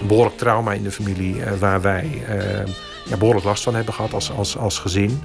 [0.00, 2.22] een, behoorlijk trauma in de familie waar wij
[3.04, 5.22] ja, behoorlijk last van hebben gehad als, als, als gezin.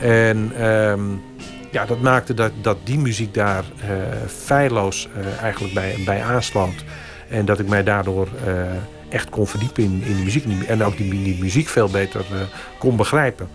[0.00, 1.02] En ehm,
[1.70, 3.64] ja, dat maakte dat, dat die muziek daar
[4.26, 5.08] feilloos
[5.40, 6.84] eigenlijk bij, bij aansloot.
[7.28, 8.28] En dat ik mij daardoor
[9.14, 10.44] echt kon verdiepen in, in de muziek.
[10.66, 12.38] En ook die, die muziek veel beter uh,
[12.78, 13.48] kon begrijpen.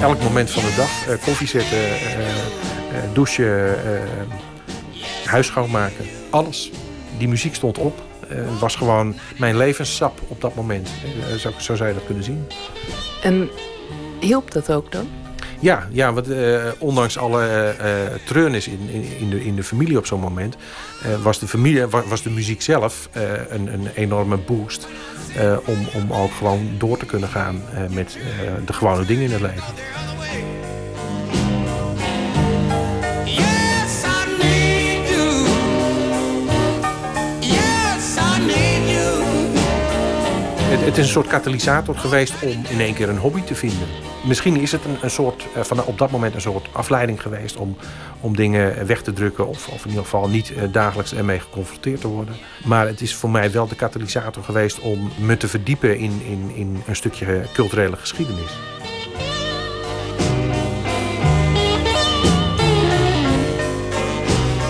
[0.00, 3.76] Elk moment van de dag, uh, koffie zetten, uh, douchen,
[5.24, 6.04] huis schoonmaken.
[6.30, 6.70] Alles.
[7.18, 8.02] Die muziek stond op.
[8.26, 10.88] Het was gewoon mijn levenssap op dat moment.
[11.38, 12.46] Zo, zo zou je dat kunnen zien.
[13.22, 13.50] En
[14.20, 15.08] hielp dat ook dan?
[15.64, 17.86] Ja, ja want uh, ondanks alle uh,
[18.24, 18.88] treurnis in,
[19.18, 20.56] in, de, in de familie op zo'n moment...
[21.22, 23.08] Was, de familie, was, was de muziek zelf
[23.48, 24.86] een, een enorme boost...
[25.64, 28.18] om, om ook gewoon door te kunnen gaan met
[28.64, 30.53] de gewone dingen in het leven.
[40.74, 43.88] Het, is een soort katalysator geweest om in één keer een hobby te vinden.
[44.24, 47.56] Misschien is het een, een soort, eh, van op dat moment een soort afleiding geweest
[47.56, 47.76] om,
[48.20, 49.48] om dingen weg te drukken.
[49.48, 52.34] Of, of in ieder geval niet eh, dagelijks ermee geconfronteerd te worden.
[52.64, 56.50] Maar het is voor mij wel de katalysator geweest om me te verdiepen in, in,
[56.54, 58.50] in een stukje culturele geschiedenis.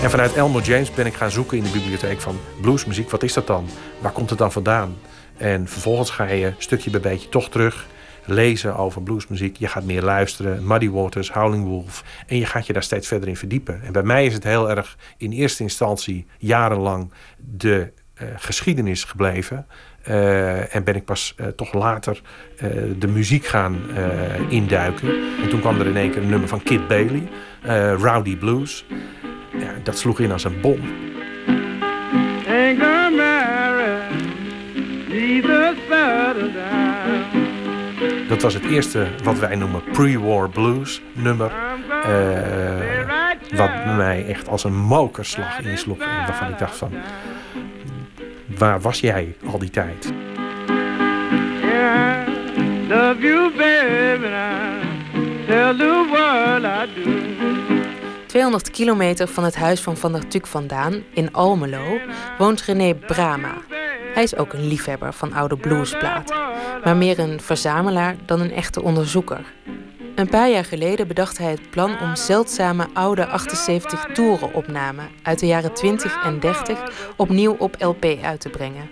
[0.03, 3.09] En vanuit Elmo James ben ik gaan zoeken in de bibliotheek van bluesmuziek.
[3.09, 3.67] Wat is dat dan?
[3.99, 4.95] Waar komt het dan vandaan?
[5.37, 7.87] En vervolgens ga je stukje bij beetje toch terug
[8.25, 9.55] lezen over bluesmuziek.
[9.57, 10.67] Je gaat meer luisteren.
[10.67, 12.03] Muddy Waters, Howling Wolf.
[12.27, 13.81] En je gaat je daar steeds verder in verdiepen.
[13.83, 19.67] En bij mij is het heel erg in eerste instantie jarenlang de eh, geschiedenis gebleven.
[20.01, 22.21] Eh, en ben ik pas eh, toch later
[22.99, 23.77] de muziek gaan
[24.49, 25.09] induiken.
[25.41, 27.27] En toen kwam er in één keer een nummer van Kid Bailey,
[27.97, 28.85] Rowdy Blues.
[29.59, 30.79] Ja, dat sloeg in als een bom.
[38.27, 41.51] Dat was het eerste wat wij noemen pre-war blues nummer.
[42.03, 45.99] eh, wat mij echt als een mokerslag insloeg.
[45.99, 46.91] En waarvan ik dacht van,
[48.57, 50.13] waar was jij al die tijd?
[51.61, 52.27] Yeah,
[52.87, 54.27] love you, baby.
[54.27, 54.85] Now.
[55.47, 56.05] Tell the
[56.65, 57.74] I do.
[58.35, 61.99] 200 kilometer van het huis van Van der Tuk vandaan, in Almelo,
[62.37, 63.53] woont René Brama.
[64.13, 66.35] Hij is ook een liefhebber van oude bluesplaten,
[66.83, 69.53] maar meer een verzamelaar dan een echte onderzoeker.
[70.15, 75.47] Een paar jaar geleden bedacht hij het plan om zeldzame oude 78 toeren-opnamen uit de
[75.47, 78.89] jaren 20 en 30 opnieuw op LP uit te brengen.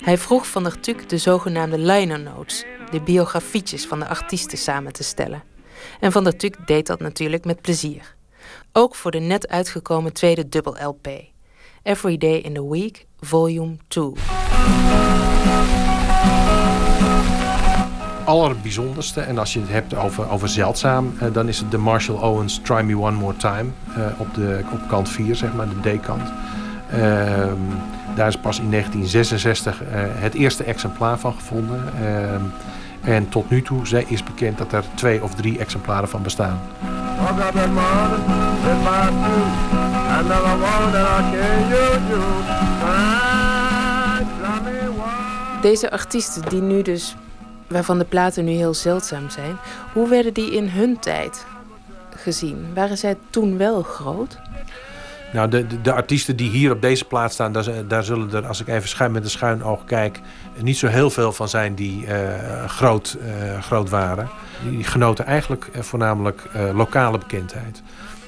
[0.00, 4.92] Hij vroeg Van der Tuk de zogenaamde liner notes, de biografietjes van de artiesten samen
[4.92, 5.42] te stellen.
[6.00, 8.15] En Van der Tuk deed dat natuurlijk met plezier.
[8.78, 11.08] Ook voor de net uitgekomen tweede dubbel LP.
[11.82, 14.12] Every Day in the Week, Volume 2.
[18.24, 19.20] allerbijzonderste.
[19.20, 22.60] En als je het hebt over, over zeldzaam, eh, dan is het de Marshall Owens
[22.62, 26.32] Try Me One More Time eh, op, de, op kant 4, zeg maar, de D-kant.
[26.90, 27.60] Ehm,
[28.14, 31.82] daar is pas in 1966 eh, het eerste exemplaar van gevonden.
[33.06, 36.60] En tot nu toe ze- is bekend dat er twee of drie exemplaren van bestaan.
[45.60, 47.16] Deze artiesten die nu dus,
[47.68, 49.56] waarvan de platen nu heel zeldzaam zijn,
[49.92, 51.46] hoe werden die in hun tijd
[52.16, 52.66] gezien?
[52.74, 54.38] Waren zij toen wel groot?
[55.32, 58.46] Nou, de, de, de artiesten die hier op deze plaats staan, daar, daar zullen er,
[58.46, 60.20] als ik even schuin met een schuin oog kijk,
[60.62, 64.28] niet zo heel veel van zijn die eh, groot, eh, groot waren.
[64.70, 67.82] Die genoten eigenlijk eh, voornamelijk lokale bekendheid.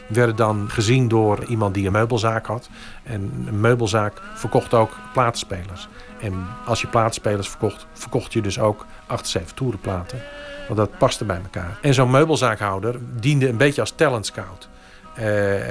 [0.09, 2.69] Werden dan gezien door iemand die een meubelzaak had.
[3.03, 5.89] En een meubelzaak verkocht ook platenspelers.
[6.21, 10.19] En als je platenspelers verkocht, verkocht je dus ook 78 toerenplaten.
[10.67, 11.79] Want dat paste bij elkaar.
[11.83, 14.69] En zo'n meubelzaakhouder diende een beetje als talent scout.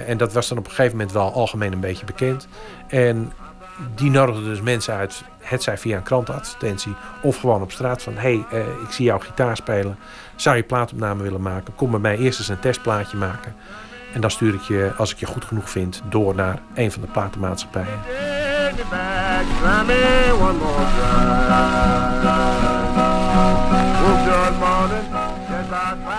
[0.07, 2.47] En dat was dan op een gegeven moment wel algemeen een beetje bekend.
[2.87, 3.31] En
[3.95, 8.13] die nodigde dus mensen uit, het zij via een krantadvertentie of gewoon op straat van...
[8.15, 9.97] hey, eh, ik zie jou gitaar spelen,
[10.35, 11.75] zou je plaatopname willen maken?
[11.75, 13.55] Kom bij mij eerst eens een testplaatje maken.
[14.13, 17.01] En dan stuur ik je, als ik je goed genoeg vind, door naar een van
[17.01, 17.99] de platenmaatschappijen.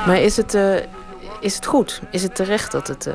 [0.07, 0.77] Maar is het, eh,
[1.41, 2.03] is het goed?
[2.11, 3.15] Is het terecht dat het eh,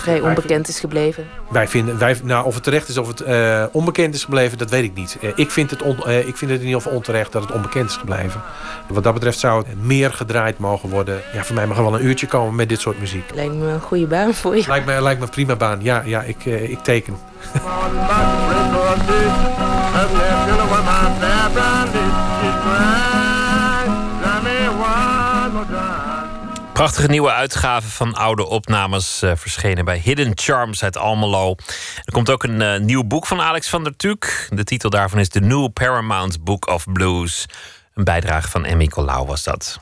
[0.00, 1.26] vrij onbekend is gebleven?
[1.50, 4.70] Wij vinden, wij, nou, of het terecht is of het eh, onbekend is gebleven, dat
[4.70, 5.16] weet ik niet.
[5.20, 7.52] Eh, ik, vind het on, eh, ik vind het in ieder geval onterecht dat het
[7.52, 8.42] onbekend is gebleven.
[8.88, 11.20] Wat dat betreft zou het meer gedraaid mogen worden.
[11.32, 13.30] Ja, voor mij mag er wel een uurtje komen met dit soort muziek.
[13.34, 14.64] Lijkt me een goede baan voor je.
[14.66, 15.78] Lijkt me, lijkt me een prima baan.
[15.82, 17.16] Ja, ja ik, eh, ik teken.
[26.78, 31.54] Prachtige nieuwe uitgave van oude opnames eh, verschenen bij Hidden Charms uit Almelo.
[32.04, 34.48] Er komt ook een eh, nieuw boek van Alex van der Tuuk.
[34.50, 37.46] De titel daarvan is The New Paramount Book of Blues.
[37.94, 39.80] Een bijdrage van Emmy Colau was dat.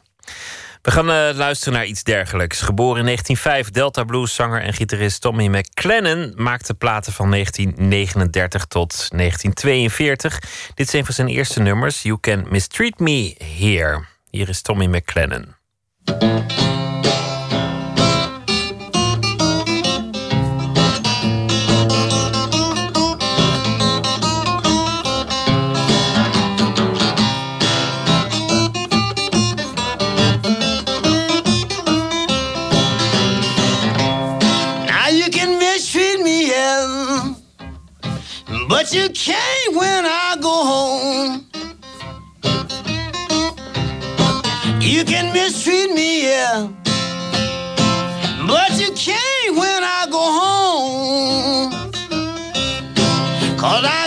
[0.83, 2.61] We gaan eh, luisteren naar iets dergelijks.
[2.61, 10.41] Geboren in 1905, Delta blueszanger en gitarist Tommy McClennan maakte platen van 1939 tot 1942.
[10.75, 12.03] Dit een van zijn eerste nummers.
[12.03, 14.05] You Can Mistreat Me Here.
[14.31, 15.55] Hier is Tommy McClennan.
[38.87, 41.47] But you can't when I go home.
[44.81, 46.69] You can mistreat me, yeah,
[48.47, 51.73] but you can't when I go home.
[53.59, 54.06] Cause I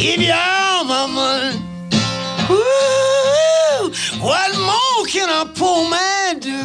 [0.00, 1.58] Give you all my money.
[2.50, 3.92] Ooh,
[4.24, 6.56] what more can a poor man do?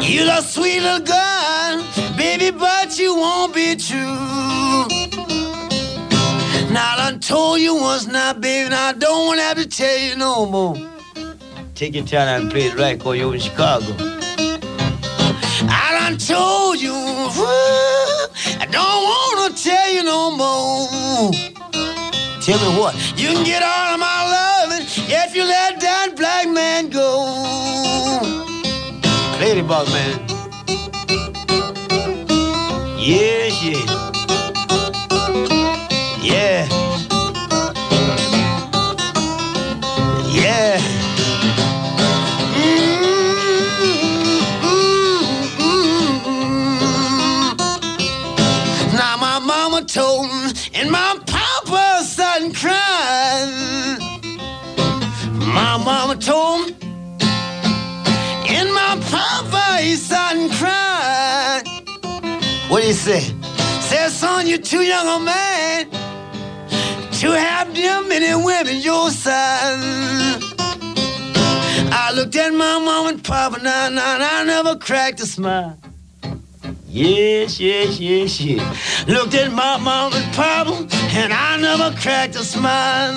[0.00, 1.84] You're a sweet little girl,
[2.16, 3.98] baby, but you won't be true.
[6.72, 10.46] Now I told you once now, baby, and I don't have to tell you no
[10.46, 10.76] more.
[11.74, 13.86] Take your time and play it right, cause you're in Chicago.
[16.10, 21.30] I told you, I don't want to tell you no more.
[22.42, 26.48] Tell me what, you can get all of my loving if you let that black
[26.48, 27.28] man go.
[29.38, 30.18] Ladybug man.
[32.98, 33.86] Yes, yes.
[36.24, 36.32] Yeah.
[36.34, 36.49] Yeah.
[62.90, 63.20] You say?
[63.82, 65.88] Said, son, you're too young a man
[67.20, 70.42] to have them many women your size.
[71.92, 75.78] I looked at my mom and papa, now, now, and I never cracked a smile.
[76.88, 79.06] Yes, yes, yes, yes.
[79.06, 80.72] Looked at my mom and papa,
[81.12, 83.14] and I never cracked a smile.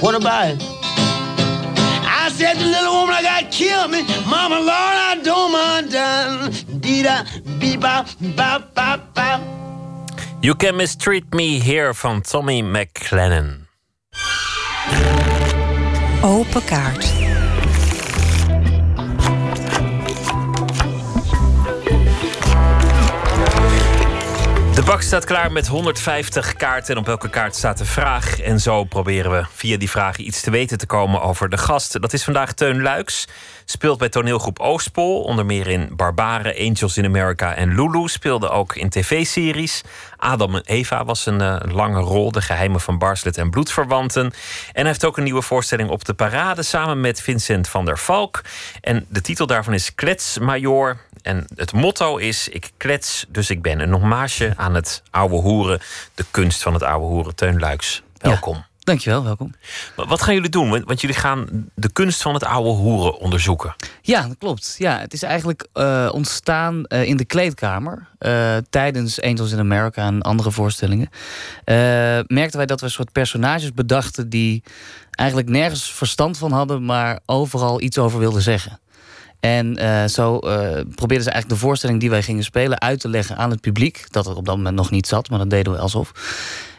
[0.00, 0.62] What about it?
[2.02, 4.02] I said, the little woman I got killed me.
[4.28, 6.65] Mama, Lord, I don't mind dying.
[6.86, 8.06] Bop,
[8.74, 9.40] bop, bop.
[10.40, 13.66] You Can Mistreat Me Here van Tommy McLennan.
[16.22, 17.12] Open kaart.
[24.74, 28.40] De bak staat klaar met 150 kaarten en op elke kaart staat een vraag.
[28.40, 32.00] En zo proberen we via die vragen iets te weten te komen over de gast.
[32.00, 33.26] Dat is vandaag Teun Luiks.
[33.68, 38.08] Speelt bij toneelgroep Oostpol, onder meer in Barbaren, Angels in America en Lulu.
[38.08, 39.82] Speelde ook in tv-series.
[40.16, 44.24] Adam en Eva was een eh, lange rol, De Geheimen van Barslet en Bloedverwanten.
[44.24, 44.32] En
[44.72, 48.42] hij heeft ook een nieuwe voorstelling op de parade samen met Vincent van der Valk.
[48.80, 50.96] En de titel daarvan is Kletsmajor.
[51.22, 53.80] En het motto is: Ik klets, dus ik ben.
[53.80, 55.80] Een hommage aan het oude hoeren,
[56.14, 57.34] de kunst van het oude hoeren.
[57.34, 58.64] Teun Luiks, welkom.
[58.86, 59.54] Dankjewel, welkom.
[59.96, 60.84] Wat gaan jullie doen?
[60.84, 63.74] Want- jullie gaan de kunst van het oude hoeren onderzoeken.
[64.02, 64.74] Ja, dat klopt.
[64.78, 68.06] Ja, het is eigenlijk eh, ontstaan eh, in de kleedkamer.
[68.18, 71.08] eh, tijdens Angels in America en andere voorstellingen.
[72.26, 74.62] merkten wij dat we een soort personages bedachten die
[75.10, 78.80] eigenlijk nergens verstand van hadden, maar overal iets over wilden zeggen.
[79.40, 79.76] En
[80.10, 80.38] zo
[80.94, 84.06] probeerden ze eigenlijk de voorstelling die wij gingen spelen uit te leggen aan het publiek.
[84.10, 86.12] Dat het op dat moment nog niet zat, maar dat deden we alsof.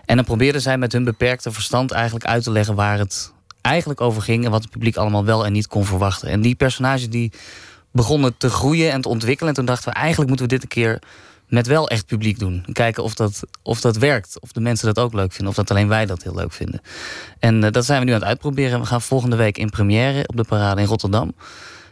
[0.08, 3.32] En dan probeerden zij met hun beperkte verstand eigenlijk uit te leggen waar het
[3.62, 6.30] eigenlijk over ging en wat het publiek allemaal wel en niet kon verwachten.
[6.30, 7.32] En die personages die
[7.92, 9.50] begonnen te groeien en te ontwikkelen.
[9.50, 11.00] En toen dachten we, eigenlijk moeten we dit een keer
[11.48, 12.64] met wel echt publiek doen.
[12.66, 14.38] En kijken of dat, of dat werkt.
[14.40, 15.48] Of de mensen dat ook leuk vinden.
[15.48, 16.82] Of dat alleen wij dat heel leuk vinden.
[17.40, 18.80] En eh, dat zijn we nu aan het uitproberen.
[18.80, 21.34] We gaan volgende week in première op de parade in Rotterdam.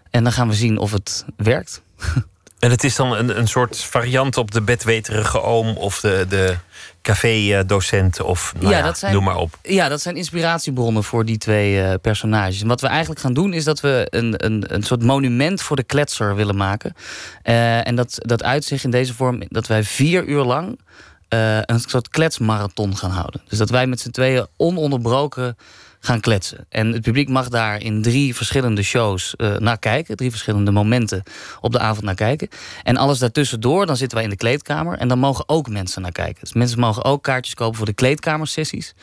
[0.10, 1.82] En dan gaan we zien of het werkt.
[2.60, 6.58] En het is dan een, een soort variant op de bedweterige oom of de, de
[7.06, 9.58] café-docent of nou ja, dat zijn, noem maar op.
[9.62, 12.62] Ja, dat zijn inspiratiebronnen voor die twee eh, personages.
[12.62, 15.76] En wat we eigenlijk gaan doen is dat we een, een, een soort monument voor
[15.76, 16.96] de kletser willen maken.
[17.42, 20.80] Eh, en dat, dat uitzicht in deze vorm dat wij vier uur lang
[21.28, 23.42] eh, een soort kletsmarathon gaan houden.
[23.48, 25.58] Dus dat wij met z'n tweeën ononderbroken
[26.06, 26.66] gaan kletsen.
[26.70, 30.16] En het publiek mag daar in drie verschillende shows eh, naar kijken.
[30.16, 31.24] Drie verschillende momenten
[31.62, 32.48] op de avond naar kijken.
[32.84, 34.98] En alles daartussendoor, dan zitten wij in de kleedkamer.
[34.98, 36.42] En dan mogen ook mensen naar kijken.
[36.42, 38.96] Dus mensen mogen ook kaartjes kopen voor de kleedkamersessies.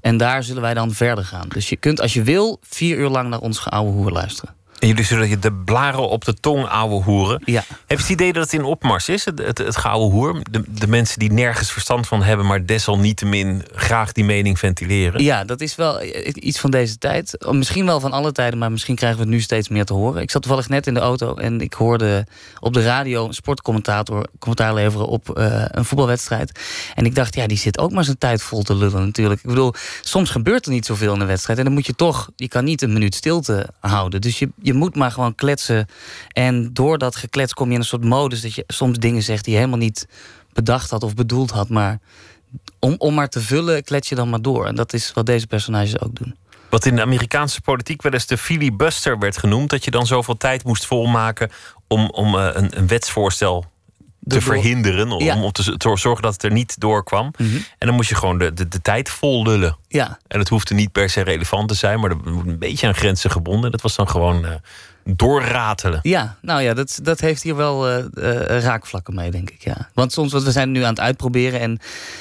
[0.00, 1.48] En daar zullen wij dan verder gaan.
[1.48, 4.54] Dus je kunt als je wil vier uur lang naar ons geouwe hoer luisteren.
[4.78, 7.42] En jullie zullen je de blaren op de tong ouwe hoeren.
[7.44, 7.64] Ja.
[7.86, 10.42] Heb je het idee dat het in opmars is, het, het, het gouden hoer?
[10.50, 15.22] De, de mensen die nergens verstand van hebben, maar desalniettemin graag die mening ventileren.
[15.22, 16.02] Ja, dat is wel
[16.34, 17.46] iets van deze tijd.
[17.50, 20.22] Misschien wel van alle tijden, maar misschien krijgen we het nu steeds meer te horen.
[20.22, 22.26] Ik zat toevallig net in de auto en ik hoorde
[22.60, 26.60] op de radio een sportcommentator commentaar leveren op eh, een voetbalwedstrijd.
[26.94, 29.40] En ik dacht, ja, die zit ook maar zijn tijd vol te lullen natuurlijk.
[29.40, 31.58] Ik bedoel, soms gebeurt er niet zoveel in een wedstrijd.
[31.58, 34.20] En dan moet je toch, je kan niet een minuut stilte houden.
[34.20, 35.86] Dus je, je moet maar gewoon kletsen.
[36.32, 39.44] En door dat geklets kom je in een soort modus dat je soms dingen zegt
[39.44, 40.08] die je helemaal niet
[40.52, 41.68] bedacht had of bedoeld had.
[41.68, 41.98] Maar
[42.78, 44.66] om, om maar te vullen, klets je dan maar door.
[44.66, 46.36] En dat is wat deze personages ook doen.
[46.70, 49.70] Wat in de Amerikaanse politiek wel eens de filibuster werd genoemd.
[49.70, 51.50] Dat je dan zoveel tijd moest volmaken
[51.86, 53.64] om, om eh, een, een wetsvoorstel
[54.26, 55.10] te verhinderen.
[55.10, 55.42] Om, Ja.
[55.42, 57.30] om te, te zorgen dat het er niet doorkwam.
[57.78, 59.76] En dan moest je gewoon de, de, de tijd vol lullen.
[59.88, 60.18] Ja.
[60.28, 62.94] En het hoefde niet per se relevant te zijn, maar dat wordt een beetje aan
[62.94, 63.70] grenzen gebonden.
[63.70, 64.52] Dat was dan gewoon eh,
[65.04, 65.98] doorratelen.
[66.02, 69.64] Ja, nou ja, dat, dat heeft hier wel eh, eh, raakvlakken mee, denk ik.
[69.64, 69.88] Ja.
[69.94, 71.60] Want soms, want we zijn nu aan het uitproberen.
[71.60, 71.78] En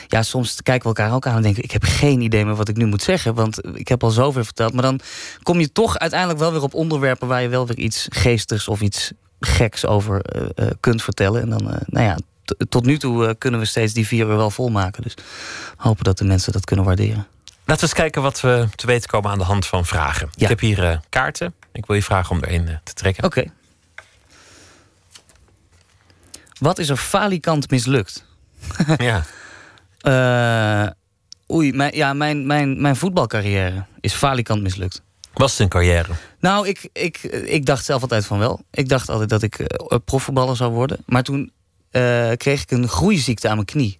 [0.07, 1.63] ja, soms kijken we elkaar ook aan en denken...
[1.63, 3.33] ik heb geen idee meer wat ik nu moet zeggen.
[3.33, 4.73] Want ik heb al zoveel verteld.
[4.73, 4.99] Maar dan
[5.43, 7.27] kom je toch uiteindelijk wel weer op onderwerpen...
[7.27, 9.11] waar je wel weer iets geestigs of iets
[9.45, 11.41] geks over eh, eh, kunt vertellen.
[11.41, 12.17] En dan, eh, nou ja,
[12.69, 15.03] tot nu toe kunnen we steeds die vier uur wel volmaken.
[15.03, 15.13] Dus
[15.75, 17.27] hopen dat de mensen dat kunnen waarderen.
[17.45, 20.29] Laten we eens kijken wat we te weten komen aan de hand van vragen.
[20.35, 21.53] Ik heb hier kaarten.
[21.71, 23.23] Ik wil je vragen om er een te trekken.
[23.23, 23.45] Oké.
[26.59, 28.25] Wat is er falikant mislukt?
[28.97, 29.23] ja.
[31.51, 35.01] Oei, mijn, ja, mijn, mijn, mijn voetbalcarrière is falikant mislukt.
[35.35, 36.11] Was het een carrière?
[36.39, 38.61] Nou, ik, ik, ik dacht zelf altijd van wel.
[38.71, 40.97] Ik dacht altijd dat ik eh, profvoetballer zou worden.
[41.05, 41.51] Maar toen
[41.89, 43.99] eh, kreeg ik een groeiziekte aan mijn knie.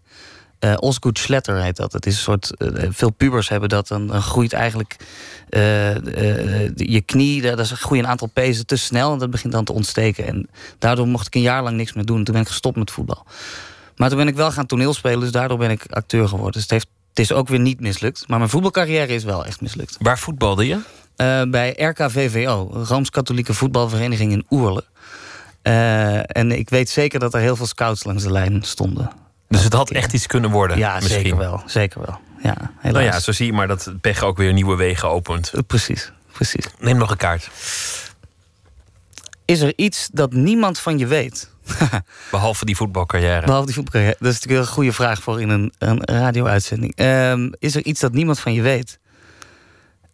[0.60, 1.94] Eh Osgood Schletter heet dat.
[1.94, 2.52] Het is een soort.
[2.90, 3.88] veel pubers hebben dat.
[3.88, 4.96] Dan, dan groeit eigenlijk
[6.76, 7.42] je knie.
[7.42, 9.14] Daar daar groeien een aantal pezen te snel.
[9.14, 10.28] En dat begint dan te ontsteken.
[10.28, 10.50] En
[10.80, 12.24] daardoor mocht ik een jaar lang niks meer doen.
[12.24, 13.26] Toen ben ik gestopt met voetbal.
[13.96, 15.20] Maar toen ben ik wel gaan toneelspelen.
[15.20, 16.52] Dus daardoor ben ik acteur geworden.
[16.52, 18.28] Dus het, heeft, het is ook weer niet mislukt.
[18.28, 19.98] Maar mijn voetbalcarrière is wel echt mislukt.
[20.00, 20.80] Waar voetbalde je?
[21.16, 24.84] Eh, bij RKVVO, Rooms-Katholieke Voetbalvereniging in Oerle.
[25.62, 29.12] Eh, en ik weet zeker dat er heel veel scouts langs de lijn stonden.
[29.48, 30.78] Dus het had echt iets kunnen worden.
[30.78, 31.22] Ja, misschien.
[31.22, 31.64] zeker wel.
[31.66, 32.20] Zeker wel.
[32.42, 33.04] Ja, helaas.
[33.04, 35.52] Nou ja, zo zie je maar dat het pech ook weer nieuwe wegen opent.
[35.68, 36.66] Precies, precies.
[36.80, 37.50] Neem nog een kaart.
[39.46, 41.50] Is er iets dat niemand van je weet?
[42.32, 43.46] Behalve die voetbalcarrière.
[43.46, 44.18] Behalve die voetbalcarrière.
[44.20, 46.96] Dat is natuurlijk een goede vraag voor in een, een radio-uitzending.
[46.96, 49.00] Ehm, is er iets dat niemand van je weet?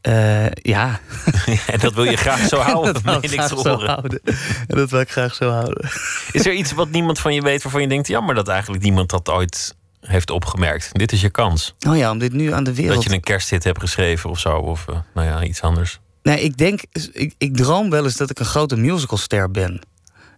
[0.02, 0.99] Eh, ja.
[1.68, 3.69] En dat wil je graag zo houden, dat wil ik meen ik graag te zo
[3.69, 3.90] horen.
[3.90, 4.19] houden.
[4.68, 5.90] En dat wil ik graag zo houden.
[6.32, 8.07] Is er iets wat niemand van je weet waarvan je denkt...
[8.07, 10.90] jammer dat eigenlijk niemand dat ooit heeft opgemerkt.
[10.91, 11.76] Dit is je kans.
[11.88, 12.95] Oh ja, om dit nu aan de wereld...
[12.95, 14.57] Dat je een kersthit hebt geschreven of zo.
[14.57, 15.99] Of eh, nou ja, iets anders.
[16.23, 19.82] Nee, ik denk, ik, ik droom wel eens dat ik een grote musicalster ben.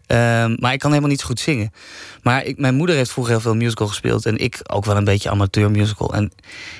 [0.07, 1.71] Ehm, maar ik kan helemaal niet zo goed zingen.
[2.21, 4.25] Maar ik, mijn moeder heeft vroeger heel veel musical gespeeld.
[4.25, 6.13] En ik ook wel een beetje amateur musical.
[6.13, 6.31] En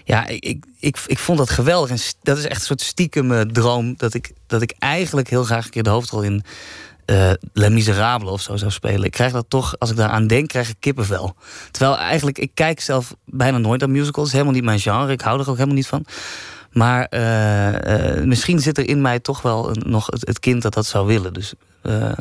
[0.04, 1.90] ja, ik, ik, ik, ik vond dat geweldig.
[1.90, 3.94] En dat is echt een soort stiekem droom.
[3.98, 6.44] Dat ik, dat ik eigenlijk heel graag een keer de hoofdrol in
[7.06, 9.04] eh Les Miserables of zo zou spelen.
[9.04, 11.36] Ik krijg dat toch, als ik daaraan denk, krijg ik kippenvel.
[11.72, 14.32] Terwijl eigenlijk, ik kijk zelf bijna nooit naar musicals.
[14.32, 15.12] Helemaal niet mijn genre.
[15.12, 16.06] Ik hou er ook helemaal niet van.
[16.72, 20.62] Maar eh, eh, misschien zit er in mij toch wel een- nog het, het kind
[20.62, 21.34] dat dat zou willen.
[21.34, 22.12] Dus eh,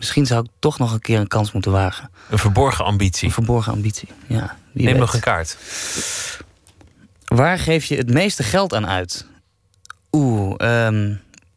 [0.00, 2.10] misschien zou ik toch nog een keer een kans moeten wagen.
[2.30, 3.26] Een verborgen ambitie.
[3.28, 4.56] Een verborgen ambitie, ja.
[4.72, 5.02] wie Neem weet.
[5.02, 5.56] nog een kaart.
[7.24, 9.26] Waar geef je het meeste geld aan uit?
[10.12, 11.14] Oeh, ehm,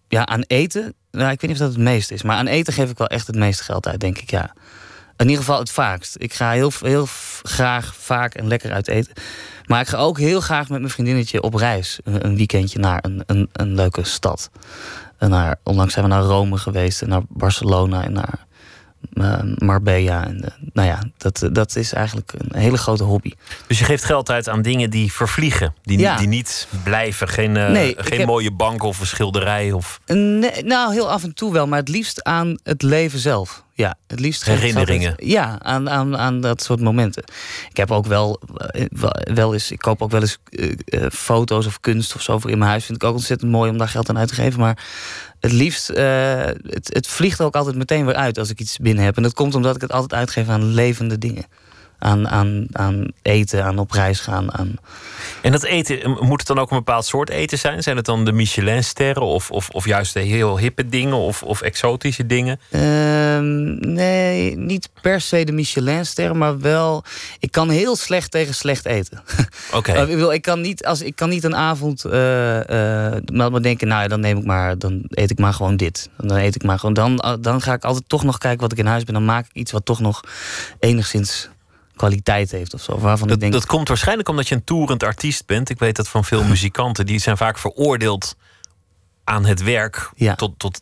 [0.07, 0.93] ja, aan eten.
[1.11, 2.23] Nou, ik weet niet of dat het meeste is.
[2.23, 4.53] Maar aan eten geef ik wel echt het meeste geld uit, denk ik, ja.
[5.17, 6.15] In ieder geval het vaakst.
[6.17, 7.07] Ik ga heel, heel
[7.43, 9.13] graag, vaak en lekker uit eten.
[9.65, 11.99] Maar ik ga ook heel graag met mijn vriendinnetje op reis.
[12.03, 14.49] Een, een weekendje naar een, een, een leuke stad.
[15.23, 18.45] En naar, onlangs zijn we naar Rome geweest en naar Barcelona en naar
[19.57, 20.25] Marbella.
[20.25, 23.31] En, eh, nou ja, dat, dat is eigenlijk een hele grote hobby.
[23.67, 25.73] Dus je geeft geld uit aan dingen die vervliegen.
[25.83, 26.17] Die, Ja.
[26.17, 27.27] die niet blijven.
[27.27, 29.71] Geen, eh, Nee, geen heb- mooie bank of een schilderij.
[29.71, 29.99] Of...
[30.05, 33.63] Nee, nou, heel af en toe wel, maar het liefst aan het leven zelf.
[33.75, 35.13] Ja, het liefst Herinneringen.
[35.17, 37.23] Ja, aan, aan, aan dat soort momenten.
[37.69, 38.85] Ik heb ook wel, eh,
[39.33, 42.49] wel- eens, ik koop ook wel eens eh, eh, foto's of kunst of zo voor
[42.51, 42.85] in mijn huis.
[42.85, 44.59] Vind ik ook ontzettend mooi om daar geld aan uit te geven.
[44.59, 44.77] Maar
[45.43, 49.03] het liefst, eh, het, het vliegt ook altijd meteen weer uit als ik iets binnen
[49.03, 49.17] heb.
[49.17, 51.45] En dat komt omdat ik het altijd uitgeef aan levende dingen.
[52.03, 54.75] Aan, aan, aan eten, aan op reis gaan, aan
[55.41, 57.83] En dat eten, eh, moet het dan ook een bepaald soort eten zijn?
[57.83, 61.61] Zijn het dan de Michelin-sterren of, of, of juist de heel hippe dingen of, of
[61.61, 62.59] exotische dingen?
[62.69, 67.03] Ehm, nee, niet per se de Michelin-sterren, maar wel.
[67.39, 69.23] Ik kan heel slecht tegen slecht eten.
[69.73, 69.91] Oké.
[69.91, 72.59] Eh, ik, bedoel, ik, kan niet, als, ik kan niet een avond eh,
[73.13, 75.77] eh, maar maar denken, nou ja, dan neem ik maar, dan eet ik maar gewoon
[75.77, 76.09] dit.
[76.17, 76.93] Dan eet ik maar gewoon.
[76.93, 79.13] Dan, eh, dan ga ik altijd toch nog kijken wat ik in huis ben.
[79.13, 80.23] Dan maak ik iets wat toch nog
[80.79, 81.49] enigszins
[82.03, 82.99] kwaliteit heeft of zo.
[82.99, 85.69] Waarvan ik Dat, denk, dat komt waarschijnlijk omdat je een toerend artiest bent.
[85.69, 87.05] Ik weet dat van veel muzikanten.
[87.05, 88.35] Die zijn vaak veroordeeld
[89.23, 90.81] aan het werk tot, tot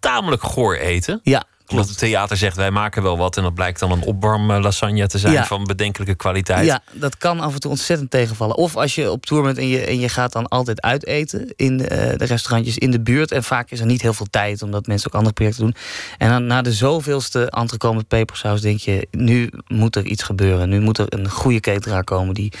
[0.00, 1.20] tamelijk goor eten.
[1.22, 3.36] Ja, Omdat het theater zegt, wij maken wel wat.
[3.36, 5.44] En dat blijkt dan een opwarm lasagne te zijn Ja.
[5.46, 6.66] van bedenkelijke kwaliteit.
[6.66, 8.56] Ja, dat kan af en toe ontzettend tegenvallen.
[8.56, 11.88] Of als je op tour bent en je, en je gaat dan altijd uiteten in
[11.88, 13.32] eh, de restaurantjes in de buurt.
[13.32, 15.74] En vaak is er niet heel veel tijd, omdat mensen ook andere projecten doen.
[16.18, 20.68] En dan na de zoveelste entrecote met pepersaus denk je, nu moet er iets gebeuren.
[20.68, 22.52] Nu moet er een goede cateraar komen die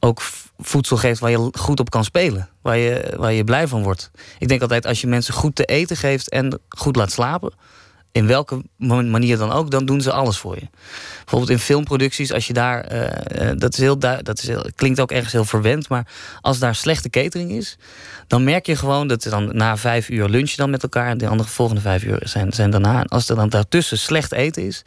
[0.00, 0.22] ook
[0.58, 2.48] voedsel geeft waar je goed op kan spelen.
[2.62, 4.10] Waar je, waar je blij van wordt.
[4.38, 7.52] Ik denk altijd, als je mensen goed te eten geeft en goed laat slapen...
[8.12, 10.68] in welke ma- manier dan ook, dan doen ze alles voor je.
[11.18, 12.80] Bijvoorbeeld in filmproducties, als je daar.
[12.84, 16.06] eh, eh, dat is heel, dat is heel, klinkt ook ergens heel verwend, maar
[16.40, 17.78] als daar slechte catering is,
[18.26, 21.28] dan merk je gewoon dat dan na vijf uur lunch dan met elkaar, en de
[21.28, 23.00] andere volgende vijf uur zijn, zijn daarna.
[23.00, 24.82] En als er dan daartussen slecht eten is,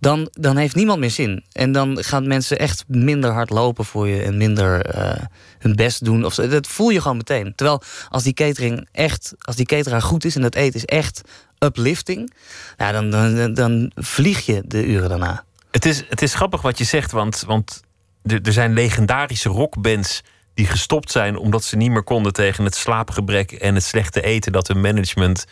[0.00, 1.44] dan, dan heeft niemand meer zin.
[1.52, 5.24] En dan gaan mensen echt minder hard lopen voor je en minder eh,
[5.58, 6.24] hun best doen.
[6.24, 6.34] Of.
[6.34, 7.52] Dat voel je gewoon meteen.
[7.54, 11.20] Terwijl als die catering echt, als die cateraar goed is en dat eten is echt
[11.64, 12.32] uplifting,
[12.76, 15.44] dan, dan, dan vlieg je de uren daarna.
[15.70, 17.82] Het is, het is grappig wat je zegt, want, want
[18.22, 20.22] er, er zijn legendarische rockbands
[20.54, 24.52] die gestopt zijn omdat ze niet meer konden tegen het slaapgebrek en het slechte eten
[24.52, 25.44] dat hun management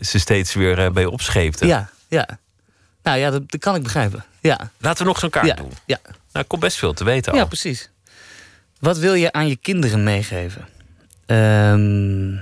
[0.00, 1.66] ze steeds weer eh, bij opscheepte.
[1.66, 2.38] Ja, ja.
[3.02, 4.24] Nou ja, dat, dat kan ik begrijpen.
[4.40, 4.70] Ja.
[4.78, 5.72] Laten we nog zo'n kaart Ja, doen.
[5.86, 5.98] ja.
[6.32, 7.38] Nou, komt best veel te weten al.
[7.38, 7.90] Ja, precies.
[8.78, 10.68] Wat wil je aan je kinderen meegeven?
[11.26, 12.36] Ehm,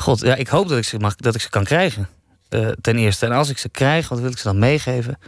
[0.00, 2.08] God, ja, ik hoop dat ik ze, mag, dat ik ze kan krijgen.
[2.48, 3.26] eh, ten eerste.
[3.26, 5.18] En als ik ze krijg, wat wil ik ze dan meegeven?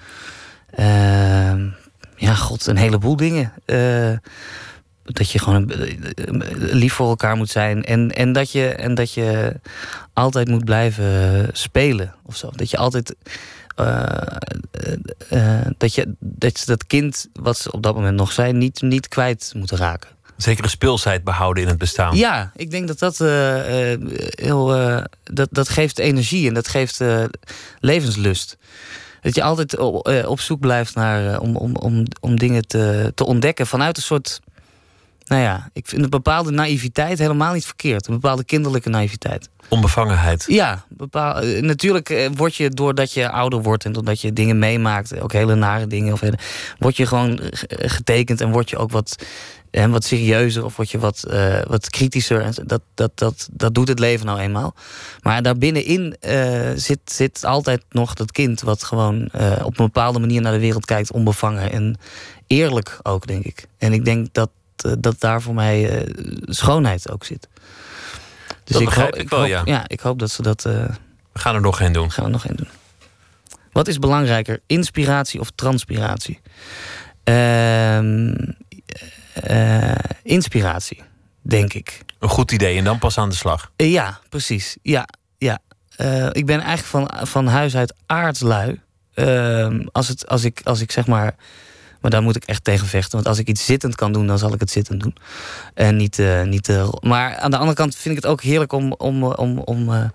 [0.70, 1.68] Ehm,
[2.16, 3.52] ja, god, een heleboel dingen.
[3.64, 4.12] Eh,
[5.04, 5.96] dat je gewoon eh,
[6.56, 7.84] lief voor elkaar moet zijn.
[7.84, 9.60] En, en, dat je, en dat je
[10.12, 12.50] altijd moet blijven spelen of zo.
[12.54, 13.14] Dat je altijd.
[15.78, 19.52] dat je dat, dat kind, wat ze op dat moment nog zijn, niet, niet kwijt
[19.56, 20.10] moeten raken.
[20.42, 22.16] Zekere speelsheid behouden in het bestaan.
[22.16, 24.00] Ja, ik denk dat dat eh, eh,
[24.30, 24.74] heel.
[24.76, 27.00] eh, dat, dat geeft energie en dat geeft
[27.80, 28.56] levenslust.
[29.20, 31.40] Dat je altijd op, op zoek blijft naar.
[31.40, 34.40] om, om, om, om dingen te, te ontdekken vanuit een soort.
[35.26, 38.06] Nou ja, ik vind een bepaalde naïviteit helemaal niet verkeerd.
[38.06, 39.48] Een bepaalde kinderlijke naïviteit.
[39.68, 40.44] Onbevangenheid.
[40.48, 45.32] Ja, bepaal, natuurlijk word je doordat je ouder wordt en doordat je dingen meemaakt, ook
[45.32, 46.38] hele nare dingen, of hele,
[46.78, 49.16] word je gewoon getekend en word je ook wat,
[49.72, 52.54] en wat serieuzer of word je wat, eh, wat kritischer.
[52.66, 54.74] Dat, dat, dat, dat doet het leven nou eenmaal.
[55.22, 60.18] Maar daarbinnenin eh zit, zit altijd nog dat kind wat gewoon eh, op een bepaalde
[60.18, 61.96] manier naar de wereld kijkt, onbevangen en
[62.46, 63.66] eerlijk ook, denk ik.
[63.78, 64.50] En ik denk dat,
[64.98, 66.08] dat daar voor mij
[66.44, 67.48] schoonheid ook zit.
[68.64, 69.84] Dus Dat begrijp ho- ik wel, hoop, ja.
[69.88, 70.62] ik hoop dat ze dat.
[70.62, 70.88] We
[71.32, 72.10] gaan er nog een doen.
[72.10, 72.68] gaan we nog één doen.
[73.72, 76.40] Wat is belangrijker, inspiratie of transpiratie?
[77.24, 78.34] Ehm,
[79.32, 81.02] eh, inspiratie,
[81.40, 82.00] denk ik.
[82.18, 83.70] Een goed idee en dan pas aan de slag.
[83.76, 84.76] Eh, ja, precies.
[84.82, 85.58] Ja, ja.
[85.96, 88.80] Eh, ik ben eigenlijk van, van huis uit aardslui.
[89.14, 91.34] Ehm, als, het, als, ik, als ik zeg maar.
[92.00, 93.12] Maar daar moet ik echt tegen vechten.
[93.12, 95.16] Want als ik iets zittend kan doen, dan zal ik het zittend doen.
[95.74, 96.22] En niet.
[96.44, 98.92] niet maar aan de andere kant vind ik het ook heerlijk om.
[98.92, 100.10] om, om, om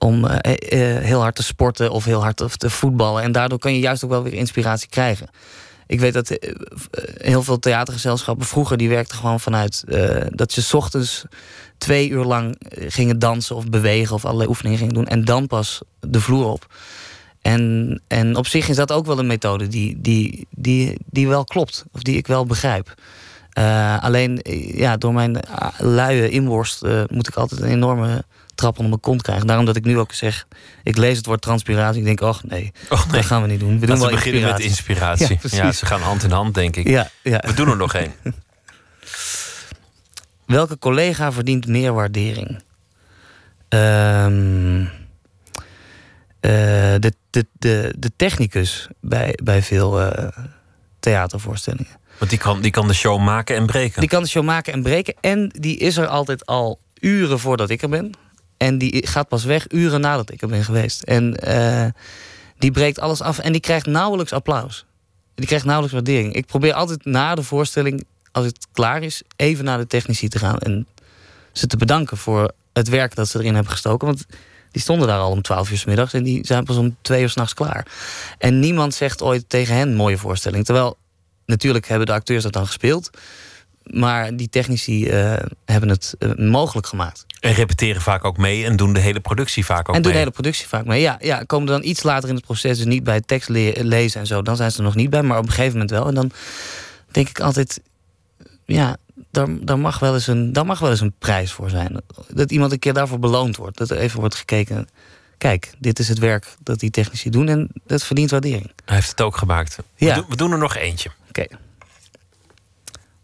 [0.00, 0.26] om
[1.00, 3.22] heel hard te sporten of heel hard te voetballen.
[3.22, 5.28] En daardoor kan je juist ook wel weer inspiratie krijgen.
[5.88, 6.54] Ik weet dat eh,
[7.16, 8.76] heel veel theatergezelschappen vroeger...
[8.76, 11.24] die werkten gewoon vanuit eh, dat ze ochtends
[11.78, 14.14] twee uur lang eh, gingen dansen of bewegen...
[14.14, 16.66] of allerlei oefeningen gingen doen en dan pas de vloer op.
[17.42, 21.44] En, en op zich is dat ook wel een methode die, die, die, die wel
[21.44, 21.84] klopt.
[21.92, 22.94] Of die ik wel begrijp.
[23.58, 25.40] Eh, alleen eh, ja, door mijn
[25.78, 28.24] luie inworst eh, moet ik altijd een enorme
[28.58, 29.46] trap onder mijn kont krijgen.
[29.46, 30.46] Daarom dat ik nu ook zeg,
[30.82, 31.98] ik lees het woord transpiratie.
[31.98, 33.80] Ik denk, och nee, dat gaan we niet doen.
[33.80, 35.38] We doen wel beginnen met inspiratie.
[35.42, 36.88] Ja, ze gaan hand in hand, denk ik.
[36.88, 37.42] Ja, ja.
[37.46, 38.12] We doen er nog één.
[40.46, 42.62] Welke collega verdient meer waardering?
[43.68, 44.80] Ehm,
[46.40, 46.50] eh,
[46.98, 50.28] de, de, de, de technicus bij, bij veel eh,
[51.00, 51.96] theatervoorstellingen.
[52.18, 54.00] Want die kan, die kan de show maken en breken.
[54.00, 55.14] Die kan de show maken en breken.
[55.20, 58.14] En die is er altijd al uren voordat ik er ben.
[58.58, 61.02] En die gaat pas weg uren nadat ik er ben geweest.
[61.02, 61.86] En eh,
[62.58, 63.38] die breekt alles af.
[63.38, 64.86] En die krijgt nauwelijks applaus.
[65.34, 66.34] Die krijgt nauwelijks waardering.
[66.34, 70.38] Ik probeer altijd na de voorstelling, als het klaar is, even naar de technici te
[70.38, 70.58] gaan.
[70.58, 70.86] En
[71.52, 74.06] ze te bedanken voor het werk dat ze erin hebben gestoken.
[74.06, 74.26] Want
[74.70, 76.12] die stonden daar al om 12 uur s middags.
[76.12, 77.86] En die zijn pas om twee uur s'nachts klaar.
[78.38, 80.64] En niemand zegt ooit tegen hen mooie voorstelling.
[80.64, 80.96] Terwijl
[81.46, 83.10] natuurlijk hebben de acteurs dat dan gespeeld.
[83.90, 85.34] Maar die technici eh,
[85.64, 87.26] hebben het eh, mogelijk gemaakt.
[87.40, 90.12] En repeteren vaak ook mee en doen de hele productie vaak ook en doen mee.
[90.12, 91.00] de hele productie vaak mee.
[91.00, 93.48] Ja, ja, komen er dan iets later in het proces, dus niet bij het tekst
[93.48, 94.42] le- lezen en zo.
[94.42, 96.06] Dan zijn ze er nog niet bij, maar op een gegeven moment wel.
[96.06, 96.30] En dan
[97.10, 97.80] denk ik altijd,
[98.64, 98.96] ja,
[99.30, 102.00] daar, daar, mag wel eens een, daar mag wel eens een prijs voor zijn.
[102.28, 103.78] Dat iemand een keer daarvoor beloond wordt.
[103.78, 104.88] Dat er even wordt gekeken,
[105.38, 108.70] kijk, dit is het werk dat die technici doen en dat verdient waardering.
[108.84, 109.76] Hij heeft het ook gemaakt.
[109.76, 110.14] We, Ja.
[110.14, 111.10] doen, we doen er nog eentje.
[111.28, 111.46] Oké.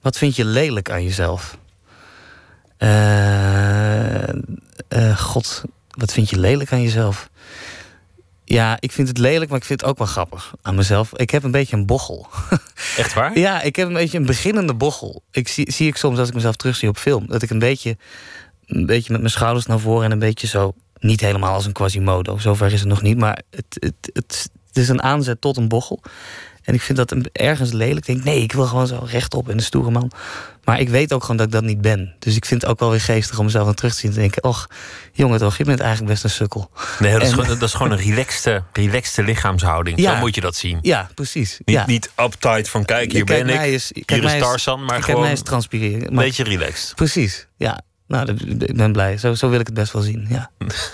[0.04, 1.58] Wat vind je lelijk aan jezelf?
[2.76, 7.30] Eh, eh, God, wat vind je lelijk aan jezelf?
[8.44, 11.16] Ja, ik vind het lelijk, maar ik vind het ook wel grappig aan mezelf.
[11.16, 12.26] Ik heb een beetje een bochel.
[12.96, 13.38] Echt waar?
[13.38, 15.22] Ja, ik heb een beetje een beginnende bochel.
[15.30, 17.26] Ik zie, zie ik soms als ik mezelf terugzie op film.
[17.26, 17.96] Dat ik een beetje,
[18.66, 21.72] een beetje met mijn schouders naar voren en een beetje zo niet helemaal als een
[21.72, 23.18] Quasimodo, zover is het nog niet.
[23.18, 26.02] Maar het, het, het, het is een aanzet tot een bochel.
[26.64, 27.96] En ik vind dat ergens lelijk.
[27.96, 30.10] Ik denk, nee, ik wil gewoon zo rechtop en een stoere man.
[30.64, 32.14] Maar ik weet ook gewoon dat ik dat niet ben.
[32.18, 34.12] Dus ik vind het ook wel weer geestig om mezelf aan terug te zien.
[34.12, 34.66] Te denken, och,
[35.12, 36.70] jongen toch, je bent eigenlijk best een sukkel.
[36.98, 39.98] Nee, dat is, gewoon, dat is gewoon een relaxte, relaxte lichaamshouding.
[39.98, 40.14] Ja.
[40.14, 40.78] Zo moet je dat zien.
[40.82, 41.58] Ja, precies.
[41.64, 41.86] Niet, ja.
[41.86, 43.60] niet uptight van kijk, hier Kijk ben ik.
[43.60, 46.08] eens- hier kijk is Tarzan, maar kijk gewoon mij eens transpireren.
[46.08, 46.94] een beetje relaxed.
[46.94, 47.80] Precies, ja.
[48.14, 48.36] Nou,
[48.66, 49.16] ik ben blij.
[49.16, 50.50] Zo, zo wil ik het best wel zien, ja.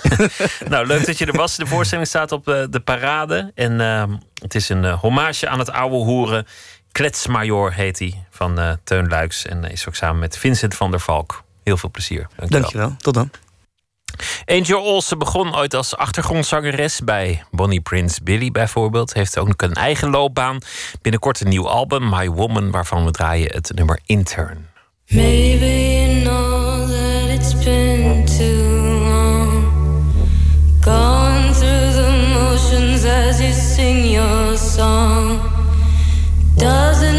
[0.68, 1.56] Nou, leuk dat je er was.
[1.56, 3.52] De voorstelling staat op eh, de parade.
[3.54, 6.46] En ehm, het is een eh, hommage aan het oude hoeren.
[6.92, 9.46] Kletsmajor heet hij, van eh, Teun Luiks.
[9.46, 11.42] En is ook samen met Vincent van der Valk.
[11.64, 12.26] Heel veel plezier.
[12.36, 12.60] Dankjewel.
[12.60, 13.30] Dankjewel, tot dan.
[14.44, 19.12] Angel Olsen begon ooit als achtergrondzangeres bij Bonnie Prince Billy bijvoorbeeld.
[19.12, 20.58] Heeft ook een eigen loopbaan.
[21.02, 24.68] Binnenkort een nieuw album, My Woman, waarvan we draaien het nummer Intern.
[25.06, 25.90] Maybe
[26.30, 26.49] you
[36.56, 37.09] Doesn't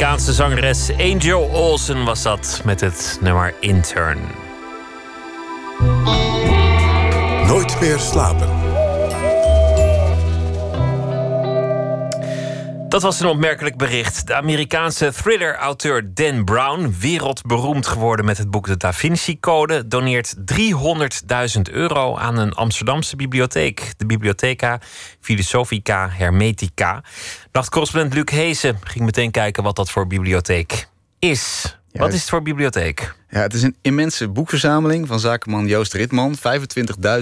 [0.00, 4.18] Amerikaanse zangeres Angel Olsen was dat met het nummer Intern.
[7.46, 8.59] Nooit meer slapen.
[12.90, 14.26] Dat was een opmerkelijk bericht.
[14.26, 20.34] De Amerikaanse thriller-auteur Dan Brown, wereldberoemd geworden met het boek De Da Vinci Code, doneert
[20.36, 23.92] 300.000 euro aan een Amsterdamse bibliotheek.
[23.96, 24.80] De Bibliotheca
[25.20, 27.02] Philosophica Hermetica.
[27.52, 30.88] Nachtcorrespondent Luc Heesen ging meteen kijken wat dat voor bibliotheek
[31.18, 31.78] is.
[31.92, 33.14] Wat is het voor bibliotheek?
[33.28, 36.36] Ja, het is een immense boekverzameling van zakenman Joost Ritman.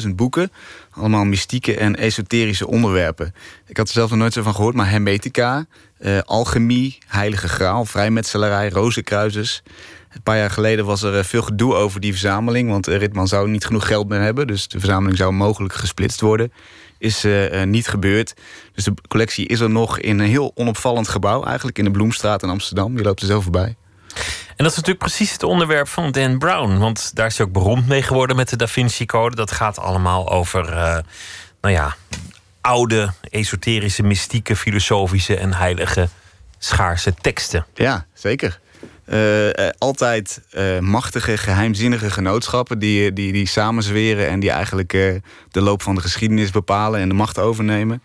[0.02, 0.50] 25.000 boeken.
[0.90, 3.34] Allemaal mystieke en esoterische onderwerpen.
[3.66, 5.66] Ik had er zelf nog nooit zo van gehoord, maar hermetica,
[5.98, 9.62] eh, alchemie, heilige graal, vrijmetselarij, rozenkruisers.
[10.08, 12.70] Een paar jaar geleden was er eh, veel gedoe over die verzameling.
[12.70, 14.46] Want eh, Ritman zou niet genoeg geld meer hebben.
[14.46, 16.52] Dus de verzameling zou mogelijk gesplitst worden.
[16.98, 18.34] Is eh, niet gebeurd.
[18.72, 21.44] Dus de collectie is er nog in een heel onopvallend gebouw.
[21.44, 22.96] Eigenlijk in de Bloemstraat in Amsterdam.
[22.96, 23.76] Je loopt er zo voorbij.
[24.58, 26.78] En dat is natuurlijk precies het onderwerp van Dan Brown.
[26.78, 29.36] Want daar is hij ook beroemd mee geworden met de Da Vinci Code.
[29.36, 30.98] Dat gaat allemaal over, eh,
[31.60, 31.96] nou ja,
[32.60, 36.08] oude, esoterische, mystieke, filosofische en heilige
[36.58, 37.66] schaarse teksten.
[37.74, 38.60] Ja, zeker.
[39.04, 40.40] Eh, eh, altijd
[40.80, 44.90] machtige, geheimzinnige genootschappen die, die, die samenzweren en die eigenlijk
[45.50, 48.02] de loop van de geschiedenis bepalen en de macht overnemen.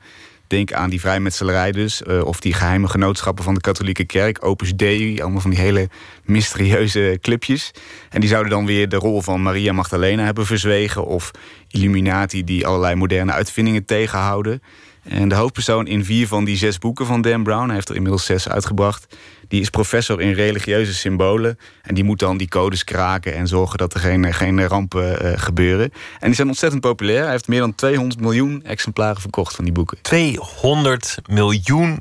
[0.53, 2.03] Denk aan die vrijmetselarij dus.
[2.03, 4.45] eh, of die geheime genootschappen van de katholieke kerk.
[4.45, 5.89] Opus Dei, allemaal van die hele
[6.23, 7.71] mysterieuze clipjes.
[8.09, 11.05] En die zouden dan weer de rol van Maria Magdalena hebben verzwegen.
[11.05, 11.31] Of
[11.69, 14.61] Illuminati die allerlei moderne uitvindingen tegenhouden.
[15.03, 17.65] En de hoofdpersoon in vier van die zes boeken van Dan Brown...
[17.65, 19.15] hij heeft er inmiddels zes uitgebracht...
[19.47, 21.59] die is professor in religieuze symbolen.
[21.81, 23.33] En die moet dan die codes kraken...
[23.33, 25.91] en zorgen dat er geen, geen rampen eh, gebeuren.
[26.19, 27.21] En die zijn ontzettend populair.
[27.21, 29.97] Hij heeft meer dan 200 miljoen exemplaren verkocht van die boeken.
[30.01, 31.99] 200 miljoen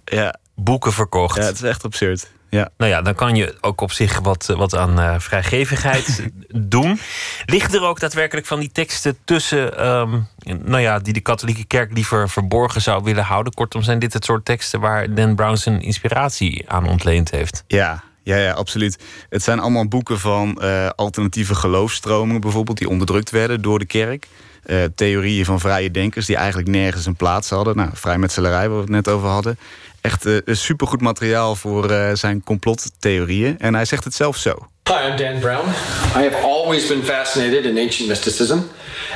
[0.54, 1.36] boeken verkocht.
[1.36, 2.30] Ja, het is echt absurd.
[2.52, 2.68] Ja.
[2.76, 6.28] Nou ja, dan kan je ook op zich wat, wat aan eh, vrijgevigheid
[6.74, 7.00] doen.
[7.46, 11.92] Liggen er ook daadwerkelijk van die teksten tussen, ehm, nou ja, die de katholieke kerk
[11.92, 13.54] liever verborgen zou willen houden?
[13.54, 17.64] Kortom, zijn dit het soort teksten waar Dan Brown zijn inspiratie aan ontleend heeft?
[17.66, 18.98] Ja, ja, ja, absoluut.
[19.28, 24.26] Het zijn allemaal boeken van eh, alternatieve geloofstromingen, bijvoorbeeld, die onderdrukt werden door de kerk.
[24.62, 27.76] Eh, theorieën van vrije denkers die eigenlijk nergens een plaats hadden.
[27.76, 29.58] Nou, vrijmetselarij, waar we het net over hadden.
[30.02, 33.58] Echt een supergoed materiaal voor eh, zijn complottheorieën.
[33.58, 34.54] En hij zegt het zelf zo.
[34.84, 35.68] Hi, I'm Dan Brown.
[36.16, 38.58] I have always been fascinated in ancient mysticism,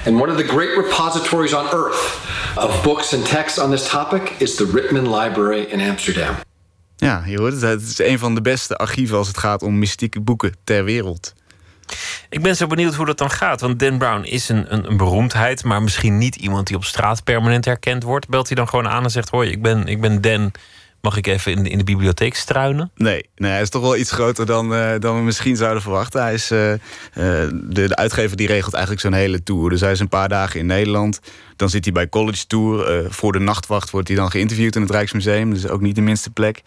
[0.04, 2.18] and one of the great repositories on earth
[2.56, 6.34] of books and texts on this topic is the Rittman Library in Amsterdam.
[6.96, 7.62] Ja, je hoort het.
[7.62, 11.32] Het is een van de beste archieven als het gaat om mystieke boeken ter wereld.
[12.28, 13.60] Ik ben zo benieuwd hoe dat dan gaat.
[13.60, 17.24] Want Dan Brown is een, een, een beroemdheid, maar misschien niet iemand die op straat
[17.24, 18.28] permanent herkend wordt.
[18.28, 20.52] Belt hij dan gewoon aan en zegt: Hoi, ik ben, ik ben Dan.
[21.00, 22.90] Mag ik even in de, in de bibliotheek struinen?
[22.94, 26.22] Nee, nee, hij is toch wel iets groter dan, eh, dan we misschien zouden verwachten.
[26.22, 26.80] Hij is, eh, eh,
[27.14, 29.70] de, de uitgever die regelt eigenlijk zo'n hele tour.
[29.70, 31.20] Dus hij is een paar dagen in Nederland.
[31.56, 33.06] Dan zit hij bij College Tour.
[33.12, 35.54] Voor de nachtwacht wordt hij dan geïnterviewd in het Rijksmuseum.
[35.54, 36.62] Dus ook niet de minste plek.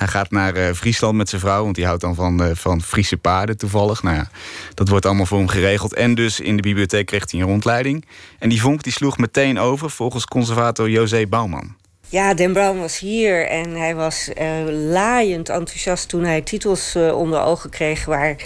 [0.00, 2.82] Hij gaat naar eh, Friesland met zijn vrouw, want die houdt dan van, eh, van
[2.82, 4.02] Friese paarden toevallig.
[4.02, 4.30] Nou ja,
[4.74, 5.94] dat wordt allemaal voor hem geregeld.
[5.94, 8.06] En dus in de bibliotheek kreeg hij een rondleiding.
[8.38, 11.74] En die vonk die sloeg meteen over, volgens conservator José Bouwman.
[12.08, 17.42] Ja, Dan Brown was hier en hij was eh, laaiend enthousiast toen hij titels onder
[17.42, 18.36] ogen kreeg waar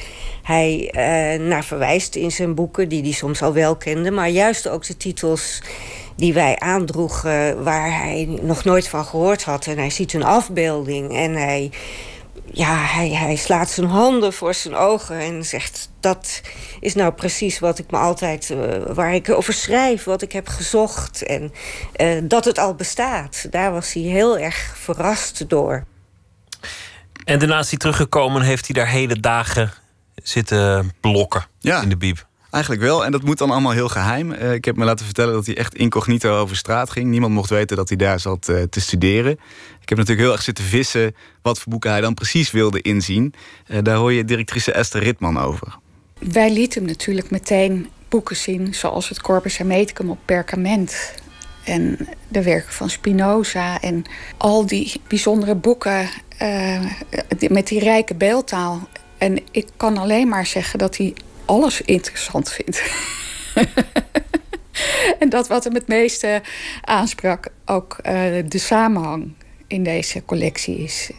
[0.42, 0.90] hij
[1.40, 4.96] naar verwijst in zijn boeken, die hij soms al wel kende, maar juist ook de
[4.96, 5.60] titels
[6.16, 9.66] die wij aandroegen waar hij nog nooit van gehoord had.
[9.66, 11.70] En hij ziet een afbeelding en hij,
[12.44, 16.40] ja, hij, hij slaat zijn handen voor zijn ogen en zegt: Dat
[16.80, 18.58] is nou precies wat ik me altijd, eh,
[18.94, 21.22] waar ik over schrijf, wat ik heb gezocht.
[21.22, 21.52] En
[21.92, 23.46] eh, dat het al bestaat.
[23.50, 25.84] Daar was hij heel erg verrast door.
[27.24, 29.72] En daarna is hij teruggekomen en heeft hij daar hele dagen
[30.22, 32.26] zitten blokken in de bieb.
[32.54, 33.04] Eigenlijk wel.
[33.04, 34.32] En dat moet dan allemaal heel geheim.
[34.32, 37.10] Eh, ik heb me laten vertellen dat hij echt incognito over straat ging.
[37.10, 39.32] Niemand mocht weten dat hij daar zat eh, te studeren.
[39.80, 43.34] Ik heb natuurlijk heel erg zitten vissen wat voor boeken hij dan precies wilde inzien.
[43.66, 45.78] Eh, daar hoor je directrice Esther Ritman over.
[46.18, 51.14] Wij lieten hem natuurlijk meteen boeken zien, zoals het Corpus Hermeticum op perkament.
[51.64, 54.04] En de werken van Spinoza en
[54.36, 56.08] al die bijzondere boeken
[57.48, 58.88] met die rijke beeldtaal.
[59.18, 61.14] En ik kan alleen maar zeggen dat hij
[61.44, 62.82] alles interessant vindt.
[65.20, 66.42] en dat wat hem het meeste
[66.80, 68.14] aansprak ook eh,
[68.48, 69.32] de samenhang
[69.66, 71.10] in deze collectie is.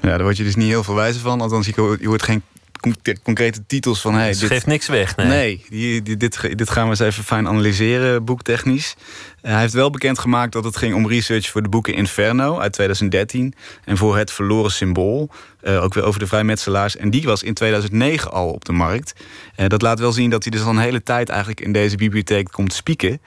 [0.00, 1.40] Ja, daar word je dus niet heel veel wijzer van.
[1.40, 2.42] Althans, je hoort, je hoort geen
[2.80, 4.14] con- concrete titels van...
[4.14, 5.64] Hey, Ze geeft niks weg, nee.
[5.68, 8.94] die, die- dit, dit gaan we eens even fijn analyseren, boektechnisch.
[9.42, 12.72] Eh, hij heeft wel bekendgemaakt dat het ging om research voor de boeken Inferno uit
[12.72, 13.54] 2013...
[13.84, 15.28] en voor Het Verloren Symbool,
[15.60, 16.96] eh, ook weer over de vrijmetselaars.
[16.96, 19.12] En die was in 2009 al op de markt.
[19.54, 21.96] Eh, dat laat wel zien dat hij dus al een hele tijd eigenlijk in deze
[21.96, 23.20] bibliotheek komt spieken.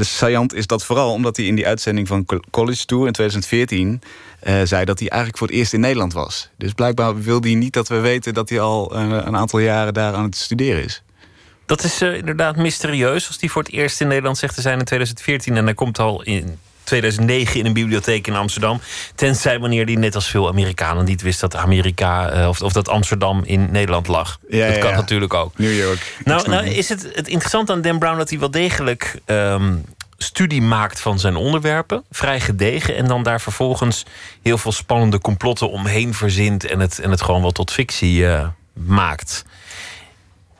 [0.00, 4.00] Saillant is dat vooral omdat hij in die uitzending van Co- College Tour in 2014...
[4.40, 6.50] eh, zei dat hij eigenlijk voor het eerst in Nederland was.
[6.58, 10.14] Dus blijkbaar wilde hij niet dat we weten dat hij al een aantal jaren daar
[10.14, 11.02] aan het studeren is.
[11.66, 14.78] Dat is eh, inderdaad mysterieus als die voor het eerst in Nederland zegt te zijn
[14.78, 18.80] in 2014 en hij komt al in 2009 in een bibliotheek in Amsterdam.
[19.14, 22.88] Tenzij wanneer die net als veel Amerikanen niet wist dat Amerika eh, of, of dat
[22.88, 24.38] Amsterdam in Nederland lag.
[24.48, 24.96] Ja, dat kan ja.
[24.96, 25.58] natuurlijk ook.
[25.58, 26.16] New York.
[26.24, 29.74] Nou, nou is het, het interessant aan Dan Brown dat hij wel degelijk ehm,
[30.18, 32.04] studie maakt van zijn onderwerpen.
[32.10, 32.96] Vrij gedegen.
[32.96, 34.04] En dan daar vervolgens
[34.42, 36.64] heel veel spannende complotten omheen verzint.
[36.64, 39.44] En het, en het gewoon wel tot fictie eh, maakt.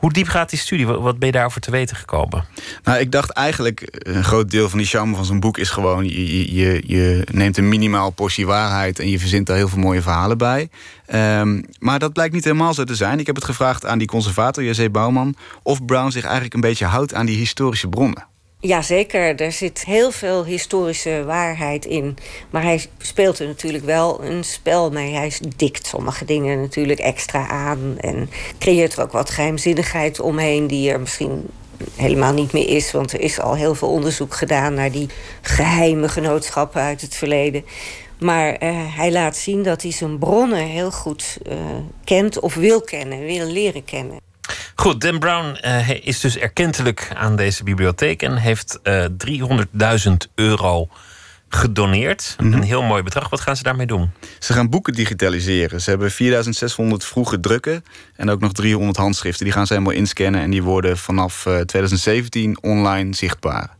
[0.07, 0.85] Hoe diep gaat die studie?
[0.87, 2.45] Wat ben je daarover te weten gekomen?
[2.83, 6.05] Nou, ik dacht eigenlijk, een groot deel van die charme van zo'n boek is gewoon...
[6.05, 9.79] Je, je- je, je neemt een minimaal portie waarheid en je verzint daar heel veel
[9.79, 10.69] mooie verhalen bij.
[11.05, 13.19] Ehm, maar dat blijkt niet helemaal zo te zijn.
[13.19, 14.91] Ik heb het gevraagd aan die conservator, J.C.
[14.91, 15.35] Bouwman...
[15.63, 18.25] of Brown zich eigenlijk een beetje houdt aan die historische bronnen.
[18.59, 22.17] Jazeker, er zit heel veel historische waarheid in.
[22.49, 25.13] Maar hij speelt er natuurlijk wel een spel mee.
[25.13, 27.95] Hij dikt sommige dingen natuurlijk extra aan.
[27.99, 30.67] En creëert er ook wat geheimzinnigheid omheen...
[30.67, 31.45] die er misschien
[31.95, 32.91] helemaal niet meer is.
[32.91, 35.09] Want er is al heel veel onderzoek gedaan naar die
[35.41, 37.65] geheime genootschappen uit het verleden.
[38.19, 41.57] Maar eh, hij laat zien dat hij zijn bronnen heel goed eh,
[42.03, 44.26] kent of wil kennen, wil leren kennen.
[44.79, 49.05] Goed, Dan Brown eh, is dus erkentelijk aan deze bibliotheek en heeft eh
[50.07, 50.89] 300.000 euro
[51.49, 52.35] gedoneerd.
[52.37, 53.29] Een heel mooi bedrag.
[53.29, 54.09] Wat gaan ze daarmee doen?
[54.39, 55.81] Ze gaan boeken digitaliseren.
[55.81, 57.83] Ze hebben 4600 vroege drukken
[58.15, 59.45] en ook nog 300 handschriften.
[59.45, 63.76] Die gaan ze helemaal inscannen en die worden vanaf eh, 2017 online zichtbaar.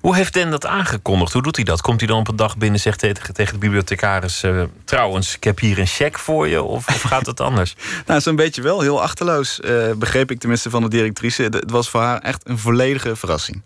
[0.00, 1.32] Hoe heeft Dan dat aangekondigd?
[1.32, 1.80] Hoe doet hij dat?
[1.80, 4.42] Komt hij dan op een dag binnen en zegt tegen, tegen de bibliothecaris...
[4.42, 6.62] eh, trouwens, ik heb hier een cheque voor je?
[6.62, 7.74] Of, of gaat het anders?
[8.06, 8.80] Nou, zo'n beetje wel.
[8.80, 11.42] Heel achterloos, eh, begreep ik tenminste van de directrice.
[11.42, 13.62] Het was voor haar echt een volledige verrassing.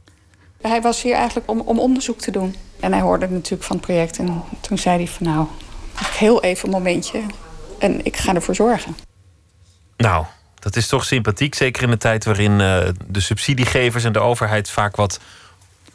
[0.62, 2.56] Hij was hier eigenlijk om, om onderzoek te doen.
[2.80, 4.18] En hij hoorde natuurlijk van het project.
[4.18, 5.46] En toen zei hij van nou,
[5.94, 7.20] heel even een momentje.
[7.78, 8.96] En ik ga ervoor zorgen.
[9.96, 10.24] Nou,
[10.58, 11.54] dat is toch sympathiek.
[11.54, 15.20] Zeker in de tijd waarin eh, de subsidiegevers en de overheid vaak wat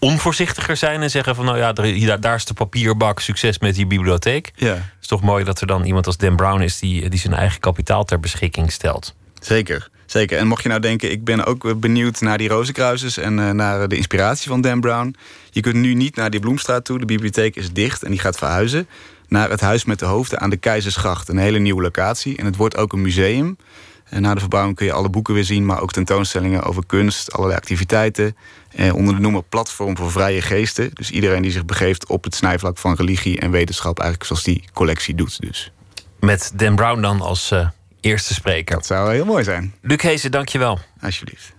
[0.04, 3.88] onvoorzichtiger zijn en zeggen van nou ja, daar, daar is de papierbak, succes met die
[3.88, 4.52] bibliotheek.
[4.56, 4.74] Ja.
[4.74, 7.34] Het is toch mooi dat er dan iemand als Dan Brown is die, die zijn
[7.34, 9.16] eigen kapitaal ter beschikking stelt.
[9.40, 10.38] Zeker, zeker.
[10.38, 13.88] En mocht je nou denken, ik ben ook benieuwd naar die rozenkruisers en eh, naar
[13.88, 15.16] de inspiratie van Dan Brown.
[15.52, 17.00] Je kunt nu niet naar die Bloemstraat toe.
[17.00, 18.88] De bibliotheek is dicht en die gaat verhuizen
[19.28, 21.30] naar het Huis met de Hoofden aan de Keizersgracht.
[21.30, 22.38] Een hele nieuwe locatie.
[22.38, 23.58] En het wordt ook een museum.
[24.14, 27.32] En na de verbouwing kun je alle boeken weer zien, maar ook tentoonstellingen over kunst,
[27.32, 28.36] allerlei activiteiten.
[28.76, 30.90] Eh, onder de noemer Platform voor Vrije Geesten.
[30.94, 34.64] Dus iedereen die zich begeeft op het snijvlak van religie en wetenschap, eigenlijk zoals die
[34.74, 35.42] collectie doet.
[35.42, 35.72] Dus.
[36.20, 37.68] Met Dan Brown dan als eh,
[38.02, 38.76] eerste spreker.
[38.76, 39.74] Dat zou heel mooi zijn.
[39.82, 40.80] Luc Heesen, dankjewel.
[41.02, 41.54] Alsjeblieft.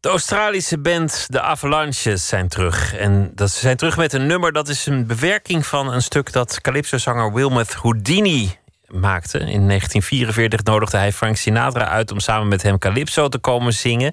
[0.00, 2.94] De Australische band The Avalanches zijn terug.
[2.94, 6.32] En dat, ze zijn terug met een nummer dat is een bewerking van een stuk
[6.32, 8.58] dat Calypso-zanger Wilmeth Houdini
[8.92, 9.38] maakte.
[9.38, 14.12] In 1944 nodigde hij Frank Sinatra uit om samen met hem Calypso te komen zingen.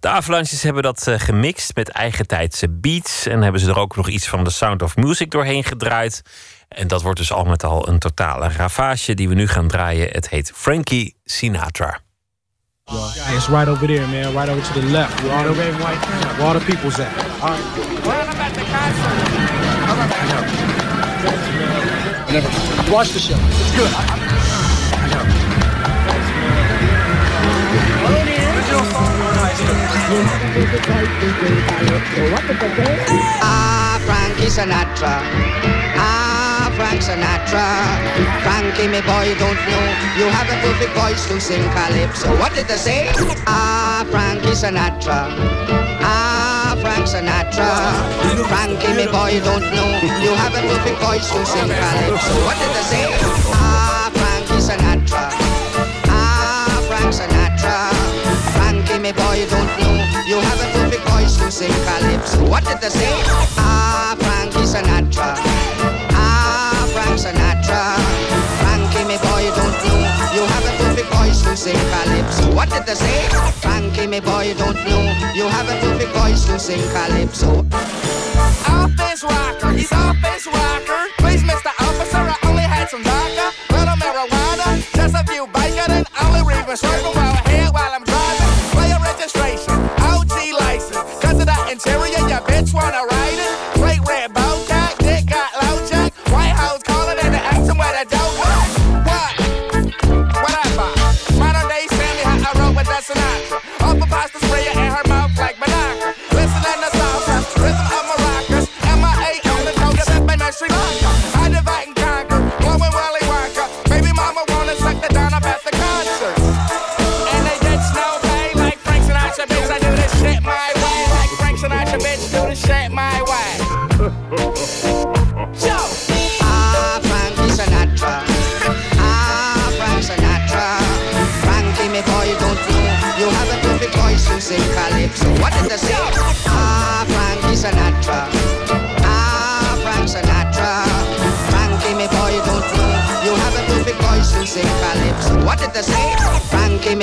[0.00, 3.26] De Avalanches hebben dat eh, gemixt met eigen tijdse beats.
[3.26, 6.22] En hebben ze er ook nog iets van de Sound of Music doorheen gedraaid.
[6.68, 10.08] En dat wordt dus al met al een totale ravage die we nu gaan draaien.
[10.10, 12.00] Het heet Frankie Sinatra.
[12.84, 14.32] Hey, it's right over there, man.
[14.34, 15.22] Right over to the left.
[15.22, 15.98] Where all the red and white
[16.36, 17.08] Where all the people's at.
[17.40, 17.62] All right.
[18.04, 18.64] Well, I'm at the
[21.80, 21.93] concert.
[22.34, 22.50] Never.
[22.90, 23.38] Watch the show.
[23.38, 23.88] It's good.
[33.40, 35.22] Ah, Frankie Sinatra.
[35.94, 37.62] Ah, Frank Sinatra.
[38.42, 39.84] Frankie, me boy, don't know.
[40.18, 42.36] You have a perfect voice to sing calypso.
[42.40, 43.12] What did they say?
[43.46, 45.30] Ah, Frankie Sinatra.
[46.02, 46.33] Ah,
[47.04, 48.48] Frank Sinatra.
[48.48, 49.90] Frankie, me boy, don't know.
[50.24, 52.32] You have a perfect voice to sing calypso.
[52.46, 53.04] What did they say?
[53.52, 55.28] Ah, Frankie Sinatra.
[56.08, 57.92] Ah, Frank Sinatra.
[58.56, 60.00] Frankie, me boy, don't know.
[60.26, 62.48] You have a perfect voice to sing calypso.
[62.48, 63.12] What did they say?
[63.58, 65.36] Ah, Frankie Sinatra.
[66.16, 68.00] Ah, Frank Sinatra.
[68.64, 70.00] Frankie, me boy, don't know.
[70.32, 72.54] You have a perfect voice to sing calypso.
[72.54, 73.28] What did they say?
[73.60, 75.02] Frankie, me boy, you don't know.
[75.34, 77.64] You have a perfect voice to sing calypso.
[78.66, 81.02] Office rocker, he's office rocker.
[81.18, 81.70] Please, Mr.
[81.86, 86.76] Officer, I only had some vodka, little marijuana, just a few bacon, and only reading
[86.76, 88.52] circle while here while I'm driving.
[88.72, 93.54] Player registration, OG license, cause of that interior, your bitch wanna ride it.
[93.78, 98.10] Great red bow tie, dick got low jack, White House calling and asking where the
[98.10, 98.83] dope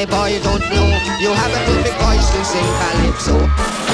[0.02, 0.88] me boy, don't know.
[1.20, 3.91] You have a perfect voice to sing calypso.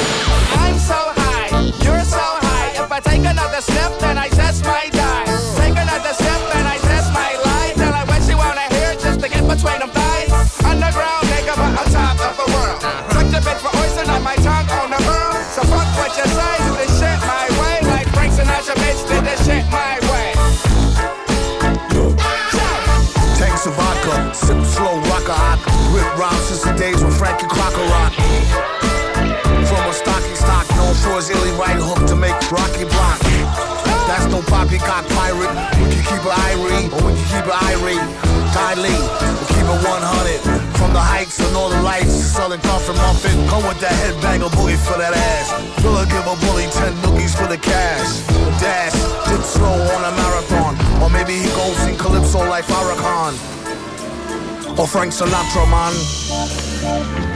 [27.68, 28.12] baccarat.
[29.68, 33.20] From a stocky stock, known for his illy right hook to make Rocky block.
[34.08, 35.52] That's no poppycock pirate.
[35.84, 38.06] We can keep it irie, or we can keep it irate.
[38.56, 40.40] Tidely, we keep it 100.
[40.80, 43.36] From the heights and all the lights, selling coffin muffin.
[43.52, 45.52] Come with that headbanger bully for that ass.
[45.84, 48.24] Will give a bully ten nookies for the cash?
[48.64, 48.96] Dash,
[49.28, 50.80] dip slow on a marathon.
[51.04, 53.36] Or maybe he goes in calypso like Farrakhan.
[54.80, 57.27] Or Frank Sinatra, man.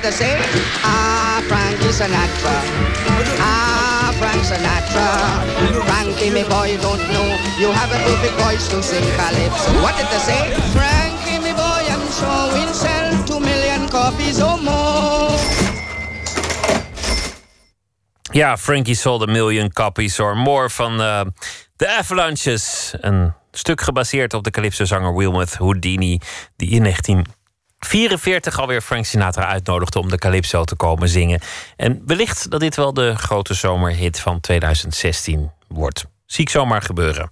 [0.00, 0.36] Did they say?
[0.82, 2.56] Ah, Frankie Sinatra.
[3.38, 5.06] Ah, Frank Sinatra.
[5.84, 7.28] Frankie, me boy, don't know.
[7.58, 9.70] You have a perfect voice to sing calypso.
[9.82, 10.42] What did they say?
[10.72, 15.36] Frankie, me boy, I'm sure we'll sell two million copies or more.
[18.32, 21.22] Ja, Frankie sold a million copies or more van eh,
[21.76, 22.94] de Avalanches.
[23.00, 26.18] Een stuk gebaseerd op de calypso-zanger Wilmoth Houdini...
[26.56, 26.82] die in
[27.80, 31.40] 1944 alweer Frank Sinatra uitnodigde om de calypso te komen zingen.
[31.76, 36.04] En wellicht dat dit wel de grote zomerhit van 2016 wordt.
[36.26, 37.30] Zie ik zomaar gebeuren.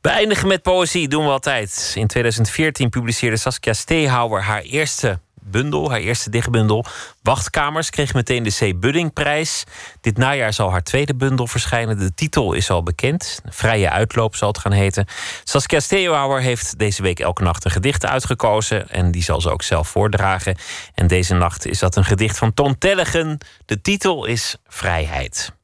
[0.00, 1.92] We eindigen met poëzie, doen we altijd.
[1.94, 5.18] In 2014 publiceerde Saskia Stehauer haar eerste
[5.50, 6.84] bundel, haar eerste dichtbundel.
[7.22, 8.80] Wachtkamers kreeg meteen de C.
[8.80, 9.64] Buddingprijs.
[10.00, 11.98] Dit najaar zal haar tweede bundel verschijnen.
[11.98, 13.40] De titel is al bekend.
[13.48, 15.06] Vrije uitloop zal het gaan heten.
[15.44, 18.88] Saskia Stehauer heeft deze week elke nacht een gedicht uitgekozen.
[18.88, 20.56] En die zal ze ook zelf voordragen.
[20.94, 23.38] En deze nacht is dat een gedicht van Ton Tellegen.
[23.64, 25.55] De titel is Vrijheid.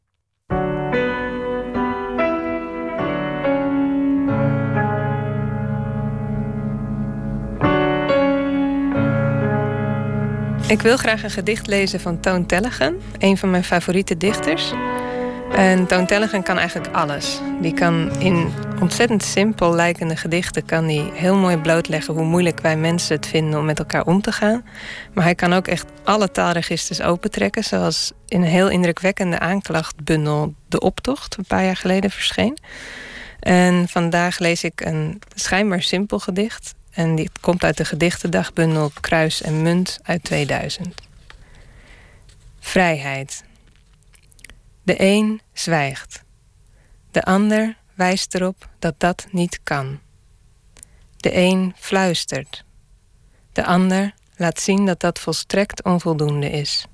[10.72, 14.72] Ik wil graag een gedicht lezen van Toon Tellegen, een van mijn favoriete dichters.
[15.54, 17.40] En Toon Tellegen kan eigenlijk alles.
[17.60, 22.76] Die kan in ontzettend simpel lijkende gedichten kan hij heel mooi blootleggen hoe moeilijk wij
[22.76, 24.64] mensen het vinden om met elkaar om te gaan.
[25.14, 30.80] Maar hij kan ook echt alle taalregisters opentrekken, zoals in een heel indrukwekkende aanklachtbundel De
[30.80, 32.58] Optocht, een paar jaar geleden verscheen.
[33.40, 36.74] En vandaag lees ik een schijnbaar simpel gedicht.
[36.92, 41.00] En die komt uit de gedichtendagbundel Kruis en Munt uit 2000.
[42.60, 43.44] Vrijheid.
[44.82, 46.22] De een zwijgt.
[47.10, 50.00] De ander wijst erop dat dat niet kan.
[51.16, 52.64] De een fluistert.
[53.52, 56.86] De ander laat zien dat dat volstrekt onvoldoende is.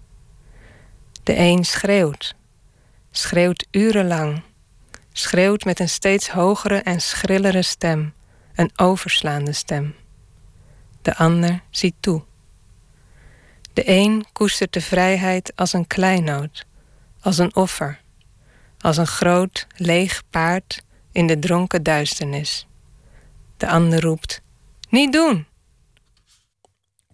[1.23, 2.35] De een schreeuwt.
[3.11, 4.43] Schreeuwt urenlang.
[5.12, 8.12] Schreeuwt met een steeds hogere en schrillere stem.
[8.59, 9.94] Een overslaande stem.
[11.02, 12.22] De ander ziet toe.
[13.72, 16.66] De een koestert de vrijheid als een kleinood,
[17.20, 18.01] als een offer,
[18.80, 20.82] als een groot, leeg paard
[21.12, 22.66] in de dronken duisternis.
[23.56, 24.43] De ander roept:
[24.89, 25.47] Niet doen!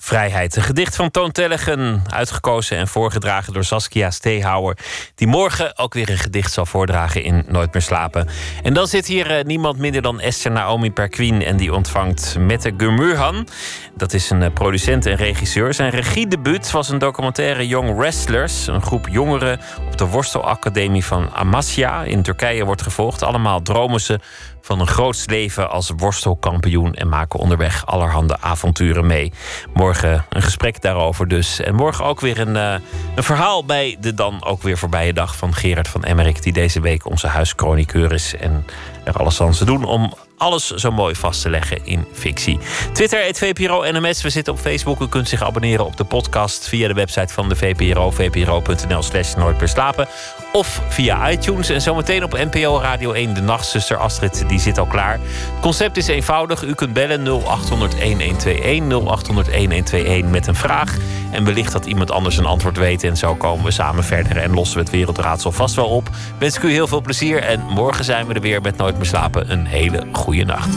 [0.04, 0.56] Vrijheid.
[0.56, 4.76] Een gedicht van Toon Tellegen, uitgekozen en voorgedragen door Saskia Stehauer,
[5.14, 8.28] die morgen ook weer een gedicht zal voordragen in Nooit meer slapen.
[8.62, 12.72] En dan zit hier eh, niemand minder dan Esther Naomi Perquin en die ontvangt Mette
[12.76, 13.48] Gurmurhan.
[13.96, 15.74] Dat is een eh, producent en regisseur.
[15.74, 22.02] Zijn regiedebuut was een documentaire Young Wrestlers, een groep jongeren op de worstelacademie van Amasya
[22.02, 23.22] in Turkije wordt gevolgd.
[23.22, 24.20] Allemaal dromen ze
[24.64, 29.32] van een groots leven als worstelkampioen en maken onderweg allerhande avonturen mee.
[29.72, 31.60] Morgen een gesprek daarover dus.
[31.60, 32.74] En morgen ook weer een, eh,
[33.14, 36.80] een verhaal bij de dan ook weer voorbije dag van Gerard van Emmerik, die deze
[36.80, 38.66] week onze huischroniqueur is en
[39.04, 42.58] er alles aan ze doen om alles zo mooi vast te leggen in fictie.
[42.92, 44.22] Twitter, het VPRO NMS.
[44.22, 45.00] We zitten op Facebook.
[45.00, 48.10] U kunt zich abonneren op de podcast via de website van de VPRO.
[48.10, 50.08] vpro.nl slash nooit meer slapen.
[50.56, 51.68] Of via iTunes.
[51.68, 53.34] En zometeen op NPO Radio 1.
[53.34, 55.12] De nachtzuster Astrid, die zit al klaar.
[55.22, 56.62] Het concept is eenvoudig.
[56.62, 60.96] U kunt bellen 0800 1121 0800 1121 met een vraag.
[61.30, 63.04] En wellicht dat iemand anders een antwoord weet.
[63.04, 66.10] En zo komen we samen verder en lossen we het wereldraadsel vast wel op.
[66.38, 67.42] Wens ik u heel veel plezier.
[67.42, 69.52] En morgen zijn we er weer met Nooit meer slapen.
[69.52, 70.76] Een hele goede nacht.